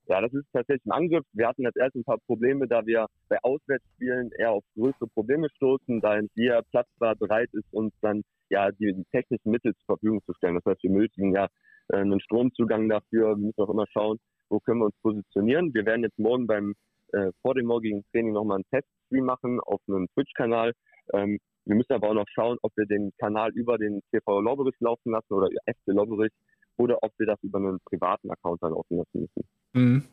[0.06, 1.26] Ja, das ist tatsächlich ein Angriff.
[1.32, 5.50] Wir hatten jetzt erst ein paar Probleme, da wir bei Auswärtsspielen eher auf größere Probleme
[5.56, 9.98] stoßen, da nicht jeder Platzbar bereit ist, uns dann ja die, die technischen Mittel zur
[9.98, 10.56] Verfügung zu stellen.
[10.56, 11.48] Das heißt, wir benötigen ja
[11.90, 13.36] einen Stromzugang dafür.
[13.36, 14.20] Wir müssen auch immer schauen,
[14.50, 15.74] wo können wir uns positionieren.
[15.74, 16.76] Wir werden jetzt morgen beim
[17.14, 20.74] äh, vor dem morgigen Training nochmal einen Teststream machen auf einem Twitch-Kanal.
[21.14, 24.76] Ähm, wir müssen aber auch noch schauen, ob wir den Kanal über den TV Lobberich
[24.80, 26.32] laufen lassen oder FC Lobberich
[26.78, 29.48] oder ob wir das über einen privaten Account dann laufen lassen müssen.
[29.74, 30.04] Mhm.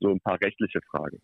[0.00, 1.20] So ein paar rechtliche Fragen.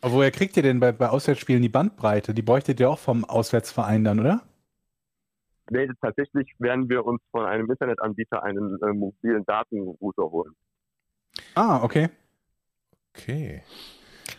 [0.00, 2.34] Aber woher kriegt ihr denn bei, bei Auswärtsspielen die Bandbreite?
[2.34, 4.42] Die bräuchtet ihr auch vom Auswärtsverein dann, oder?
[5.70, 10.54] Nee, tatsächlich werden wir uns von einem Internetanbieter einen äh, mobilen Datenrouter holen.
[11.54, 12.08] Ah, okay.
[13.14, 13.62] Okay.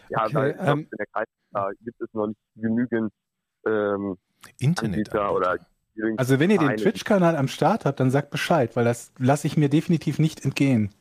[0.09, 3.13] Ja, Okay, weil ähm, in der Kreis da gibt es noch nicht genügend
[3.65, 4.17] ähm,
[4.59, 4.97] Internet.
[4.97, 5.57] Anbieter oder
[6.17, 6.78] Also wenn ihr den.
[6.78, 10.93] Twitch-Kanal am Start habt, dann sagt Bescheid, weil das lasse ich mir definitiv nicht entgehen.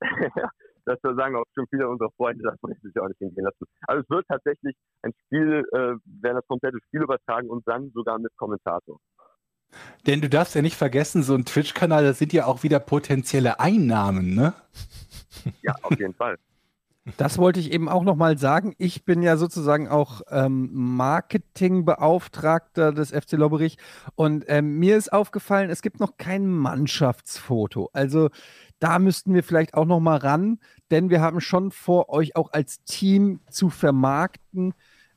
[0.84, 3.64] das sagen auch schon viele unserer Freunde, das möchte ich auch nicht hingehen lassen.
[3.86, 8.18] Also es wird tatsächlich ein Spiel, äh, werden das komplette Spiel übertragen und dann sogar
[8.18, 8.98] mit Kommentator.
[10.06, 13.60] Denn du darfst ja nicht vergessen, so ein Twitch-Kanal, das sind ja auch wieder potenzielle
[13.60, 14.54] Einnahmen, ne?
[15.62, 16.38] Ja, auf jeden Fall.
[17.18, 18.74] Das wollte ich eben auch nochmal sagen.
[18.78, 23.76] Ich bin ja sozusagen auch ähm, Marketingbeauftragter des FC Lobberich
[24.14, 27.90] und ähm, mir ist aufgefallen, es gibt noch kein Mannschaftsfoto.
[27.92, 28.30] Also
[28.78, 30.60] da müssten wir vielleicht auch nochmal ran,
[30.90, 34.72] denn wir haben schon vor, euch auch als Team zu vermarkten.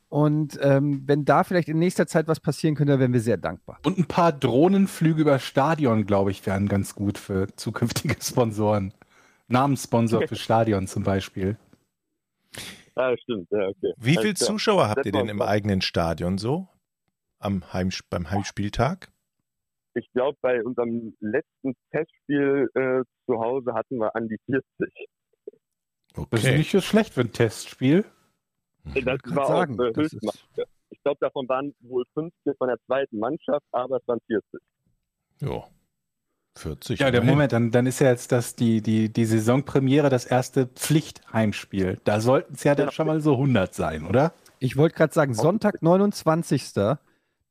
[0.08, 3.78] Und ähm, wenn da vielleicht in nächster Zeit was passieren könnte, wären wir sehr dankbar.
[3.84, 8.94] Und ein paar Drohnenflüge über Stadion, glaube ich, wären ganz gut für zukünftige Sponsoren.
[9.48, 11.56] Namenssponsor für Stadion zum Beispiel.
[12.96, 13.48] Ja, stimmt.
[13.50, 13.92] Ja, okay.
[13.96, 14.34] Wie viele.
[14.34, 16.68] Zuschauer habt ihr denn im eigenen Stadion so?
[17.38, 19.08] Am Heim, beim Heimspieltag?
[19.94, 24.64] Ich glaube, bei unserem letzten Testspiel äh, zu Hause hatten wir an die 40.
[24.76, 26.58] Das ist Okay.
[26.58, 28.04] nicht so schlecht für ein Testspiel.
[28.94, 30.48] Ich Das war sagen, auch das ist- Höchstmacht.
[30.90, 34.60] Ich glaube, davon waren wohl 15 von der zweiten Mannschaft, aber es waren 40.
[35.40, 35.64] Jo.
[36.56, 36.98] 40.
[36.98, 37.34] Ja, der immerhin.
[37.34, 42.00] Moment, dann, dann ist ja jetzt das die, die, die Saisonpremiere das erste Pflichtheimspiel.
[42.04, 42.92] Da sollten es ja dann Genau.
[42.92, 44.32] schon mal so 100 sein, oder?
[44.58, 46.72] Ich wollte gerade sagen, Sonntag, 29.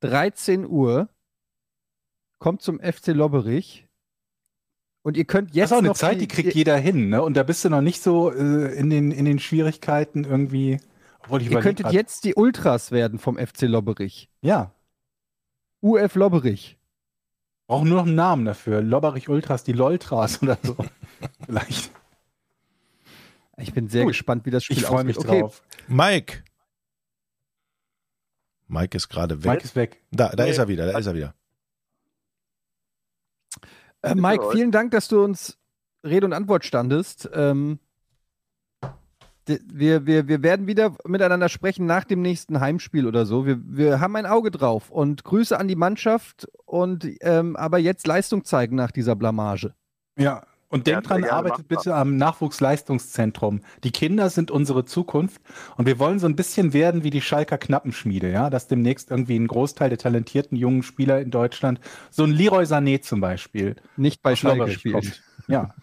[0.02, 1.08] 13 Uhr
[2.40, 3.88] kommt zum FC Lobberich.
[5.04, 7.22] Und ihr könnt Das jetzt ist auch eine noch Zeit, die kriegt jeder hin, ne?
[7.24, 10.80] Und da bist du noch nicht so äh, in, den, in den Schwierigkeiten irgendwie.
[11.24, 14.30] Obwohl ich Ihr könntet grad- jetzt die Ultras werden vom FC Lobberich.
[14.41, 14.72] Ja,
[15.82, 16.78] UF Lobberich.
[17.68, 18.82] brauchen nur noch einen Namen dafür.
[18.82, 20.76] Lobberich Ultras, die Loltras oder so.
[21.45, 21.91] Vielleicht.
[23.57, 24.11] Ich bin sehr Gut.
[24.11, 25.32] gespannt, wie das Spiel Ich freue mich ausgeht.
[25.32, 25.63] Okay, drauf.
[25.88, 26.43] Mike.
[28.68, 29.51] Mike ist gerade weg.
[29.51, 30.03] Mike ist weg.
[30.11, 30.51] Da, da Nee.
[30.51, 31.34] ist er wieder, da ist er wieder.
[34.01, 35.57] Äh, Mike, vielen Dank, dass du uns
[36.03, 37.30] Rede und Antwort standest.
[37.34, 37.80] Ähm,
[39.72, 43.45] wir, wir, wir werden wieder miteinander sprechen nach dem nächsten Heimspiel oder so.
[43.45, 48.08] Wir, wir haben ein Auge drauf und Grüße an die Mannschaft und ähm, aber jetzt
[48.08, 49.74] Leistung zeigen nach dieser Blamage.
[50.18, 50.43] Ja.
[50.70, 51.84] Und Ja, denk sehr dran, arbeitet machbar.
[51.84, 53.62] bitte am Nachwuchsleistungszentrum.
[53.86, 55.41] Die Kinder sind unsere Zukunft
[55.78, 59.38] und wir wollen so ein bisschen werden wie die Schalker Knappenschmiede, ja, dass demnächst irgendwie
[59.39, 61.80] ein Großteil der talentierten jungen Spieler in Deutschland,
[62.12, 64.93] so ein Leroy Sané zum Beispiel, Nicht bei Schalke spielt.
[64.95, 65.24] kommt.
[65.48, 65.74] Ja.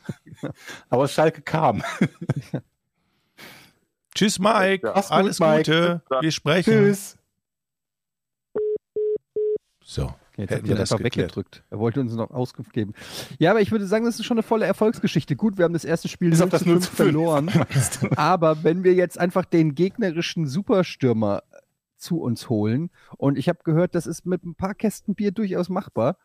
[0.90, 1.82] Aber Schalke kam.
[4.14, 4.86] Tschüss, Mike.
[4.86, 4.92] Ja.
[4.94, 5.58] Mach's gut, Alles Mike.
[5.58, 6.02] Gute.
[6.20, 6.72] Wir sprechen.
[6.72, 7.16] Tschüss.
[9.84, 10.14] So.
[10.36, 11.28] Jetzt Hätten hat wir ihn das einfach geklärt.
[11.36, 11.62] weggedrückt.
[11.70, 12.92] Er wollte uns noch Auskunft geben.
[13.38, 15.36] Ja, aber ich würde sagen, das ist schon eine volle Erfolgsgeschichte.
[15.36, 16.96] Gut, wir haben das erste Spiel Bis 0 auf das zu 0 5 zu 5.
[16.96, 17.50] verloren.
[18.16, 21.44] Aber wenn wir jetzt einfach den gegnerischen Superstürmer
[21.96, 25.68] zu uns holen, und ich habe gehört, das ist mit ein paar Kästen Bier durchaus
[25.68, 26.16] machbar,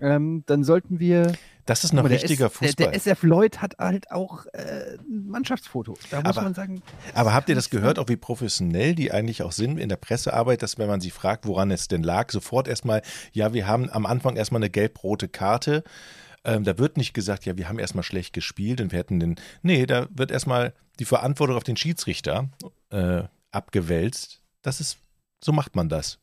[0.00, 1.32] ähm, dann sollten wir.
[1.64, 2.74] Das ist noch mal, der richtiger S- Fußball.
[2.74, 5.96] Der, der SF Lloyd hat halt auch äh, ein Mannschaftsfoto.
[6.10, 6.82] Da muss Aber- man sagen.
[7.14, 10.62] Aber habt ihr das gehört, auch wie professionell die eigentlich auch sind in der Pressearbeit,
[10.62, 14.06] dass wenn man sie fragt, woran es denn lag, sofort erstmal, ja, wir haben am
[14.06, 15.82] Anfang erstmal eine gelb-rote Karte.
[16.44, 19.34] Ähm, da wird nicht gesagt, ja, wir haben erstmal schlecht gespielt und wir hätten den.
[19.62, 22.48] Nee, da wird erstmal die Verantwortung auf den Schiedsrichter
[22.90, 24.40] äh, abgewälzt.
[24.62, 24.98] Das ist,
[25.42, 26.18] so macht man das.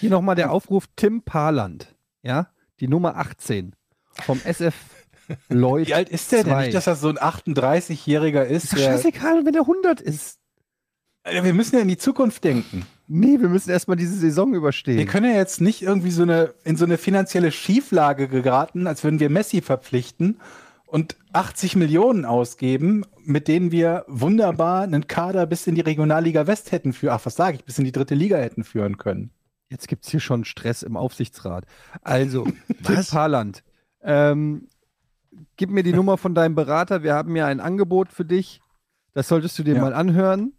[0.00, 2.48] Hier nochmal der Aufruf: Tim Parland, ja,
[2.80, 3.74] die Nummer 18
[4.24, 4.74] vom SF
[5.48, 5.88] Lloyd.
[5.88, 6.52] Wie alt ist der denn?
[6.52, 6.64] Zwei.
[6.64, 8.72] Nicht, dass das so ein 38-Jähriger ist.
[8.72, 10.38] ist scheißegal, wenn er 100 ist.
[11.24, 12.86] Äh, wir müssen ja in die Zukunft denken.
[13.06, 14.98] Nee, wir müssen erstmal diese Saison überstehen.
[14.98, 19.02] Wir können ja jetzt nicht irgendwie so eine, in so eine finanzielle Schieflage geraten, als
[19.04, 20.40] würden wir Messi verpflichten
[20.86, 26.72] und 80 Millionen ausgeben, mit denen wir wunderbar einen Kader bis in die Regionalliga West
[26.72, 29.30] hätten für, ach, was sage ich, bis in die dritte Liga hätten führen können.
[29.70, 31.64] Jetzt gibt es hier schon Stress im Aufsichtsrat.
[32.02, 32.44] Also,
[32.84, 33.10] Tim Was?
[33.10, 33.62] Parland,
[34.02, 34.68] ähm,
[35.56, 37.02] gib mir die Nummer von deinem Berater.
[37.02, 38.60] Wir haben ja ein Angebot für dich.
[39.14, 39.80] Das solltest du dir Ja.
[39.82, 40.52] mal anhören.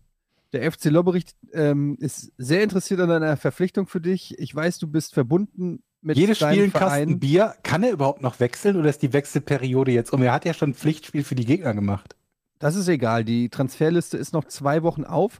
[0.51, 4.37] Der FC Lobberich ähm, ist sehr interessiert an einer Verpflichtung für dich.
[4.39, 6.73] Ich weiß, du bist verbunden mit Jedes deinem Spiel ein.
[6.73, 7.55] Kasten Bier.
[7.63, 10.21] Kann er überhaupt noch wechseln oder ist die Wechselperiode jetzt um?
[10.23, 12.15] Er hat ja schon ein Pflichtspiel für die Gegner gemacht.
[12.57, 13.23] Das ist egal.
[13.23, 15.39] Die Transferliste ist noch zwei Wochen auf.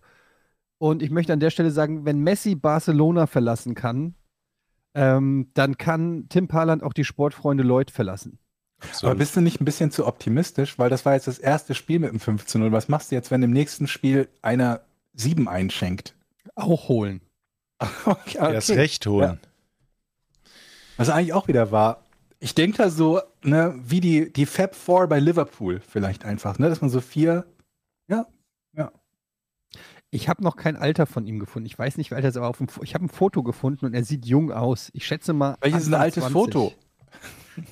[0.80, 4.16] Und ich möchte an der Stelle sagen, wenn Messi Barcelona verlassen kann,
[4.96, 8.40] ähm, dann kann Tim Parland auch die Sportfreunde Lloyd verlassen.
[9.02, 10.80] Aber bist du nicht ein bisschen zu optimistisch?
[10.80, 12.72] Weil das war jetzt das erste Spiel mit dem 15-0.
[12.72, 14.82] Was machst du jetzt, wenn im nächsten Spiel einer
[15.14, 16.16] 7 einschenkt?
[16.56, 17.22] Auch holen.
[18.06, 19.40] Okay, Erst recht holen.
[20.98, 22.04] Was eigentlich auch wieder war.
[22.42, 26.68] Ich denke da so, ne, wie die, die Fab Four bei Liverpool vielleicht einfach, ne,
[26.68, 27.46] dass man so vier,
[30.12, 31.68] Ich habe noch kein Alter von ihm gefunden.
[31.68, 33.86] Ich weiß nicht, wie alt er ist, aber auf dem, ich habe ein Foto gefunden
[33.86, 34.90] und er sieht jung aus.
[34.94, 35.56] Ich schätze mal.
[35.62, 36.34] welches ist ein altes 20.
[36.34, 36.74] Foto?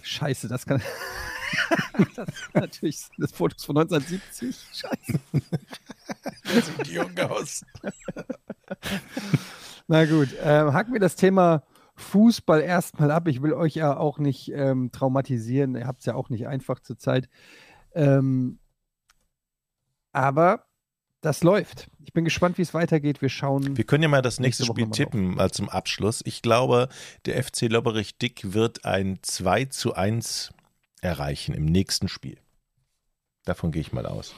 [0.03, 0.81] Scheiße, das kann.
[2.15, 4.55] das ist natürlich das Foto ist von 1970.
[4.71, 5.19] Scheiße.
[6.43, 7.65] Sieht jung aus.
[9.87, 11.63] Na gut, ähm, hacken wir das Thema
[11.95, 13.27] Fußball erstmal ab.
[13.27, 15.75] Ich will euch ja auch nicht ähm, traumatisieren.
[15.75, 17.29] Ihr habt es ja auch nicht einfach zurzeit.
[17.93, 18.59] Ähm,
[20.11, 20.67] aber
[21.21, 21.89] das läuft.
[22.03, 23.21] Ich bin gespannt, wie es weitergeht.
[23.21, 23.75] Wir schauen.
[23.75, 26.21] Wir können ja mal das nächste Nächste Spiel tippen, mal zum Abschluss.
[26.25, 26.89] Ich glaube,
[27.25, 30.53] der FC Lobberich Dick wird ein 2 zu 1
[31.01, 32.37] erreichen im nächsten Spiel.
[33.45, 34.33] Davon gehe ich mal aus.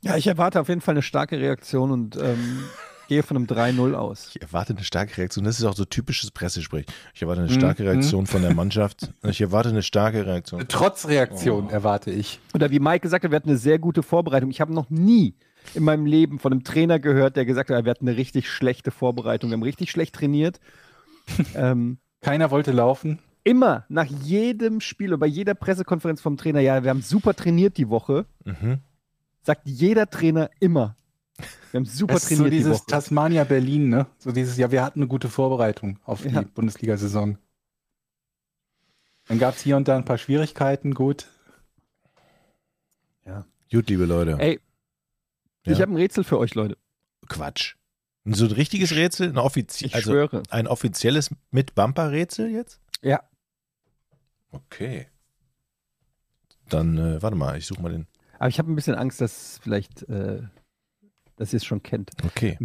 [0.00, 2.64] Ja, ich erwarte auf jeden Fall eine starke Reaktion und ähm,
[3.08, 4.30] gehe von einem 3-0 aus.
[4.34, 5.44] Ich erwarte eine starke Reaktion.
[5.44, 6.86] Das ist auch so typisches Pressesprech.
[7.14, 7.54] Ich erwarte eine Mhm.
[7.56, 9.12] starke Reaktion von der Mannschaft.
[9.24, 10.64] Ich erwarte eine starke Reaktion.
[10.68, 11.70] Trotz Reaktion Oh.
[11.70, 12.38] erwarte ich.
[12.54, 14.50] Oder wie Mike gesagt hat, wir hatten eine sehr gute Vorbereitung.
[14.50, 15.34] Ich habe noch nie
[15.74, 18.90] in meinem Leben von einem Trainer gehört, der gesagt hat, wir hatten eine richtig schlechte
[18.90, 19.50] Vorbereitung.
[19.50, 20.60] Wir haben richtig schlecht trainiert.
[21.54, 23.18] ähm, Keiner wollte laufen.
[23.44, 27.76] immer nach jedem Spiel oder bei jeder Pressekonferenz vom Trainer, ja, wir haben super trainiert
[27.78, 28.78] die Woche, Mhm.
[29.42, 30.96] sagt jeder Trainer immer.
[31.70, 32.84] Wir haben super Das ist so trainiert die dieses.
[32.86, 34.06] Tasmania Berlin, ne?
[34.18, 36.42] So dieses, ja, wir hatten eine gute Vorbereitung auf die Ja.
[36.42, 37.38] Bundesliga-Saison.
[39.26, 41.28] Dann gab es hier und da ein paar Schwierigkeiten, gut.
[43.70, 44.38] Gut, liebe Leute.
[44.38, 44.60] Ey,
[45.66, 45.72] Ja.
[45.74, 46.78] ich habe ein Rätsel für euch, Leute.
[47.28, 47.74] Quatsch.
[48.24, 49.28] So ein richtiges Rätsel?
[49.28, 50.42] Ein, offizie Ich also schwöre.
[50.48, 52.80] ein offizielles mit Bumper-Rätsel jetzt?
[53.02, 53.22] Ja.
[54.52, 55.08] Okay.
[56.70, 58.06] Dann, äh, warte mal, ich suche mal den.
[58.38, 60.40] Aber ich habe ein bisschen Angst, dass vielleicht, äh,
[61.38, 62.10] dass ihr es schon kennt.
[62.24, 62.58] Okay.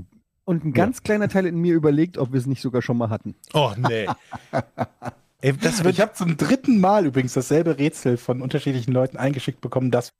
[0.45, 3.09] Und ein ganz kleiner Teil in mir überlegt, ob wir es nicht sogar schon mal
[3.09, 3.35] hatten.
[3.53, 4.07] Oh, nee.
[5.41, 9.61] Ey, das wird Ich habe zum dritten Mal übrigens dasselbe Rätsel von unterschiedlichen Leuten eingeschickt
[9.61, 10.13] bekommen, das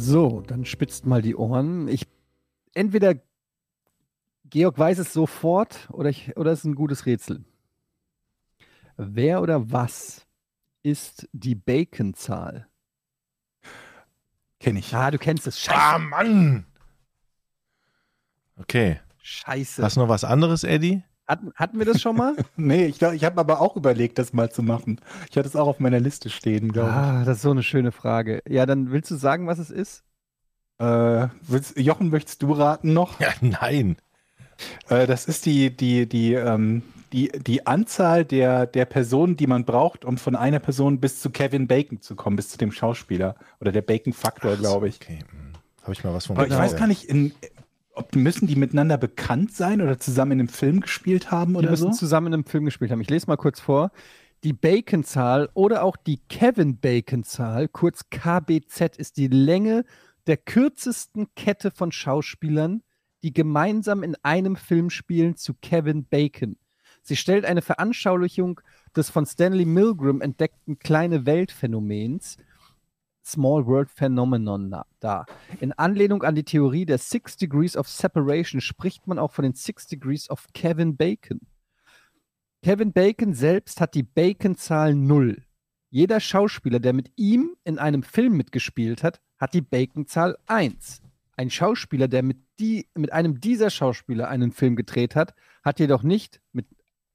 [0.00, 1.88] So, dann spitzt mal die Ohren.
[1.88, 2.06] Ich
[2.72, 3.16] entweder
[4.48, 7.44] Georg weiß es sofort oder, ich, oder es ist ein gutes Rätsel.
[8.96, 10.26] Wer oder was
[10.82, 12.68] ist die Bacon-Zahl?
[14.60, 14.94] Kenne ich.
[14.94, 15.60] Ah, du kennst es.
[15.60, 15.78] Scheiße.
[15.78, 16.66] Ah, Mann!
[18.56, 19.00] Okay.
[19.22, 19.82] Scheiße.
[19.82, 21.02] Hast du noch was anderes, Eddie?
[21.26, 22.34] Hatten, hatten wir das schon mal?
[22.56, 25.00] Nee, ich, ich habe aber auch überlegt, das mal zu machen.
[25.30, 27.92] Ich hatte es auch auf meiner Liste stehen, glaube ah, das ist so eine schöne
[27.92, 28.42] Frage.
[28.48, 30.04] Ja, dann willst du sagen, was es ist?
[30.78, 30.86] ich.
[30.86, 33.20] Äh, willst, Jochen, möchtest du raten noch?
[33.20, 33.96] Ja, nein.
[34.88, 36.82] Äh, das ist die, die, die, ähm,
[37.12, 41.30] die, die Anzahl der, der Personen, die man braucht, um von einer Person bis zu
[41.30, 43.36] Kevin Bacon zu kommen, bis zu dem Schauspieler.
[43.60, 44.96] Oder der Bacon-Faktor, glaube ich.
[44.96, 45.20] Okay.
[45.82, 47.32] Habe ich mal was von Aber ich weiß gar nicht, in,
[47.94, 51.70] ob müssen die miteinander bekannt sein oder zusammen in einem Film gespielt haben Die oder
[51.70, 51.98] müssen so?
[51.98, 53.00] zusammen in einem Film gespielt haben.
[53.00, 53.90] Ich lese mal kurz vor.
[54.44, 59.84] Die Bacon-Zahl oder auch die Kevin-Bacon-Zahl, kurz KBZ, ist die Länge
[60.28, 62.82] der kürzesten Kette von Schauspielern,
[63.22, 66.56] die gemeinsam in einem Film spielen, zu Kevin Bacon.
[67.08, 68.60] Sie stellt eine Veranschaulichung
[68.94, 72.36] des von Stanley Milgram entdeckten kleine Weltphänomens,
[73.24, 75.24] Small World Phenomenon, dar.
[75.58, 79.54] In Anlehnung an die Theorie der Six Degrees of Separation spricht man auch von den
[79.54, 81.40] Six Degrees of Kevin Bacon.
[82.62, 85.42] Kevin Bacon selbst hat die Bacon-Zahl 0.
[85.88, 91.00] Jeder Schauspieler, der mit ihm in einem Film mitgespielt hat, hat die Bacon-Zahl 1.
[91.38, 96.02] Ein Schauspieler, der mit, die, mit einem dieser Schauspieler einen Film gedreht hat, hat jedoch
[96.02, 96.66] nicht mit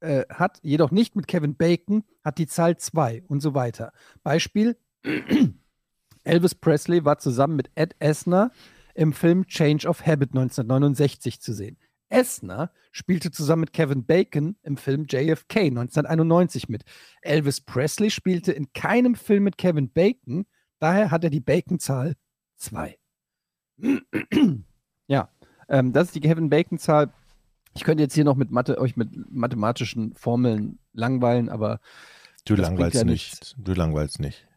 [0.03, 3.91] äh, hat jedoch nicht mit Kevin Bacon, hat die Zahl 2 und so weiter.
[4.23, 4.77] Beispiel:
[6.23, 8.51] Elvis Presley war zusammen mit Ed Asner
[8.95, 11.77] im Film Change of Habit 1969 zu sehen.
[12.09, 16.83] Essner spielte zusammen mit Kevin Bacon im Film JFK 1991 mit.
[17.21, 20.45] Elvis Presley spielte in keinem Film mit Kevin Bacon,
[20.79, 22.15] daher hat er die Bacon-Zahl
[22.57, 22.97] 2.
[25.07, 25.29] ja,
[25.67, 27.11] ähm, das ist die Kevin Bacon-Zahl.
[27.75, 31.79] Ich könnte jetzt hier noch mit Mathe, euch mit mathematischen Formeln langweilen, aber
[32.45, 33.31] Du Das langweilst ja nicht.
[33.33, 33.55] nichts.
[33.57, 34.47] Du langweilst nicht.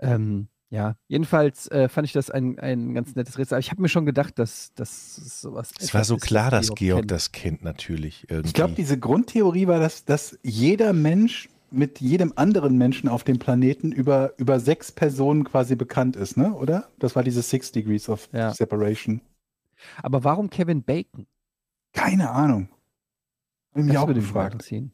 [0.00, 3.54] ähm, ja, jedenfalls äh, fand ich das ein, ein ganz nettes Rätsel.
[3.56, 5.72] Aber ich habe mir schon gedacht, dass es sowas.
[5.80, 7.10] Es war so ist, klar, was dass Georg kennt.
[7.10, 8.26] das kennt, natürlich.
[8.30, 8.48] Irgendwie.
[8.48, 13.38] Ich glaube, diese Grundtheorie war, dass, dass jeder Mensch mit jedem anderen Menschen auf dem
[13.40, 16.52] Planeten über, über sechs Personen quasi bekannt ist, ne?
[16.54, 16.88] Oder?
[17.00, 18.52] Das war diese Six Degrees of Ja.
[18.54, 19.20] Separation.
[20.02, 21.26] Aber warum Kevin Bacon?
[21.92, 22.68] Keine Ahnung.
[23.74, 24.54] Ich mich Das auch würde gefragt.
[24.54, 24.92] interessieren.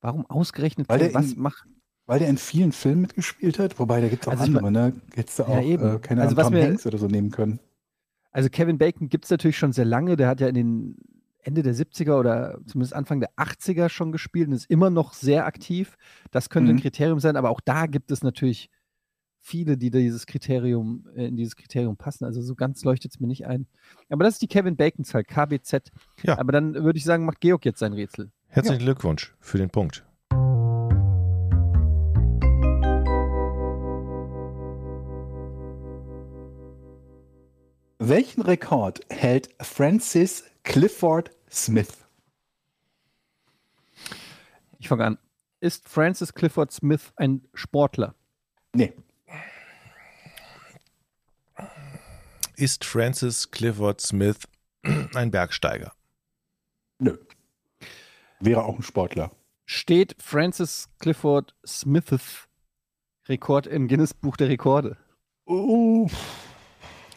[0.00, 1.66] Warum ausgerechnet Weil der Was in- macht?
[2.06, 3.78] Weil der in vielen Filmen mitgespielt hat.
[3.80, 4.92] Wobei, da gibt es auch Also andere, ne?
[5.14, 5.96] Hättest du Ja, auch, eben.
[5.96, 7.58] äh, keine Also Ahnung, was Tom Hanks oder so nehmen können.
[8.30, 10.16] Also Kevin Bacon gibt es natürlich schon sehr lange.
[10.16, 10.96] Der hat ja in den
[11.42, 15.46] Ende der 70er oder zumindest Anfang der 80er schon gespielt und ist immer noch sehr
[15.46, 15.96] aktiv.
[16.30, 16.80] Das könnte ein Mhm.
[16.80, 18.68] Kriterium sein, aber auch da gibt es natürlich
[19.46, 22.24] viele, die dieses Kriterium, äh, in dieses Kriterium passen.
[22.24, 23.66] Also so ganz leuchtet es mir nicht ein.
[24.10, 25.92] Aber das ist die Kevin Bacon-Zahl, KBZ.
[26.24, 26.38] Ja.
[26.38, 28.32] Aber dann würde ich sagen, macht Georg jetzt sein Rätsel.
[28.48, 30.04] Herzlichen Glückwunsch für den Punkt.
[37.98, 42.04] Welchen Rekord hält Francis Clifford Smith?
[44.78, 45.18] Ich fange an.
[45.60, 48.14] Ist Francis Clifford Smith ein Sportler?
[48.74, 48.92] Nee.
[52.56, 54.38] Ist Francis Clifford Smith
[55.14, 55.92] ein Bergsteiger?
[56.98, 57.18] Nö.
[58.40, 59.30] Wäre auch ein Sportler.
[59.66, 62.48] Steht Francis Clifford Smiths
[63.28, 64.96] Rekord im Guinness Buch der Rekorde?
[65.44, 66.08] Oh,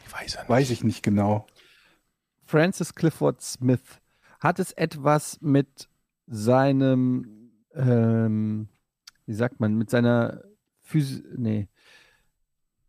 [0.05, 0.49] Ich weiß ja nicht.
[0.49, 1.47] weiß ich nicht genau.
[2.45, 4.01] Francis Clifford Smith.
[4.39, 5.87] Hat es etwas mit
[6.27, 8.67] seinem, ähm,
[9.25, 10.43] wie sagt man, mit seiner
[10.81, 11.67] Physi nee,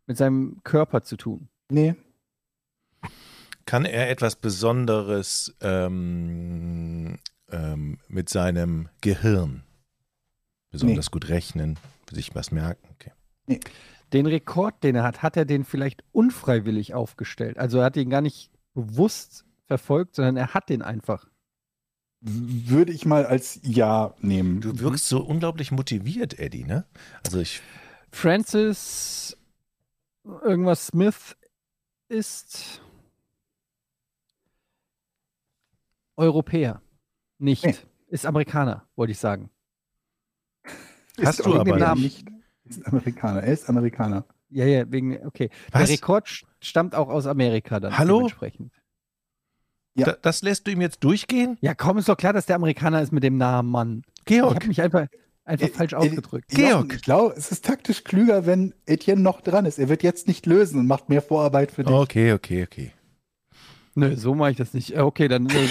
[0.06, 1.48] mit seinem Körper zu tun?
[1.68, 1.94] Nee.
[3.66, 7.18] Kann er etwas Besonderes ähm,
[7.50, 9.62] ähm, mit seinem Gehirn
[10.70, 11.78] besonders gut rechnen,
[12.10, 12.86] sich was merken?
[12.94, 13.60] Okay.
[14.12, 17.58] Den Rekord, den er hat, hat er den vielleicht unfreiwillig aufgestellt.
[17.58, 21.28] Also er hat ihn gar nicht bewusst verfolgt, sondern er hat den einfach.
[22.20, 24.60] Würde ich mal als Ja nehmen.
[24.60, 26.84] Du wirkst so unglaublich motiviert, Eddie, ne?
[27.24, 27.62] Also ich,
[28.10, 29.36] Francis
[30.24, 31.36] irgendwas Smith
[32.08, 32.80] ist
[36.20, 36.82] Europäer.
[37.38, 37.64] Nicht.
[37.64, 37.74] Nee.
[38.08, 39.50] Ist Amerikaner, wollte ich sagen.
[41.22, 42.26] Hast Ist du aber irgendwie nicht.
[42.26, 42.36] nicht.
[42.64, 43.42] Ist Amerikaner.
[43.42, 44.24] Er ist Amerikaner.
[44.50, 45.50] Ja, ja, wegen, okay.
[45.70, 45.82] Was?
[45.84, 47.96] Der Rekord st- stammt auch aus Amerika dann.
[47.96, 48.16] Hallo?
[48.18, 48.72] Dementsprechend.
[49.94, 50.06] Ja.
[50.06, 51.56] da, das lässt du ihm jetzt durchgehen?
[51.60, 54.02] Ja, komm, ist doch klar, dass der Amerikaner ist mit dem Namen Mann.
[54.18, 55.06] Ich Georg, habe mich einfach,
[55.44, 56.48] einfach Äh, falsch äh, ausgedrückt.
[56.48, 56.94] Georg.
[56.94, 59.78] Ich glaube, es ist taktisch klüger, wenn Etienne noch dran ist.
[59.78, 61.92] Er wird jetzt nicht lösen und macht mehr Vorarbeit für dich.
[61.92, 62.92] okay, okay, okay.
[63.94, 64.94] Nö, so mache ich das nicht.
[64.96, 65.48] Äh, Okay, dann.
[65.50, 65.66] äh,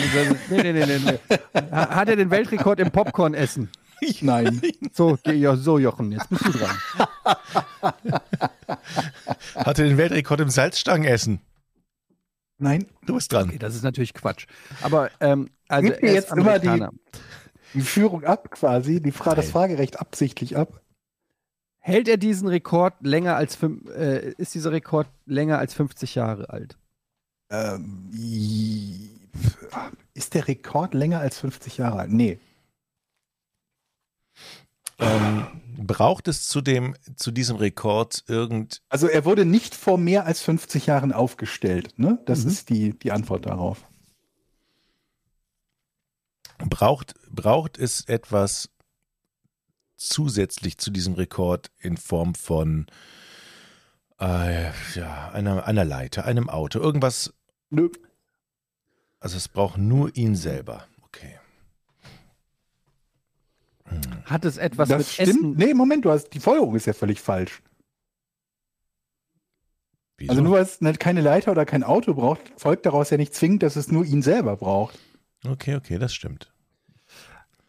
[0.49, 1.37] Nee, nee, nee, nee, nee.
[1.71, 3.69] Ha- Hat er den Weltrekord im Popcorn-Essen?
[4.21, 4.61] Nein.
[4.93, 5.17] So,
[5.55, 6.77] so, Jochen, jetzt bist du dran.
[9.55, 11.39] Hatte den Weltrekord im Salzstangenessen.
[12.57, 12.85] Nein.
[13.05, 13.49] Du bist dran.
[13.49, 14.45] Okay, das ist natürlich Quatsch.
[14.81, 15.89] Aber, ähm, also.
[15.89, 16.85] Gib mir er jetzt immer die-.
[17.75, 19.51] Die Führung ab quasi, die Fra das Nein.
[19.53, 20.81] Fragerecht absichtlich ab.
[21.77, 23.55] Hält er diesen Rekord länger als.
[23.55, 26.77] fünf- Äh, ist dieser Rekord länger als 50 Jahre alt?
[27.49, 28.09] Ähm,
[30.13, 32.11] ist der Rekord länger als 50 Jahre alt?
[32.11, 32.39] Nee.
[34.99, 35.45] Ähm,
[35.77, 38.81] braucht es zu, dem, zu diesem Rekord irgend.
[38.89, 41.97] Also er wurde nicht vor mehr als 50 Jahren aufgestellt.
[41.97, 42.19] Ne?
[42.25, 42.49] Das Mhm.
[42.49, 43.85] ist die, die Antwort darauf.
[46.57, 48.69] Braucht, braucht es etwas
[49.95, 52.87] zusätzlich zu diesem Rekord in Form von
[54.19, 57.33] äh, ja, einer, einer Leiter, einem Auto, irgendwas?
[57.69, 57.89] Nö.
[59.19, 60.87] Also es braucht nur ihn selber.
[61.03, 61.39] Okay.
[63.85, 64.01] Hm.
[64.25, 65.29] Hat es etwas das mit stimmt.
[65.29, 65.55] Essen?
[65.55, 67.61] Nee, Moment, du hast, die Folgerung ist ja völlig falsch.
[70.17, 70.31] Wieso?
[70.31, 73.33] Also nur weil es nicht keine Leiter oder kein Auto braucht, folgt daraus ja nicht
[73.33, 74.99] zwingend, dass es nur ihn selber braucht.
[75.45, 76.51] okay, okay, das stimmt.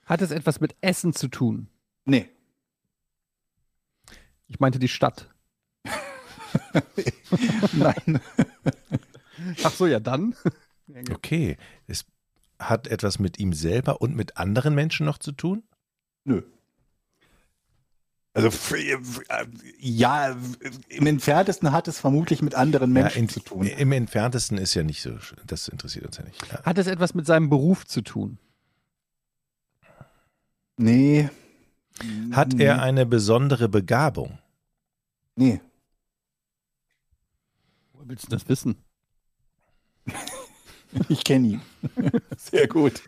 [0.05, 1.68] Hat es etwas mit Essen zu tun?
[2.05, 2.28] Nee.
[4.48, 5.32] Ich meinte die Stadt.
[7.72, 8.20] Nein.
[9.64, 10.34] Ach so, ja, dann.
[11.12, 11.57] Okay.
[11.86, 12.05] Es
[12.59, 15.62] hat etwas mit ihm selber und mit anderen Menschen noch zu tun?
[16.24, 16.43] Nö.
[18.32, 18.97] Also äh,
[19.78, 20.36] ja,
[20.88, 23.66] im entferntesten hat es vermutlich mit anderen Ja, Menschen in, zu tun.
[23.66, 25.12] Im entferntesten ist ja nicht so,
[25.47, 26.41] das interessiert uns ja nicht.
[26.51, 26.62] Ja.
[26.62, 28.38] Hat es etwas mit seinem Beruf zu tun?
[30.76, 31.28] Nee.
[32.30, 32.64] Hat nee.
[32.64, 34.38] er eine besondere Begabung?
[35.34, 35.61] Nee.
[37.93, 38.76] Woher willst du das wissen?
[41.08, 41.62] Ich kenne ihn.
[42.36, 43.02] Sehr gut.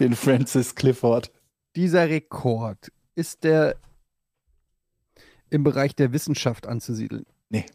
[0.00, 1.30] Den Francis Clifford.
[1.76, 3.76] Dieser Rekord, ist der
[5.50, 7.26] im Bereich der Wissenschaft anzusiedeln?
[7.50, 7.66] Nee.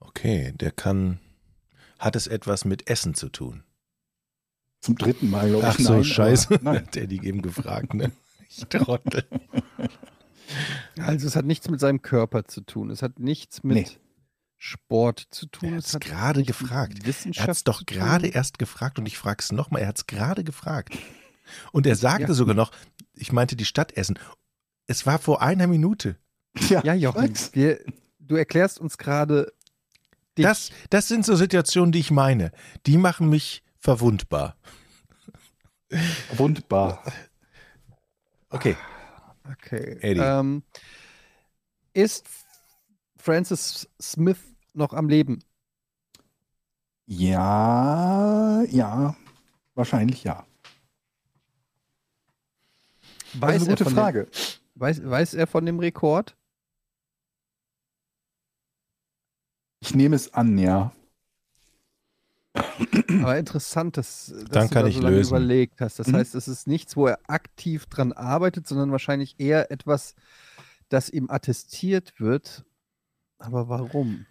[0.00, 1.20] Okay, der kann.
[1.98, 3.64] Hat es etwas mit Essen zu tun?
[4.80, 5.74] Zum dritten Mal, glaube ich.
[5.74, 6.60] Ach so, nein, scheiße.
[6.62, 6.76] Nein.
[6.86, 8.12] Hat der die eben gefragt, ne?
[8.48, 9.24] Ich trottel.
[10.98, 12.90] Also es hat nichts mit seinem Körper zu tun.
[12.90, 13.86] Es hat nichts mit Nee.
[14.56, 15.72] Sport zu tun.
[15.74, 16.98] Er es hat's hat gerade nichts mit gefragt.
[17.36, 19.82] Er hat es doch gerade erst gefragt und ich frage es nochmal.
[19.82, 20.96] Er hat es gerade gefragt.
[21.72, 22.34] Und er sagte Ja.
[22.34, 22.72] sogar noch,
[23.14, 24.18] ich meinte die Stadt Essen.
[24.86, 26.16] Es war vor einer Minute.
[26.68, 27.78] Ja, Ja, Jochen, wir,
[28.18, 29.52] du erklärst uns gerade.
[30.34, 32.52] Das, das sind so Situationen, die ich meine.
[32.86, 34.56] Die machen mich verwundbar.
[36.36, 37.02] Wundbar.
[38.50, 38.76] Okay.
[39.52, 39.98] Okay.
[40.00, 40.20] Eddie.
[40.20, 40.62] Ähm,
[41.92, 42.26] ist
[43.16, 44.38] Francis Smith
[44.72, 45.42] noch am Leben?
[47.06, 49.16] Ja, ja.
[49.74, 50.46] Wahrscheinlich ja.
[53.32, 54.24] Das Weiß, ist eine gute Frage.
[54.24, 54.32] Dem,
[54.74, 56.36] weiß, weiß er von dem Rekord?
[59.80, 60.92] Ich nehme es an, ja.
[63.08, 65.30] Aber interessant, dass, dass Dann du kann da ich so lange lösen.
[65.36, 65.98] überlegt hast.
[65.98, 66.16] Das Mhm.
[66.16, 70.14] heißt, es ist nichts, wo er aktiv dran arbeitet, sondern wahrscheinlich eher etwas,
[70.88, 72.64] das ihm attestiert wird.
[73.38, 74.26] Aber warum?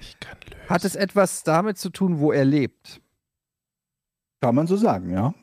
[0.00, 0.68] Ich kann lösen.
[0.68, 3.00] Hat es etwas damit zu tun, wo er lebt?
[4.40, 5.34] Kann man so sagen, ja.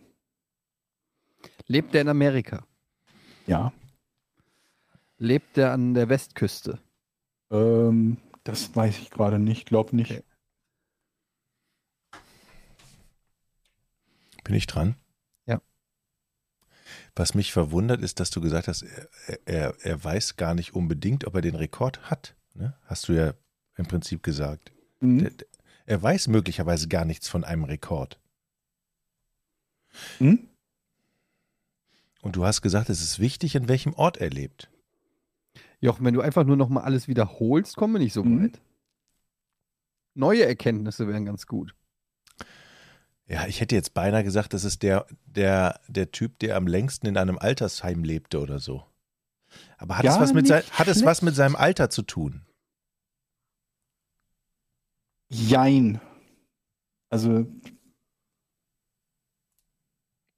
[1.68, 2.66] Lebt er in Amerika?
[3.48, 3.72] Ja.
[5.18, 6.80] Lebt er an der Westküste?
[7.52, 10.12] Ähm, das weiß ich gerade nicht, glaub nicht.
[10.12, 10.24] Okay.
[14.50, 14.96] Bin ich dran?
[15.46, 15.62] Ja.
[17.16, 18.82] Was mich verwundert, ist, dass du gesagt hast,
[19.28, 22.36] er, er, er weiß gar nicht unbedingt, ob er den Rekord hat.
[22.56, 22.76] Ne?
[22.86, 23.36] Hast du ja
[23.78, 24.72] im Prinzip gesagt.
[25.02, 25.20] Mhm.
[25.20, 25.48] Der- der-
[25.86, 28.20] Er weiß möglicherweise gar nichts von einem Rekord.
[30.18, 30.48] Hm?
[32.24, 34.72] Und du hast gesagt, es ist wichtig, in welchem Ort er lebt.
[35.80, 38.44] Jochen, wenn du einfach nur noch mal alles wiederholst, kommen wir nicht so Mhm.
[38.46, 38.62] weit.
[40.16, 41.76] Neue Erkenntnisse wären ganz gut.
[43.30, 47.06] Ja, ich hätte jetzt beinahe gesagt, das ist der, der, der Typ, der am längsten
[47.06, 48.84] in einem Altersheim lebte oder so.
[49.78, 52.46] Aber hat, Ja, es, was mit, sein, hat es was mit seinem Alter zu tun?
[55.30, 56.02] Jein.
[57.10, 57.46] Also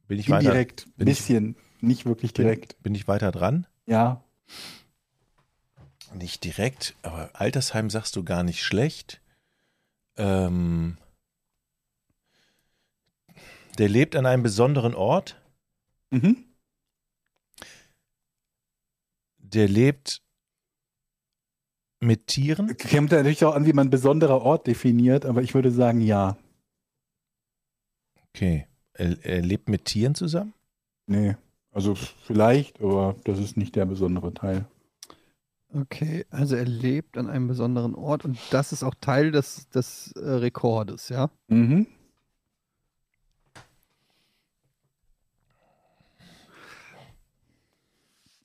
[0.08, 2.82] Bin ich, weiter, indirekt, bin ich- bisschen, nicht wirklich direkt.
[2.84, 3.68] bin ich weiter dran?
[3.86, 4.24] Ja.
[6.14, 9.22] Nicht direkt, aber Altersheim sagst du gar nicht schlecht.
[10.18, 10.98] Ähm,
[13.78, 15.42] der lebt an einem besonderen Ort.
[16.10, 16.46] Mhm.
[19.38, 20.22] Der lebt
[22.00, 22.76] mit Tieren.
[22.78, 26.38] Kommt natürlich auch an, wie man besonderer Ort definiert, aber ich würde sagen, ja.
[28.30, 28.68] Okay.
[28.94, 30.54] Er, er lebt mit Tieren zusammen?
[31.08, 31.36] Nee.
[31.72, 34.66] Also vielleicht, aber das ist nicht der besondere Teil.
[35.74, 40.12] Okay, also er lebt an einem besonderen Ort und das ist auch Teil des, des
[40.14, 41.30] äh, Rekordes, ja?
[41.48, 41.88] Mhm.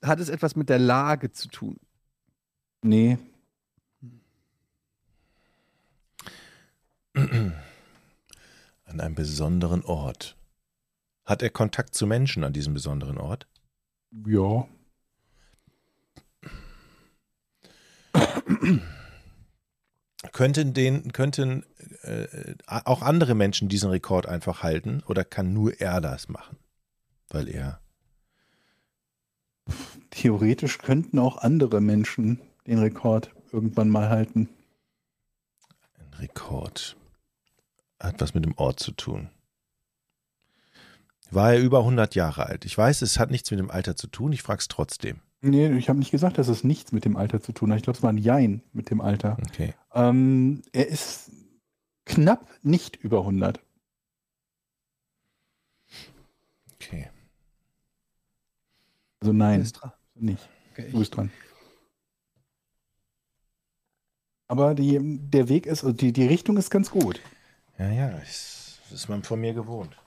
[0.01, 1.77] Hat es etwas mit der Lage zu tun?
[2.83, 3.17] Nee.
[7.13, 7.53] An
[8.85, 10.37] einem besonderen Ort.
[11.25, 13.47] Hat er Kontakt zu Menschen an diesem besonderen Ort?
[14.25, 14.67] Ja.
[20.31, 21.65] Könnten, den, könnten
[22.01, 26.57] äh, auch andere Menschen diesen Rekord einfach halten oder kann nur er das machen?
[27.29, 27.81] Weil er.
[30.09, 34.49] Theoretisch könnten auch andere Menschen den Rekord irgendwann mal halten.
[35.97, 36.95] Ein Rekord.
[37.99, 39.29] Hat was mit dem Ort zu tun.
[41.31, 42.65] War er über 100 Jahre alt?
[42.65, 44.31] Ich weiß, es hat nichts mit dem Alter zu tun.
[44.31, 45.19] Ich frage es trotzdem.
[45.41, 47.77] Nee, ich habe nicht gesagt, dass es nichts mit dem Alter zu tun hat.
[47.77, 49.37] Ich glaube, es war ein Jein mit dem Alter.
[49.49, 49.73] Okay.
[49.93, 51.31] Ähm, er ist
[52.05, 53.59] knapp nicht über 100.
[56.75, 57.09] Okay.
[59.19, 59.91] Also nein, Ist dran.
[60.21, 60.47] Nicht.
[60.71, 61.31] Okay, Du bist dran.
[64.47, 67.19] Aber die, der Weg ist, also die, die Richtung ist ganz gut.
[67.77, 69.97] Ja, ja, das ist man von mir gewohnt.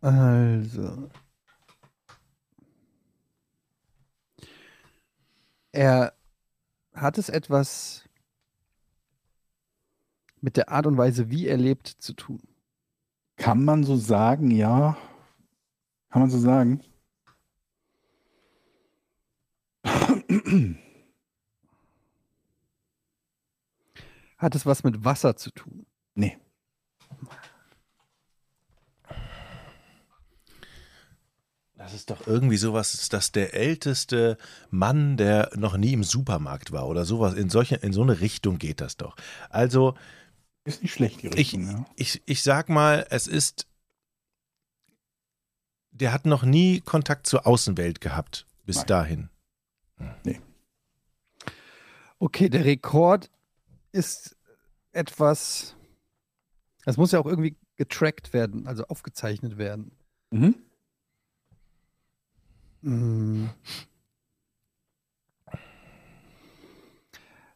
[0.00, 1.10] Also.
[5.72, 6.12] Er
[6.94, 8.04] hat es etwas
[10.40, 12.40] mit der Art und Weise, wie er lebt, zu tun.
[13.36, 14.96] Kann man so sagen, ja.
[16.10, 16.82] Kann man so sagen.
[24.38, 25.86] Hat es was mit Wasser zu tun?
[26.14, 26.38] Nee.
[31.74, 34.38] Das ist doch irgendwie sowas, dass der älteste
[34.70, 38.58] Mann, der noch nie im Supermarkt war oder sowas, in, solche, in so eine Richtung
[38.58, 39.14] geht das doch.
[39.50, 39.94] Also,
[40.64, 41.86] Ist nicht schlecht, die ich, Richtung, ja.
[41.94, 43.68] ich, ich sag mal, es ist,
[45.92, 48.86] der hat noch nie Kontakt zur Außenwelt gehabt, bis Nein.
[48.86, 49.30] dahin.
[52.18, 53.30] Okay, der Rekord
[53.92, 54.36] ist
[54.92, 55.76] etwas.
[56.84, 59.92] Das muss ja auch irgendwie getrackt werden, also aufgezeichnet werden.
[60.30, 60.54] Mhm.
[62.80, 63.46] Mm.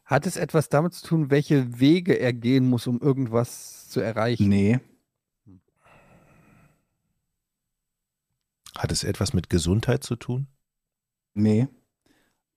[0.05, 4.49] Hat es etwas damit zu tun, welche Wege er gehen muss, um irgendwas zu erreichen?
[4.49, 4.79] Nee.
[8.77, 10.47] Hat es etwas mit Gesundheit zu tun?
[11.33, 11.67] Nee.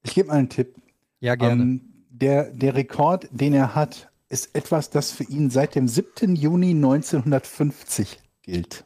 [0.04, 0.76] Ich gebe mal einen Tipp.
[1.20, 1.62] Ja, gerne.
[1.62, 1.80] Ähm,
[2.10, 6.36] der, der Rekord, den er hat, ist etwas, das für ihn seit dem 7.
[6.36, 8.84] Juni 1950 gilt.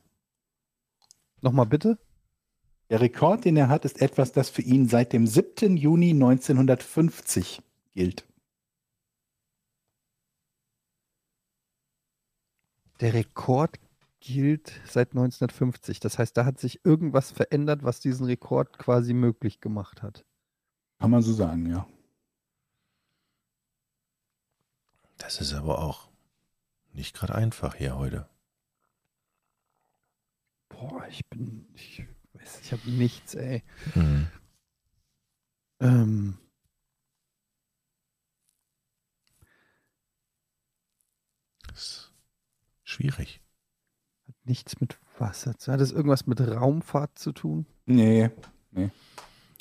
[1.42, 1.98] Nochmal bitte?
[2.90, 5.76] Der Rekord, den er hat, ist etwas, das für ihn seit dem 7.
[5.76, 7.60] Juni 1950
[7.92, 8.24] gilt.
[13.00, 13.78] Der Rekord
[14.20, 16.00] gilt seit 1950.
[16.00, 20.24] Das heißt, da hat sich irgendwas verändert, was diesen Rekord quasi möglich gemacht hat.
[20.98, 21.86] Kann man so sagen, ja.
[25.18, 26.08] Das ist aber auch
[26.92, 28.28] nicht gerade einfach hier heute.
[30.68, 31.66] Boah, ich bin.
[31.74, 33.62] Ich weiß, ich habe nichts, ey.
[33.94, 34.28] Mhm.
[35.80, 36.38] Ähm.
[41.68, 42.12] Das ist
[42.82, 43.40] schwierig.
[44.26, 47.66] Hat nichts mit Wasser zu Hat es irgendwas mit Raumfahrt zu tun?
[47.86, 48.30] Nee.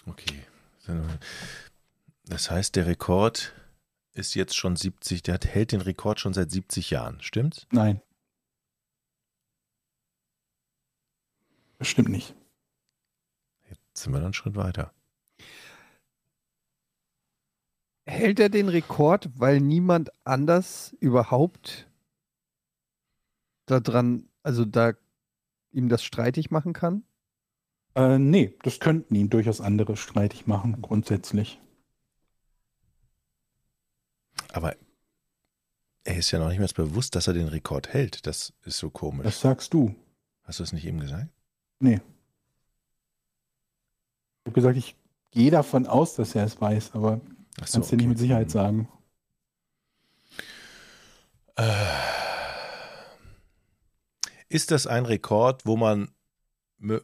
[0.06, 0.46] Okay.
[2.26, 3.54] Das heißt, der Rekord
[4.14, 7.68] ist jetzt schon 70, der hat, hält den Rekord schon seit 70 Jahren, stimmt's?
[7.72, 8.02] Nein.
[11.78, 12.34] Das stimmt nicht.
[13.70, 14.92] Jetzt sind wir dann einen Schritt weiter.
[18.06, 21.88] Hält er den Rekord, weil niemand anders überhaupt
[23.66, 24.94] daran, also da
[25.72, 27.04] ihm das streitig machen kann?
[27.98, 31.60] Äh, nee, das könnten ihn durchaus andere streitig machen, grundsätzlich.
[34.54, 34.76] Aber
[36.04, 38.28] er ist ja noch nicht mehr bewusst, dass er den Rekord hält.
[38.28, 39.26] Das ist so komisch.
[39.26, 39.96] Das sagst du.
[40.44, 41.28] Hast du es nicht eben gesagt?
[41.80, 41.96] Nee.
[41.96, 42.02] Ich
[44.46, 44.96] habe gesagt, ich
[45.32, 47.20] gehe davon aus, dass er es weiß, aber
[47.60, 48.08] Ach so, kannst nicht okay.
[48.08, 48.88] mit Sicherheit sagen.
[51.56, 51.74] Äh,
[54.50, 56.10] Ist das ein Rekord, wo man,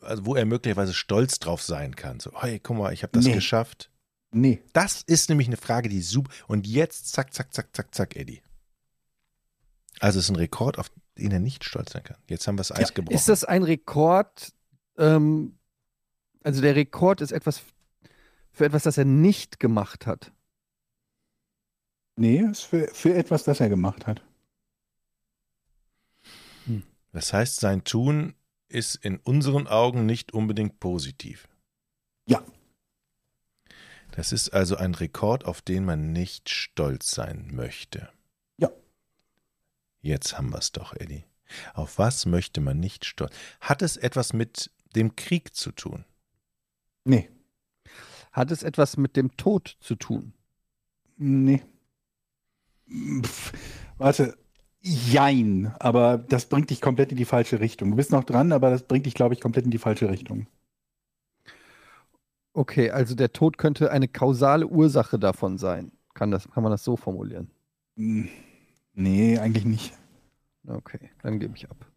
[0.01, 2.19] also wo er möglicherweise stolz drauf sein kann?
[2.19, 3.33] So, hey, guck mal, ich habe das Nee.
[3.33, 3.89] geschafft.
[4.31, 4.61] Nee.
[4.73, 6.31] Das ist nämlich eine Frage, die super.
[6.47, 8.41] Und jetzt zack, zack, zack, zack, zack, Eddie.
[9.99, 12.17] Also es ist ein Rekord, auf den er nicht stolz sein kann.
[12.27, 13.15] Jetzt haben wir das Eis Ja, gebrochen.
[13.15, 14.53] Ist das ein Rekord?
[14.97, 15.57] Ähm,
[16.43, 17.61] also der Rekord ist etwas
[18.51, 20.31] für etwas, das er nicht gemacht hat.
[22.15, 24.23] Nee, ist für, für etwas, das er gemacht hat.
[27.11, 28.33] das heißt, sein Tun
[28.73, 31.47] ist in unseren Augen nicht unbedingt positiv.
[32.27, 32.43] Ja.
[34.11, 38.09] Das ist also ein Rekord, auf den man nicht stolz sein möchte.
[38.57, 38.69] Ja.
[40.01, 41.25] Jetzt haben wir es doch, Eddie.
[41.73, 43.33] Auf was möchte man nicht stolz?
[43.59, 46.05] Hat es etwas mit dem Krieg zu tun?
[47.05, 47.29] Nee.
[48.31, 50.33] Hat es etwas mit dem Tod zu tun?
[51.17, 51.63] Nee.
[53.21, 53.53] Pff,
[53.97, 54.37] warte.
[54.83, 57.89] Jein, aber das bringt dich komplett in die falsche Richtung.
[57.91, 60.47] Du bist noch dran, aber das bringt dich, glaube ich, komplett in die falsche Richtung.
[62.53, 65.91] Okay, also der Tod könnte eine kausale Ursache davon sein.
[66.13, 67.49] Kann, das, kann man das so formulieren?
[67.97, 68.29] Hm,
[68.95, 69.93] Nee, eigentlich nicht.
[70.67, 71.87] Okay, dann gebe ich ab.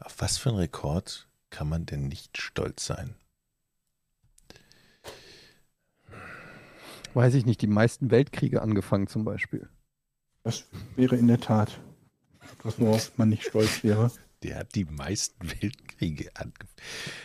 [0.00, 3.14] Auf was für einen Rekord kann man denn nicht stolz sein?
[7.14, 9.68] Weiß ich nicht, die meisten Weltkriege angefangen zum Beispiel.
[10.44, 11.80] Das wäre in der Tat
[12.58, 14.10] etwas, worauf man nicht stolz wäre.
[14.42, 16.70] Der hat die meisten Weltkriege angefangen.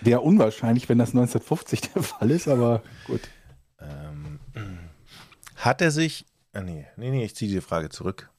[0.02, 3.22] Wäre unwahrscheinlich, wenn das 1950 der Fall ist, aber gut.
[3.80, 4.40] Ähm,
[5.56, 6.26] hat er sich.
[6.54, 8.30] Ah, nee, nee, nee, ich ziehe die Frage zurück.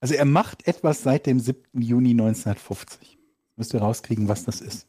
[0.00, 1.80] Also er macht etwas seit dem 7.
[1.80, 3.18] Juni 1950.
[3.56, 4.87] Müsst ihr rauskriegen, was das ist.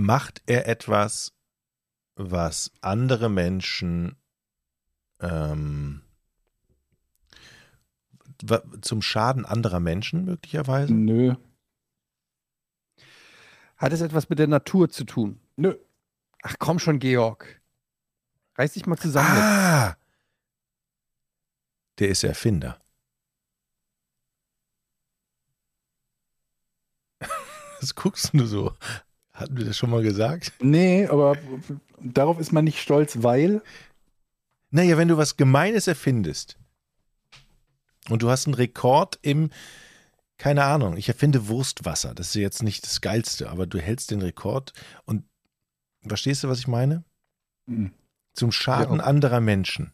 [0.00, 1.34] Macht er etwas,
[2.14, 4.16] was andere Menschen
[5.20, 6.00] ähm,
[8.80, 10.94] zum Schaden anderer Menschen möglicherweise?
[10.94, 11.34] Nö.
[13.76, 15.38] Hat es etwas mit der Natur zu tun?
[15.56, 15.76] Nö.
[16.42, 17.60] Ach komm schon, Georg.
[18.56, 19.28] Reiß dich mal zusammen.
[19.28, 19.44] jetzt.
[19.44, 19.96] Ah!
[21.98, 22.80] Der ist Erfinder.
[27.80, 28.74] Was guckst du so?
[29.40, 30.52] Hatten wir das schon mal gesagt?
[30.60, 31.36] Nee, aber
[32.00, 33.62] darauf ist man nicht stolz, weil.
[34.70, 36.56] Naja, wenn du was Gemeines erfindest
[38.08, 39.50] und du hast einen Rekord im,
[40.38, 44.22] keine Ahnung, ich erfinde Wurstwasser, das ist jetzt nicht das Geilste, aber du hältst den
[44.22, 44.72] Rekord
[45.06, 45.24] und
[46.06, 47.02] verstehst du, was ich meine?
[47.66, 47.90] Hm,
[48.32, 49.04] Zum Schaden Ja.
[49.04, 49.92] anderer Menschen.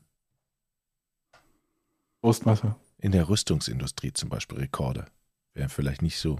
[2.20, 2.76] Brustwasser.
[2.98, 5.06] In der Rüstungsindustrie zum Beispiel Rekorde.
[5.54, 6.38] Wären vielleicht nicht so.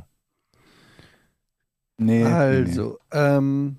[1.99, 2.25] Nee.
[2.25, 3.79] nee, Also, ähm,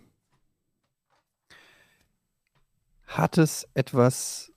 [3.05, 4.51] hat es etwas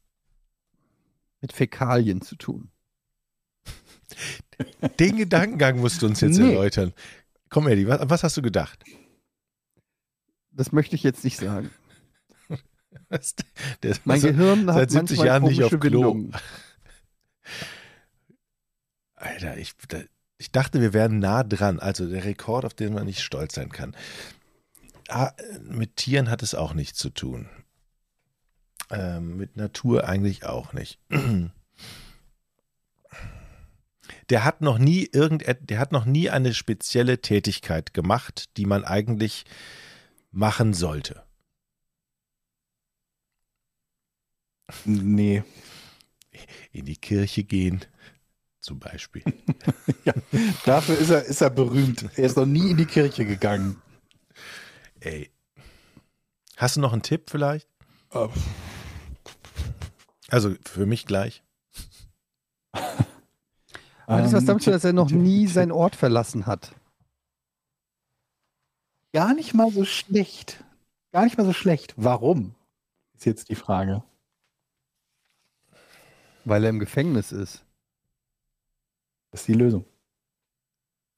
[1.41, 2.71] mit Fäkalien zu tun?
[4.99, 6.55] Den Gedankengang musst du uns jetzt Nee.
[6.55, 6.93] erläutern.
[7.49, 8.83] Komm, Eddie, was, was hast du gedacht?
[10.53, 11.71] Das möchte ich jetzt nicht sagen.
[13.09, 13.35] Was?
[13.83, 16.29] Der ist Mein also Gehirn hat seit 70 manchmal Jahren nicht auf Klo.
[19.15, 20.03] Alter, ich, da-
[20.41, 21.79] ich dachte, wir wären nah dran.
[21.81, 23.95] Also der Rekord, auf den man nicht stolz sein kann.
[25.09, 25.33] Ah,
[25.63, 27.51] mit Tieren hat es auch nichts zu tun.
[28.89, 30.99] Ähm, mit Natur eigentlich auch nicht.
[34.31, 38.85] Der hat noch nie irgend, der hat noch nie eine spezielle Tätigkeit gemacht, die man
[38.85, 39.45] eigentlich
[40.31, 41.25] machen sollte.
[44.85, 45.43] Nee.
[46.71, 47.85] In die Kirche gehen,
[48.61, 49.23] zum Beispiel.
[50.65, 52.09] Dafür ist er, ist er berühmt.
[52.17, 53.81] Er ist noch nie in die Kirche gegangen.
[55.01, 55.31] Ey.
[56.57, 57.69] Hast du noch einen Tipp vielleicht?
[58.13, 58.29] Äh,
[60.29, 61.43] Also für mich gleich.
[62.73, 66.75] Hat es was ähm, damit zu tun, dass er noch nie seinen Ort verlassen hat?
[69.13, 70.63] Gar nicht mal so schlecht.
[71.13, 71.95] Gar nicht mal so schlecht.
[71.97, 72.55] Warum?
[73.15, 74.03] Ist jetzt die Frage.
[76.45, 77.65] Weil er im Gefängnis ist.
[79.31, 79.85] Das ist die Lösung.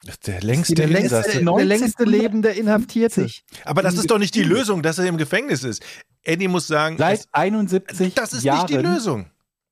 [0.05, 1.39] Das ist der längste Der längste, Insasse.
[1.39, 1.57] Insasse.
[1.57, 3.29] der längste lebende Inhaftierte.
[3.65, 5.83] Aber das ist doch nicht die Lösung, dass er im Gefängnis ist.
[6.25, 9.27] Eddie muss sagen, Seit 71 das, das ist Jahren nicht die Lösung.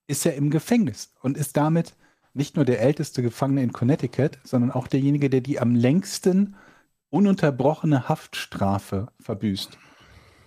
[0.07, 1.95] ist er im Gefängnis und ist damit
[2.33, 6.55] nicht nur der älteste Gefangene in Connecticut, sondern auch derjenige, der die am längsten
[7.11, 9.79] ununterbrochene Haftstrafe verbüßt.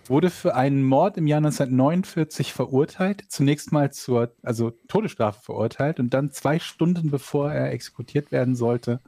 [0.06, 6.12] Wurde für einen Mord im Jahr 1949 verurteilt, zunächst mal zur also Todesstrafe verurteilt und
[6.12, 9.00] dann zwei Stunden bevor er exekutiert werden sollte,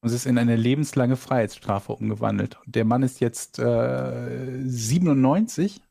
[0.00, 2.58] und es ist in eine lebenslange Freiheitsstrafe umgewandelt.
[2.64, 5.82] Und der Mann ist jetzt äh, 97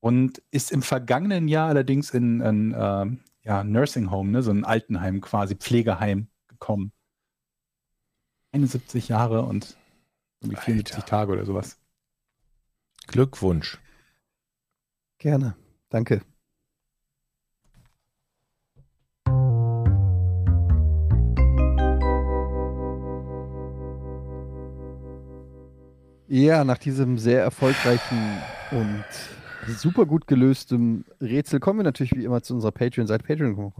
[0.00, 4.64] und ist im vergangenen Jahr allerdings in ein ähm, ja, Nursing Home, ne, so ein
[4.64, 6.92] Altenheim quasi, Pflegeheim gekommen.
[8.52, 9.76] 71 Jahre und
[10.40, 11.06] irgendwie 74 Alter.
[11.06, 11.79] Tage oder sowas.
[13.10, 13.80] Glückwunsch.
[15.18, 15.56] Gerne.
[15.88, 16.22] Danke.
[26.28, 28.38] Ja, nach diesem sehr erfolgreichen
[28.70, 29.04] und
[29.66, 33.24] super gut gelösten Rätsel kommen wir natürlich wie immer zu unserer Patreon-Seite.
[33.24, 33.72] Patreon,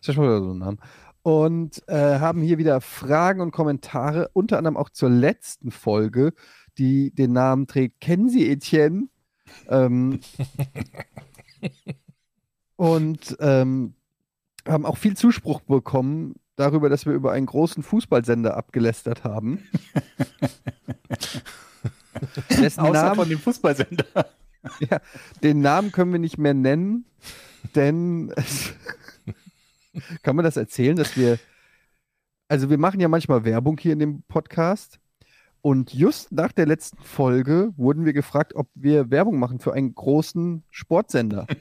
[0.00, 0.78] ist ja schon wieder so ein Name.
[1.20, 6.32] Und äh, haben hier wieder Fragen und Kommentare, unter anderem auch zur letzten Folge,
[6.80, 8.00] die den Namen trägt.
[8.00, 9.08] Kennen Sie Etienne?
[9.68, 10.20] Ähm,
[12.76, 13.94] und ähm,
[14.66, 19.60] haben auch viel Zuspruch bekommen darüber, dass wir über einen großen Fußballsender abgelästert haben.
[22.50, 24.26] Dessen Außer Namen, von dem Fußballsender.
[25.42, 27.04] den Namen können wir nicht mehr nennen,
[27.74, 28.32] denn
[30.22, 31.38] kann man das erzählen, dass wir,
[32.48, 34.99] also wir machen ja manchmal Werbung hier in dem Podcast
[35.62, 39.94] und just nach der letzten Folge wurden wir gefragt, ob wir Werbung machen für einen
[39.94, 41.46] großen Sportsender.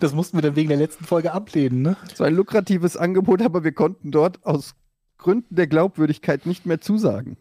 [0.00, 1.96] Das mussten wir dann wegen der letzten Folge ablehnen, ne?
[2.14, 4.74] So ein lukratives Angebot, aber wir konnten dort aus
[5.18, 7.36] Gründen der Glaubwürdigkeit nicht mehr zusagen.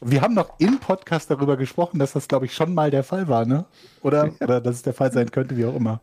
[0.00, 3.28] Wir haben noch im Podcast darüber gesprochen, dass das, glaube ich, schon mal der Fall
[3.28, 3.64] war, ne?
[4.02, 6.02] Oder, oder dass es der Fall sein könnte, wie auch immer.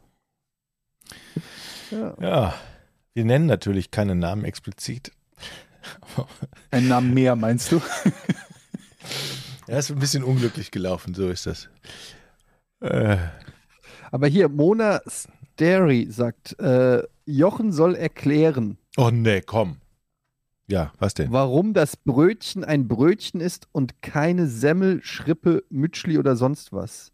[1.91, 2.15] Ja.
[2.19, 2.53] Ja,
[3.13, 5.11] wir nennen natürlich keine Namen explizit.
[6.71, 7.81] Ein Namen mehr, meinst du?
[9.67, 11.69] Er ist ein bisschen unglücklich gelaufen, so ist das.
[12.81, 13.17] Äh,
[14.11, 19.77] Aber hier, Mona Stary sagt, äh, Jochen soll erklären, oh nee, komm.
[20.67, 21.31] Ja, was denn?
[21.31, 27.11] warum das Brötchen ein Brötchen ist und keine Semmel, Schrippe, Mütschli oder sonst was.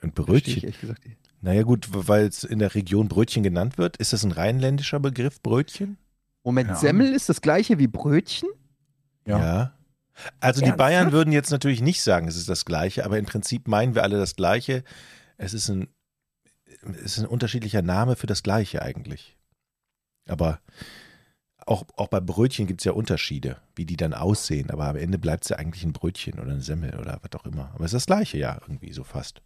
[0.00, 0.62] Ein ich Brötchen.
[0.62, 1.02] ehrlich gesagt.
[1.40, 3.96] Naja, gut, weil es in der Region Brötchen genannt wird.
[3.96, 5.98] Ist das ein rheinländischer Begriff, Brötchen?
[6.44, 6.76] Moment, Ja.
[6.76, 8.48] Semmel ist das gleiche wie Brötchen?
[9.26, 9.72] Ja.
[10.40, 10.76] Also die Ernsthaft?
[10.78, 14.02] Bayern würden jetzt natürlich nicht sagen, es ist das Gleiche, aber im Prinzip meinen wir
[14.02, 14.84] alle das Gleiche.
[15.38, 15.88] Es ist ein,
[16.82, 19.38] es ist ein unterschiedlicher Name für das Gleiche eigentlich.
[20.28, 20.60] Aber
[21.66, 24.70] auch, auch bei Brötchen gibt es ja Unterschiede, wie die dann aussehen.
[24.70, 27.46] Aber am Ende bleibt es ja eigentlich ein Brötchen oder eine Semmel oder was auch
[27.46, 27.70] immer.
[27.74, 29.42] Aber es ist das Gleiche, ja, irgendwie so fast.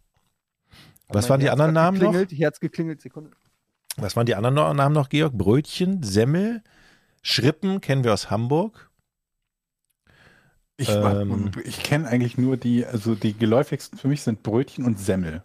[1.07, 2.13] Was Mein waren die Herz anderen Namen noch?
[2.13, 3.31] Herz geklingelt, Sekunde.
[3.95, 5.33] Was waren die anderen Namen noch, Georg?
[5.33, 6.61] Brötchen, Semmel,
[7.27, 8.89] Schrippen kennen wir aus Hamburg.
[10.77, 11.51] Ich, Ähm.
[11.65, 15.43] ich kenne eigentlich nur die, also die geläufigsten für mich sind Brötchen und Semmel.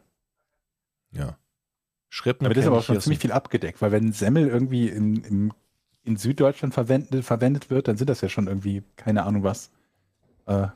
[1.11, 1.37] Ja.
[2.09, 5.25] Schrippen Aber das ist aber auch schon ziemlich viel abgedeckt, weil wenn Semmel irgendwie in,
[5.25, 5.53] in,
[6.05, 9.73] in Süddeutschland verwendet, verwendet wird, dann sind das ja schon irgendwie keine Ahnung was.
[10.47, 10.69] Äh,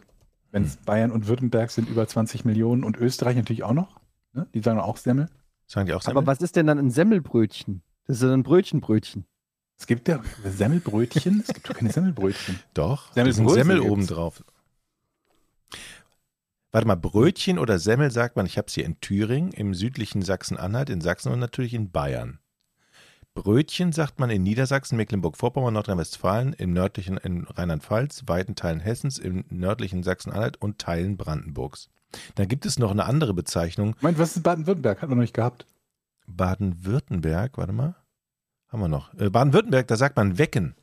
[0.50, 4.00] wenn es Bayern und Württemberg sind über 20 Millionen und Österreich natürlich auch noch.
[4.32, 4.48] Ne?
[4.54, 5.28] Die sagen auch Semmel.
[5.68, 6.18] Sagen die auch Semmel?
[6.18, 7.82] Aber was ist denn dann ein Semmelbrötchen?
[8.08, 9.24] Das ist dann ein Brötchenbrötchen.
[9.78, 11.40] Es gibt ja Semmelbrötchen.
[11.46, 12.58] es gibt doch keine Semmelbrötchen.
[12.74, 13.90] Doch, da ist ein Semmel gibt's.
[13.90, 14.42] oben drauf.
[16.72, 20.22] Warte mal, Brötchen oder Semmel sagt man, ich habe es hier in Thüringen, im südlichen
[20.22, 22.38] Sachsen-Anhalt, in Sachsen und natürlich in Bayern.
[23.34, 29.44] Brötchen sagt man in Niedersachsen, Mecklenburg-Vorpommern, Nordrhein-Westfalen, im nördlichen in Rheinland-Pfalz, weiten Teilen Hessens, im
[29.50, 31.90] nördlichen Sachsen-Anhalt und Teilen Brandenburgs.
[32.34, 35.02] Dann gibt es noch eine andere Bezeichnung, Moment, was ist Baden-Württemberg?
[35.02, 35.66] Hat man noch nicht gehabt.
[36.26, 37.94] Baden-Württemberg, warte mal,
[38.68, 39.12] haben wir noch.
[39.14, 40.74] Äh, Baden-Württemberg, da sagt man Wecken.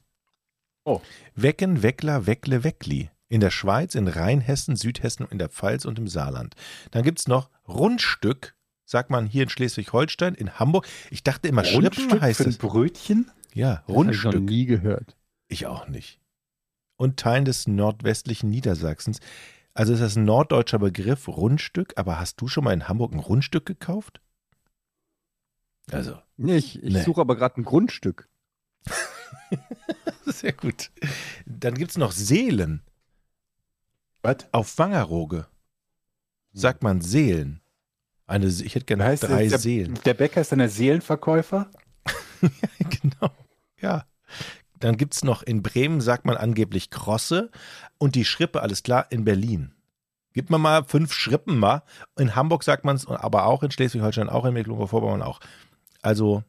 [0.86, 1.02] Oh.
[1.36, 3.10] Wecken, Weckler, Weckle, Weckli.
[3.30, 6.56] In der Schweiz, in Rheinhessen, Südhessen, in der Pfalz und im Saarland.
[6.92, 8.56] Dann gibt es noch Rundstück,
[8.86, 10.88] sagt man hier in Schleswig-Holstein, in Hamburg.
[11.10, 12.58] Ich dachte immer, Schrippen heißt für ein es.
[12.58, 13.32] Brötchen?
[13.54, 14.44] Ja, Das habe ich noch Rundstück.
[14.44, 15.16] nie gehört.
[15.48, 16.20] Ich auch nicht.
[16.96, 19.20] Und Teilen des nordwestlichen Niedersachsens.
[19.74, 23.20] Also ist das ein norddeutscher Begriff, Rundstück, aber hast du schon mal in Hamburg ein
[23.20, 24.22] Rundstück gekauft?
[25.92, 27.04] Also, Nee, ich ich Nee.
[27.04, 28.28] suche aber gerade ein Grundstück.
[30.26, 30.92] sehr gut.
[31.46, 32.82] Dann gibt es noch Seelen
[34.22, 34.38] Was?
[34.52, 35.48] auf Wangerooge.
[36.54, 37.62] Sagt man Seelen.
[38.26, 40.00] Eine, ich hätte gerne Heißt drei der, Seelen.
[40.06, 41.70] Der Bäcker ist dann der Seelenverkäufer?
[42.80, 43.32] genau.
[43.80, 44.06] Ja.
[44.80, 47.52] Dann gibt es noch in Bremen, sagt man angeblich Krosse
[47.98, 49.74] und die Schrippe, alles klar, in Berlin.
[50.34, 51.84] Gibt man mal fünf Schrippen mal.
[52.18, 55.40] In Hamburg sagt man es, aber auch in Schleswig-Holstein, auch in Mecklenburg-Vorpommern auch.
[56.04, 56.44] Also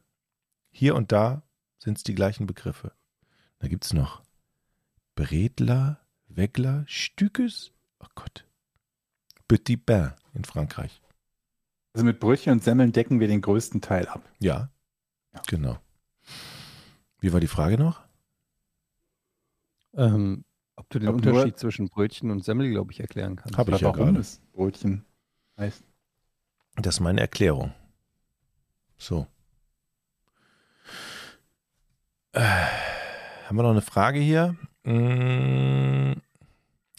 [0.69, 1.41] hier und da
[1.79, 2.91] sind es die gleichen Begriffe.
[3.59, 4.21] Da gibt es noch
[5.15, 7.71] Bredler, Weckler, Stückes.
[7.99, 8.45] Oh Gott.
[9.47, 11.01] Petit Pain in Frankreich.
[11.93, 14.21] Also mit Brötchen und Semmeln decken wir den größten Teil ab.
[14.39, 14.69] Ja,
[15.33, 15.41] Ja.
[15.47, 15.79] genau.
[17.19, 18.01] Wie war die Frage noch?
[19.93, 20.43] Ähm,
[20.75, 23.57] ob du den Ob nur- Unterschied zwischen Brötchen und Semmel, glaube ich, erklären kannst.
[23.57, 24.19] Hab ich ja warum gerade.
[24.19, 25.05] es Brötchen
[25.57, 25.83] heißt.
[26.75, 27.73] Das ist meine Erklärung.
[28.97, 29.27] So.
[32.35, 32.41] Äh,
[33.47, 34.55] haben wir noch eine Frage hier?
[34.83, 36.19] Mm,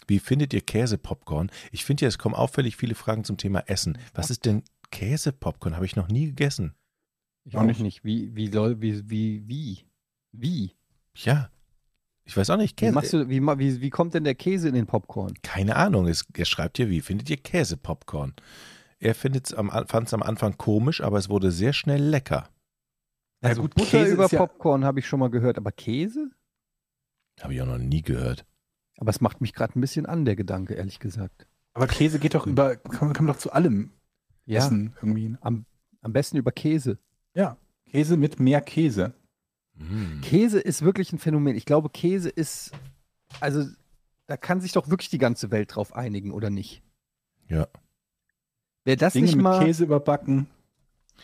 [0.07, 1.51] Wie findet ihr Käsepopcorn?
[1.71, 3.97] Ich finde ja, es kommen auffällig viele Fragen zum Thema Essen.
[4.13, 5.75] Was ist denn Käsepopcorn?
[5.75, 6.73] Habe ich noch nie gegessen.
[7.43, 7.79] Ich Auch nicht.
[7.81, 8.03] nicht.
[8.03, 9.85] Wie, wie soll, wie, wie, wie?
[10.31, 10.71] Wie?
[11.15, 11.49] Ja.
[12.25, 12.71] Ich weiß auch nicht.
[12.81, 12.93] Wie, Käse.
[12.93, 15.33] machst du, wie, wie, wie kommt denn der Käse in den Popcorn?
[15.43, 16.07] Keine Ahnung.
[16.07, 18.33] Es, er schreibt hier, wie findet ihr Käsepopcorn?
[18.99, 22.49] Er findet es am, fand es am Anfang komisch, aber es wurde sehr schnell lecker.
[23.41, 26.31] Ja Also gut, Butter Käse über ja- Popcorn habe ich schon mal gehört, aber Käse?
[27.41, 28.45] Habe ich auch noch nie gehört.
[28.97, 31.47] Aber es macht mich gerade ein bisschen an, der Gedanke, ehrlich gesagt.
[31.73, 33.91] Aber Käse geht doch über, kann, kann man doch zu allem
[34.45, 35.35] Ja, essen irgendwie.
[35.41, 35.65] am
[36.13, 36.97] besten über Käse.
[37.35, 39.13] Ja, Käse mit mehr Käse.
[39.75, 40.21] Mm.
[40.21, 41.55] Käse ist wirklich ein Phänomen.
[41.55, 42.71] Ich glaube, Käse ist,
[43.39, 43.63] also
[44.25, 46.81] da kann sich doch wirklich die ganze Welt drauf einigen, oder nicht?
[47.47, 47.67] Ja.
[48.83, 50.47] Wäre das Dinge nicht mit mal Käse überbacken.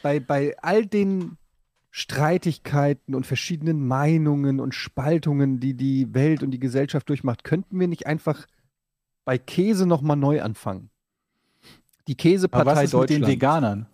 [0.03, 1.37] bei, bei all den
[1.95, 7.87] Streitigkeiten und verschiedenen Meinungen und Spaltungen, die die Welt und die Gesellschaft durchmacht, könnten wir
[7.87, 8.47] nicht einfach
[9.25, 10.89] bei Käse nochmal neu anfangen?
[12.07, 13.31] Die Aber Käsepartei was ist mit den Deutschland.
[13.31, 13.85] Veganern?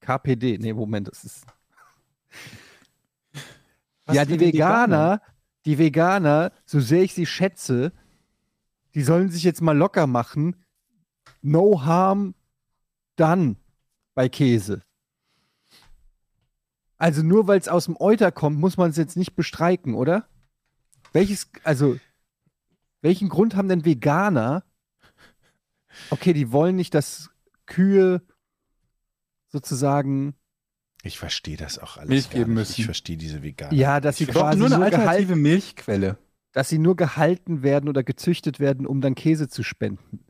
[0.00, 0.56] KPD.
[0.56, 1.44] Nee, Moment, das ist.
[4.06, 5.20] Was ja, die mit den Veganer,
[5.66, 7.92] die Veganer, so sehr ich sie schätze,
[8.94, 10.56] die sollen sich jetzt mal locker machen.
[11.42, 12.34] No harm
[13.16, 13.56] done
[14.14, 14.80] bei Käse.
[17.02, 20.28] Also nur weil es aus dem Euter kommt, muss man es jetzt nicht bestreiken, oder?
[21.12, 21.96] Welches, also,
[23.00, 24.62] welchen Grund haben denn Veganer?
[26.10, 27.30] Okay, die wollen nicht, dass
[27.66, 28.22] Kühe
[29.48, 30.36] sozusagen,
[31.02, 32.08] Ich verstehe das auch alles.
[32.08, 32.80] Milch geben müssen.
[32.80, 33.74] Ich verstehe diese Veganer.
[33.74, 36.18] ja, dass sie quasi nur eine nur alternative Milchquelle.
[36.52, 40.20] dass sie nur gehalten werden oder gezüchtet werden, um dann Käse zu spenden.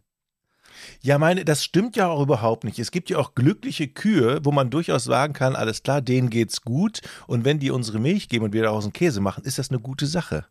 [1.00, 2.78] Ja, meine, das stimmt ja auch überhaupt nicht.
[2.78, 6.62] Es gibt ja auch glückliche Kühe, wo man durchaus sagen kann, alles klar, denen geht's
[6.62, 7.00] gut.
[7.26, 9.80] Und wenn die unsere Milch geben und wir daraus einen Käse machen, ist das eine
[9.80, 10.46] gute Sache.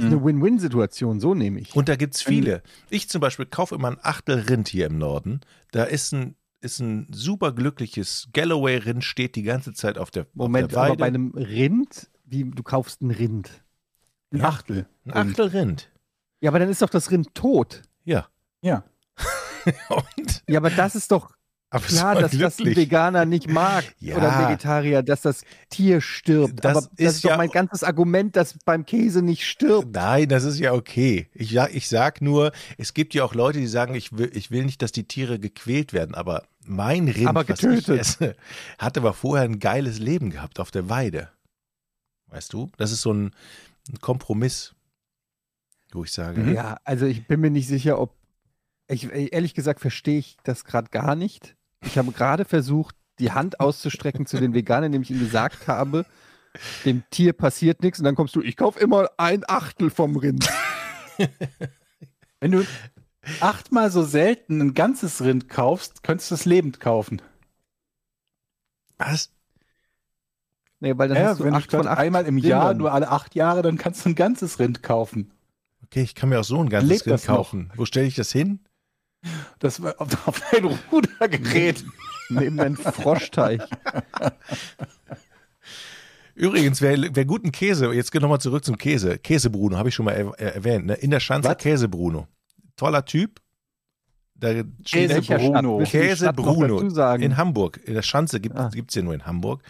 [0.00, 1.74] Eine Win-Win-Situation, so nehme ich.
[1.74, 2.62] Und da gibt's viele.
[2.88, 5.40] Ich zum Beispiel kaufe immer ein Achtel Rind hier im Norden.
[5.72, 10.66] Da ist ein, ist ein super glückliches Galloway-Rind, steht die ganze Zeit auf der, Moment,
[10.66, 13.50] auf der aber bei einem Rind, wie du kaufst ein Rind.
[14.32, 14.86] Ein Achtel.
[15.04, 15.90] ein Achtel Rind.
[16.40, 17.82] Ja, aber dann ist doch das Rind tot.
[18.04, 18.28] Ja.
[18.62, 18.84] Ja.
[20.48, 21.30] Ja, aber das ist doch
[21.70, 22.76] aber klar, dass das ein glücklich.
[22.86, 24.16] Veganer nicht mag Ja.
[24.16, 26.64] oder Vegetarier, dass das Tier stirbt.
[26.64, 29.94] Das aber das ist ist doch ja- mein ganzes Argument, dass beim Käse nicht stirbt.
[29.94, 31.28] Nein, das ist ja okay.
[31.34, 34.64] Ich, ich sag nur, es gibt ja auch Leute, die sagen, ich will, ich will
[34.64, 38.00] nicht, dass die Tiere gequält werden, aber mein Rind, Aber was ich getötet.
[38.00, 38.36] esse,
[38.78, 41.28] hat aber vorher ein geiles Leben gehabt auf der Weide.
[42.28, 42.70] Weißt du?
[42.78, 43.34] Das ist so ein,
[43.90, 44.74] ein Kompromiss,
[45.92, 46.50] wo ich sage.
[46.52, 48.14] Ja, also ich bin mir nicht sicher, ob.
[48.88, 51.56] Ich, ehrlich gesagt verstehe ich das gerade gar nicht.
[51.84, 56.06] Ich habe gerade versucht, die Hand auszustrecken zu den Veganern, indem ich ihnen gesagt habe,
[56.84, 60.48] dem Tier passiert nichts und dann kommst du, ich kaufe immer ein Achtel vom Rind.
[62.40, 62.64] Wenn du
[63.40, 67.20] achtmal so selten ein ganzes Rind kaufst, könntest du es lebend kaufen.
[68.96, 69.30] was?
[70.80, 72.76] Nee, weil dann Ja, hast du wenn du acht acht einmal im Jahr, Rindern.
[72.78, 75.32] nur alle acht Jahre, dann kannst du ein ganzes Rind kaufen.
[75.84, 77.36] Okay, ich kann mir auch so ein ganzes Lebt Rind das noch?
[77.36, 77.72] kaufen.
[77.74, 78.60] Wo stelle ich das hin?
[79.58, 81.84] Das war auf, auf ein Rudergerät.
[82.30, 83.60] neben deinem Froschteich.
[86.34, 89.18] Übrigens, wer, wer guten Käse, jetzt gehen wir nochmal zurück zum Käse.
[89.18, 90.86] Käsebruno, habe ich schon mal er, er, erwähnt.
[90.86, 90.94] Ne?
[90.94, 91.54] In der Schanze?
[91.56, 92.28] Käsebruno.
[92.76, 93.40] Toller Typ.
[94.36, 95.50] Da steht Käse Welcher Bruno.
[95.50, 95.64] Stadt?
[95.80, 96.76] Willst du die Käse Stadt noch Bruno.
[96.80, 97.22] dazu sagen?
[97.24, 97.80] In Hamburg.
[97.84, 98.70] In der Schanze gibt Ah.
[98.72, 99.62] es ja nur in Hamburg.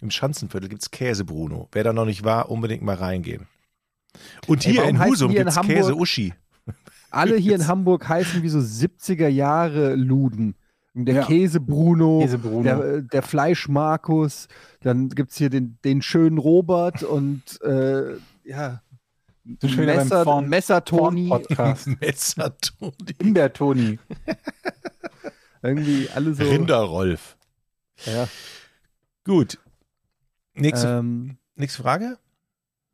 [0.00, 1.68] Im Schanzenviertel gibt es Käsebruno.
[1.72, 3.46] Wer da noch nicht war, unbedingt mal reingehen.
[4.46, 6.32] Und Ey, hier warum in Husum gibt es Hamburg- Käse Uschi.
[7.10, 10.54] Alle hier in Hamburg heißen wie so 70er Jahre Luden.
[10.94, 11.24] Der Ja.
[11.24, 12.62] Käse Bruno, Käse Bruno.
[12.62, 14.48] der, der Fleisch Markus,
[14.80, 18.82] dann gibt es hier den, den schönen Robert und äh, ja,
[19.44, 21.28] wieder beim Messer, Messer Toni.
[21.28, 21.86] Podcast.
[22.00, 22.92] Messertoni.
[23.22, 23.98] Himbeer Toni.
[25.62, 26.42] Irgendwie alle so.
[26.42, 27.36] Rinderrolf.
[28.06, 28.26] Ja,
[29.24, 29.58] Gut.
[30.54, 32.18] Nächste, ähm, nächste Frage?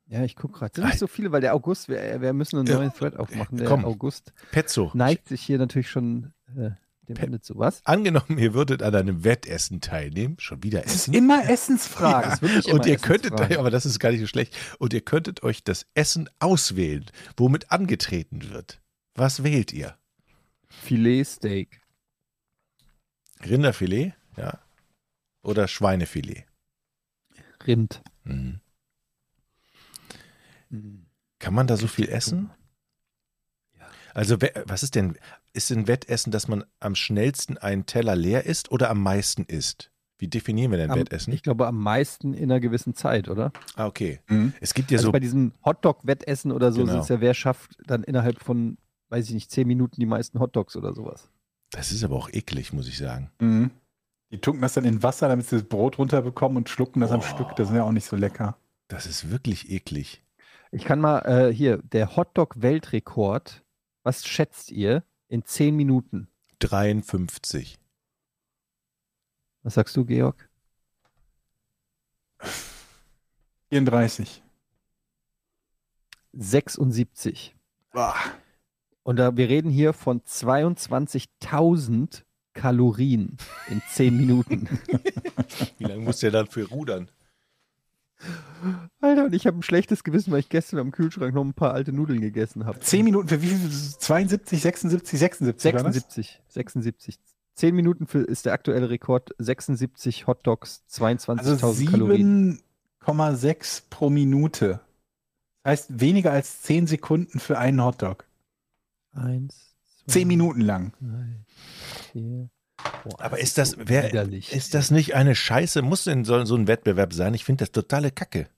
[0.09, 0.73] Ja ich gucke gerade.
[0.75, 3.59] Sind nicht so viele, weil der August, wir, wir müssen einen neuen Thread aufmachen.
[3.59, 3.85] Der Komm.
[3.85, 4.91] August Petzo.
[4.95, 6.71] neigt sich hier natürlich schon äh,
[7.09, 7.57] dem Pe- Ende zu.
[7.59, 7.85] Was?
[7.85, 10.37] Angenommen, ihr würdet an einem Wettessen teilnehmen.
[10.41, 11.15] Schon wieder Es ist Essen.
[11.15, 12.31] immer Essensfragen.
[12.41, 15.43] Ja, und immer ihr könntet, aber das ist gar nicht so schlecht, und ihr könntet
[15.43, 17.07] euch das Essen auswählen,
[17.37, 18.81] womit angetreten wird.
[19.15, 19.97] Was wählt ihr?
[20.69, 21.81] Filetsteak.
[23.45, 24.59] Rinderfilet, ja,
[25.43, 26.45] oder Schweinefilet?
[27.67, 28.03] Rind.
[28.25, 28.61] Mhm.
[31.39, 32.51] Kann man da so viel essen?
[34.15, 35.17] Also, was ist denn,
[35.53, 39.91] ist denn Wettessen, dass man am schnellsten einen Teller leer isst oder am meisten isst?
[40.19, 41.35] Wie definieren wir denn Am, Wettessen?
[41.35, 43.53] ich glaube am meisten in einer gewissen Zeit, oder?
[43.75, 44.21] ah, okay.
[44.29, 44.55] Mhm.
[44.63, 46.93] Es gibt ja also so, bei diesem Hotdog-Wettessen oder so Genau.
[46.93, 48.79] sind es ja, wer schafft dann innerhalb von,
[49.11, 51.29] weiß ich nicht, zehn Minuten die meisten Hotdogs oder sowas.
[51.71, 53.31] das ist aber auch eklig, muss ich sagen.
[53.41, 53.71] Mhm.
[54.31, 57.21] Die tunken das dann in Wasser, damit sie das Brot runterbekommen und schlucken das am
[57.21, 57.23] Oh.
[57.23, 57.55] Stück.
[57.57, 58.57] Das ist ja auch nicht so lecker.
[58.89, 60.23] Das ist wirklich eklig.
[60.73, 63.63] Ich kann mal, äh, hier, der Hotdog-Weltrekord,
[64.03, 66.29] was schätzt ihr in zehn Minuten?
[66.59, 67.79] 53.
[69.63, 70.49] Was sagst du, Georg?
[73.71, 74.43] 34.
[76.33, 77.57] 76.
[77.93, 78.15] Boah.
[79.03, 82.23] Und da, wir reden hier von 22.000
[82.53, 83.37] Kalorien
[83.69, 84.69] in zehn Minuten.
[85.79, 87.11] Wie lange muss der dann für rudern?
[89.01, 91.73] Alter, und ich habe ein schlechtes Gewissen, weil ich gestern am Kühlschrank noch ein paar
[91.75, 92.81] alte Nudeln gegessen habe.
[92.81, 93.71] 10 Minuten für wie viel?
[93.71, 95.75] 72, 76, 76?
[95.75, 95.95] oder was?
[95.95, 97.19] 76, 76.
[97.55, 99.35] 10 Minuten für, ist der aktuelle Rekord.
[99.39, 102.61] 76 Hotdogs, Also 22.000 Kalorien.
[103.05, 104.81] 7,6 pro Minute.
[105.63, 108.27] Das heißt weniger als 10 Sekunden für einen Hotdog.
[109.13, 109.75] Eins,
[110.05, 110.93] zwei, 10 Minuten lang.
[111.01, 111.45] drei,
[112.13, 112.51] vier.
[113.05, 115.83] Boah, Aber ist das, wer, ist das nicht eine Scheiße?
[115.83, 117.35] Muss denn so, so ein Wettbewerb sein?
[117.35, 118.49] Ich finde das totale Kacke.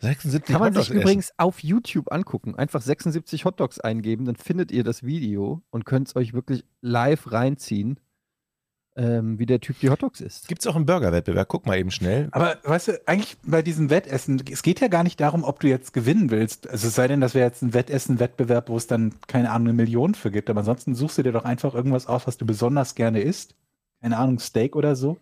[0.00, 1.02] 76 Kann man Hotdogs sich essen.
[1.02, 2.54] übrigens auf YouTube angucken.
[2.56, 7.30] Einfach 76 Hotdogs eingeben, dann findet ihr das Video und könnt es euch wirklich live
[7.30, 8.00] reinziehen,
[9.00, 10.46] ähm, wie der Typ die Hotdogs isst.
[10.46, 11.48] Gibt es auch einen Burger-Wettbewerb?
[11.48, 12.28] Guck mal eben schnell.
[12.32, 15.68] Aber weißt du, eigentlich bei diesem Wettessen, es geht ja gar nicht darum, ob du
[15.68, 16.68] jetzt gewinnen willst.
[16.68, 19.72] Also es sei denn, das wäre jetzt ein Wettessen-Wettbewerb, wo es dann keine Ahnung, eine
[19.72, 20.50] Million für gibt.
[20.50, 23.54] Aber ansonsten suchst du dir doch einfach irgendwas aus, was du besonders gerne isst.
[24.02, 25.16] keine Ahnung, Steak oder so,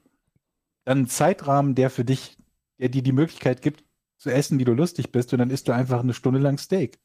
[0.84, 2.36] dann einen Zeitrahmen, der für dich,
[2.80, 3.84] der dir die Möglichkeit gibt,
[4.16, 6.98] zu essen, wie du lustig bist, und dann isst du einfach eine Stunde lang Steak.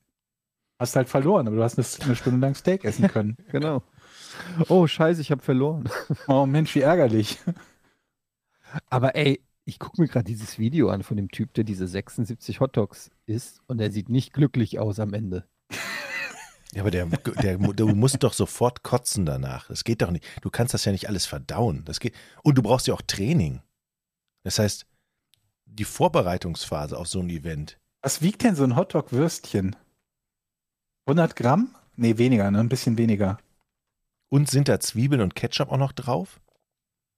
[0.80, 3.38] Hast halt verloren, aber du hast eine, eine Stunde lang Steak essen können.
[3.52, 3.84] Genau.
[4.70, 5.90] Oh, scheiße, ich habe verloren.
[6.28, 7.40] oh Mensch, wie ärgerlich.
[8.90, 12.60] Aber ey, ich gucke mir gerade dieses Video an von dem Typ, der diese 76
[12.60, 15.48] Hotdogs isst und er sieht nicht glücklich aus am Ende.
[16.74, 19.68] Ja, aber der, der, du musst doch sofort kotzen danach.
[19.68, 20.26] Das geht doch nicht.
[20.42, 21.86] Du kannst das ja nicht alles verdauen.
[21.86, 22.16] Das geht.
[22.42, 23.62] Und du brauchst ja auch Training.
[24.44, 24.88] Das heißt,
[25.66, 27.78] die Vorbereitungsphase auf so ein Event.
[28.02, 29.76] Was wiegt denn so ein Hotdog-Würstchen?
[31.06, 31.76] 100 Gramm?
[31.96, 32.60] Nee, weniger, ne?
[32.60, 33.38] Ein bisschen weniger.
[34.34, 36.42] Und sind da Zwiebeln und Ketchup auch noch drauf?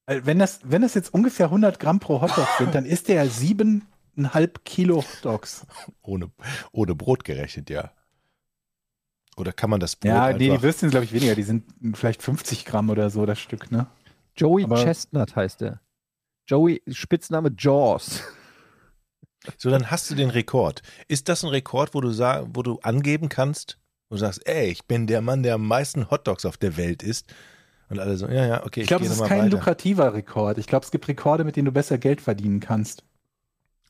[0.06, 3.24] Weil Wenn das, wenn das jetzt ungefähr 100 Gramm pro Hotdog sind, dann ist der
[3.24, 5.66] ja siebeneinhalb Kilo Hotdogs.
[6.02, 6.30] Ohne,
[6.74, 7.94] ohne Brot gerechnet, ja.
[9.38, 10.40] Oder kann man das Brot Ja, einfach...
[10.40, 11.36] nee, die Würstchen sind, glaube ich, weniger.
[11.36, 11.64] Die sind
[11.94, 13.88] vielleicht 50 Gramm oder so, das Stück, ne?
[14.36, 15.80] Joey Aber- Chestnut heißt er.
[16.50, 18.24] Joey, Spitzname Jaws.
[19.58, 20.82] So, dann hast du den Rekord.
[21.08, 23.80] Ist das ein Rekord, wo du, sag, wo du angeben kannst,
[24.10, 27.34] du sagst, ey, ich bin der Mann, der am meisten Hotdogs auf der Welt isst?
[27.90, 29.50] Und alle so, ja, ja, okay, Ich glaube, es ist kein weiter.
[29.58, 30.58] lukrativer Rekord.
[30.58, 33.04] Ich glaube, es gibt Rekorde, mit denen du besser Geld verdienen kannst.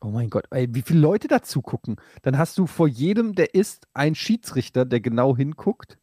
[0.02, 1.96] Oh mein Gott, ey, wie viele Leute dazu gucken.
[2.22, 5.98] Dann hast du vor jedem, der isst, einen Schiedsrichter, der genau hinguckt.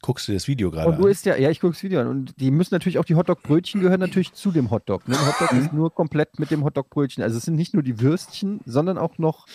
[0.00, 1.10] Guckst du das Video gerade Und du an?
[1.10, 2.06] isst ja, ja, ich gucke das Video an.
[2.06, 5.08] Und die müssen natürlich auch, die Hotdog-Brötchen gehören natürlich zu dem Hotdog.
[5.08, 5.18] Ne?
[5.18, 7.24] Ein Hotdog ist nur komplett mit dem Hotdog-Brötchen.
[7.24, 9.46] Also es sind nicht nur die Würstchen, sondern auch noch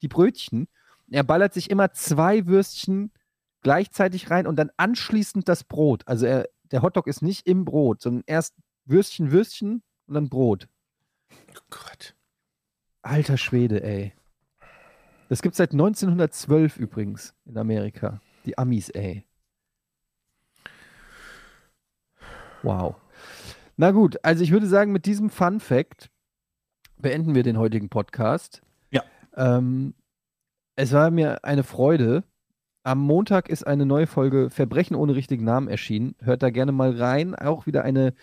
[0.00, 0.68] die Brötchen.
[1.10, 3.10] Er ballert sich immer zwei Würstchen
[3.62, 6.02] gleichzeitig rein und dann anschließend das Brot.
[6.06, 8.54] Also er, der Hotdog ist nicht im Brot, sondern erst
[8.84, 10.68] Würstchen, Würstchen und dann Brot.
[11.32, 12.14] Oh Gott.
[13.02, 14.12] Alter Schwede, ey.
[15.28, 18.20] Das gibt seit 1912 übrigens in Amerika.
[18.44, 19.24] Die Amis, ey.
[22.62, 22.96] Wow.
[23.76, 26.10] Na gut, also ich würde sagen, mit diesem Fun Fact
[26.98, 28.62] beenden wir den heutigen Podcast.
[28.90, 29.02] Ja.
[29.34, 29.94] Ähm,
[30.76, 32.24] es war mir eine Freude.
[32.82, 36.14] Am Montag ist eine neue Folge Verbrechen ohne richtigen Namen erschienen.
[36.20, 37.34] Hört da gerne mal rein.
[37.34, 38.14] Auch wieder eine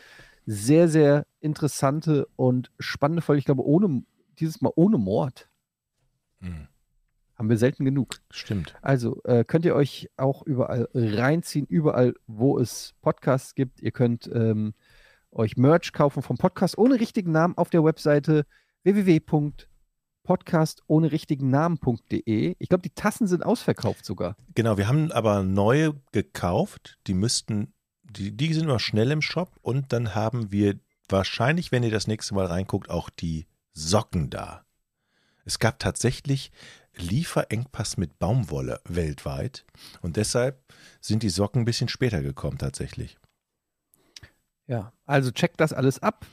[0.46, 3.40] sehr, sehr interessante und spannende Folge.
[3.40, 4.04] Ich glaube, ohne,
[4.40, 5.50] dieses Mal ohne Mord.
[6.40, 6.68] Hm,
[7.36, 8.16] Haben wir selten genug.
[8.32, 8.76] stimmt.
[8.82, 13.82] Also äh, könnt ihr euch auch überall reinziehen, überall, wo es Podcasts gibt.
[13.82, 14.74] Ihr könnt ähm,
[15.32, 18.46] euch Merch kaufen vom Podcast ohne richtigen Namen auf der Webseite
[20.28, 22.56] www.podcast ohne richtigen Namen.de.
[22.60, 24.36] Ich glaube, die Tassen sind ausverkauft sogar.
[24.56, 26.99] Genau, wir haben aber neue gekauft.
[27.08, 27.74] Die müssten,
[28.04, 29.58] die, die sind immer schnell im Shop.
[29.62, 30.80] Und dann haben wir
[31.10, 34.66] wahrscheinlich, wenn ihr das nächste Mal reinguckt, auch die Socken da.
[35.45, 36.52] Es gab tatsächlich
[36.95, 39.66] Lieferengpass mit Baumwolle weltweit.
[40.02, 40.62] Und deshalb
[40.99, 43.18] sind die Socken ein bisschen später gekommen tatsächlich.
[44.66, 46.26] Ja, also checkt das alles ab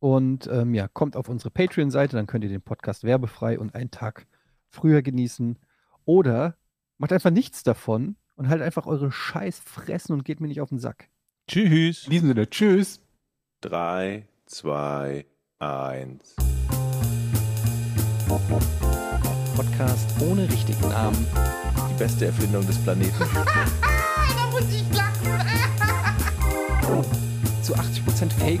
[0.00, 3.90] und ähm, ja, kommt auf unsere Patreon-Seite, dann könnt ihr den Podcast werbefrei und einen
[3.90, 4.26] Tag
[4.68, 5.58] früher genießen.
[6.04, 6.56] Oder
[6.98, 10.68] macht einfach nichts davon und halt einfach eure Scheiß fressen und geht mir nicht auf
[10.68, 11.08] den Sack.
[11.48, 12.04] Tschüss.
[12.04, 13.00] In diesem Sinne, tschüss.
[13.62, 15.26] 3, 2,
[15.58, 16.36] 1.
[19.56, 21.26] Podcast ohne richtigen Namen.
[21.90, 23.14] Die beste Erfindung des Planeten.
[24.36, 25.32] Da muss ich lachen.
[27.62, 28.60] Zu 80% Fake.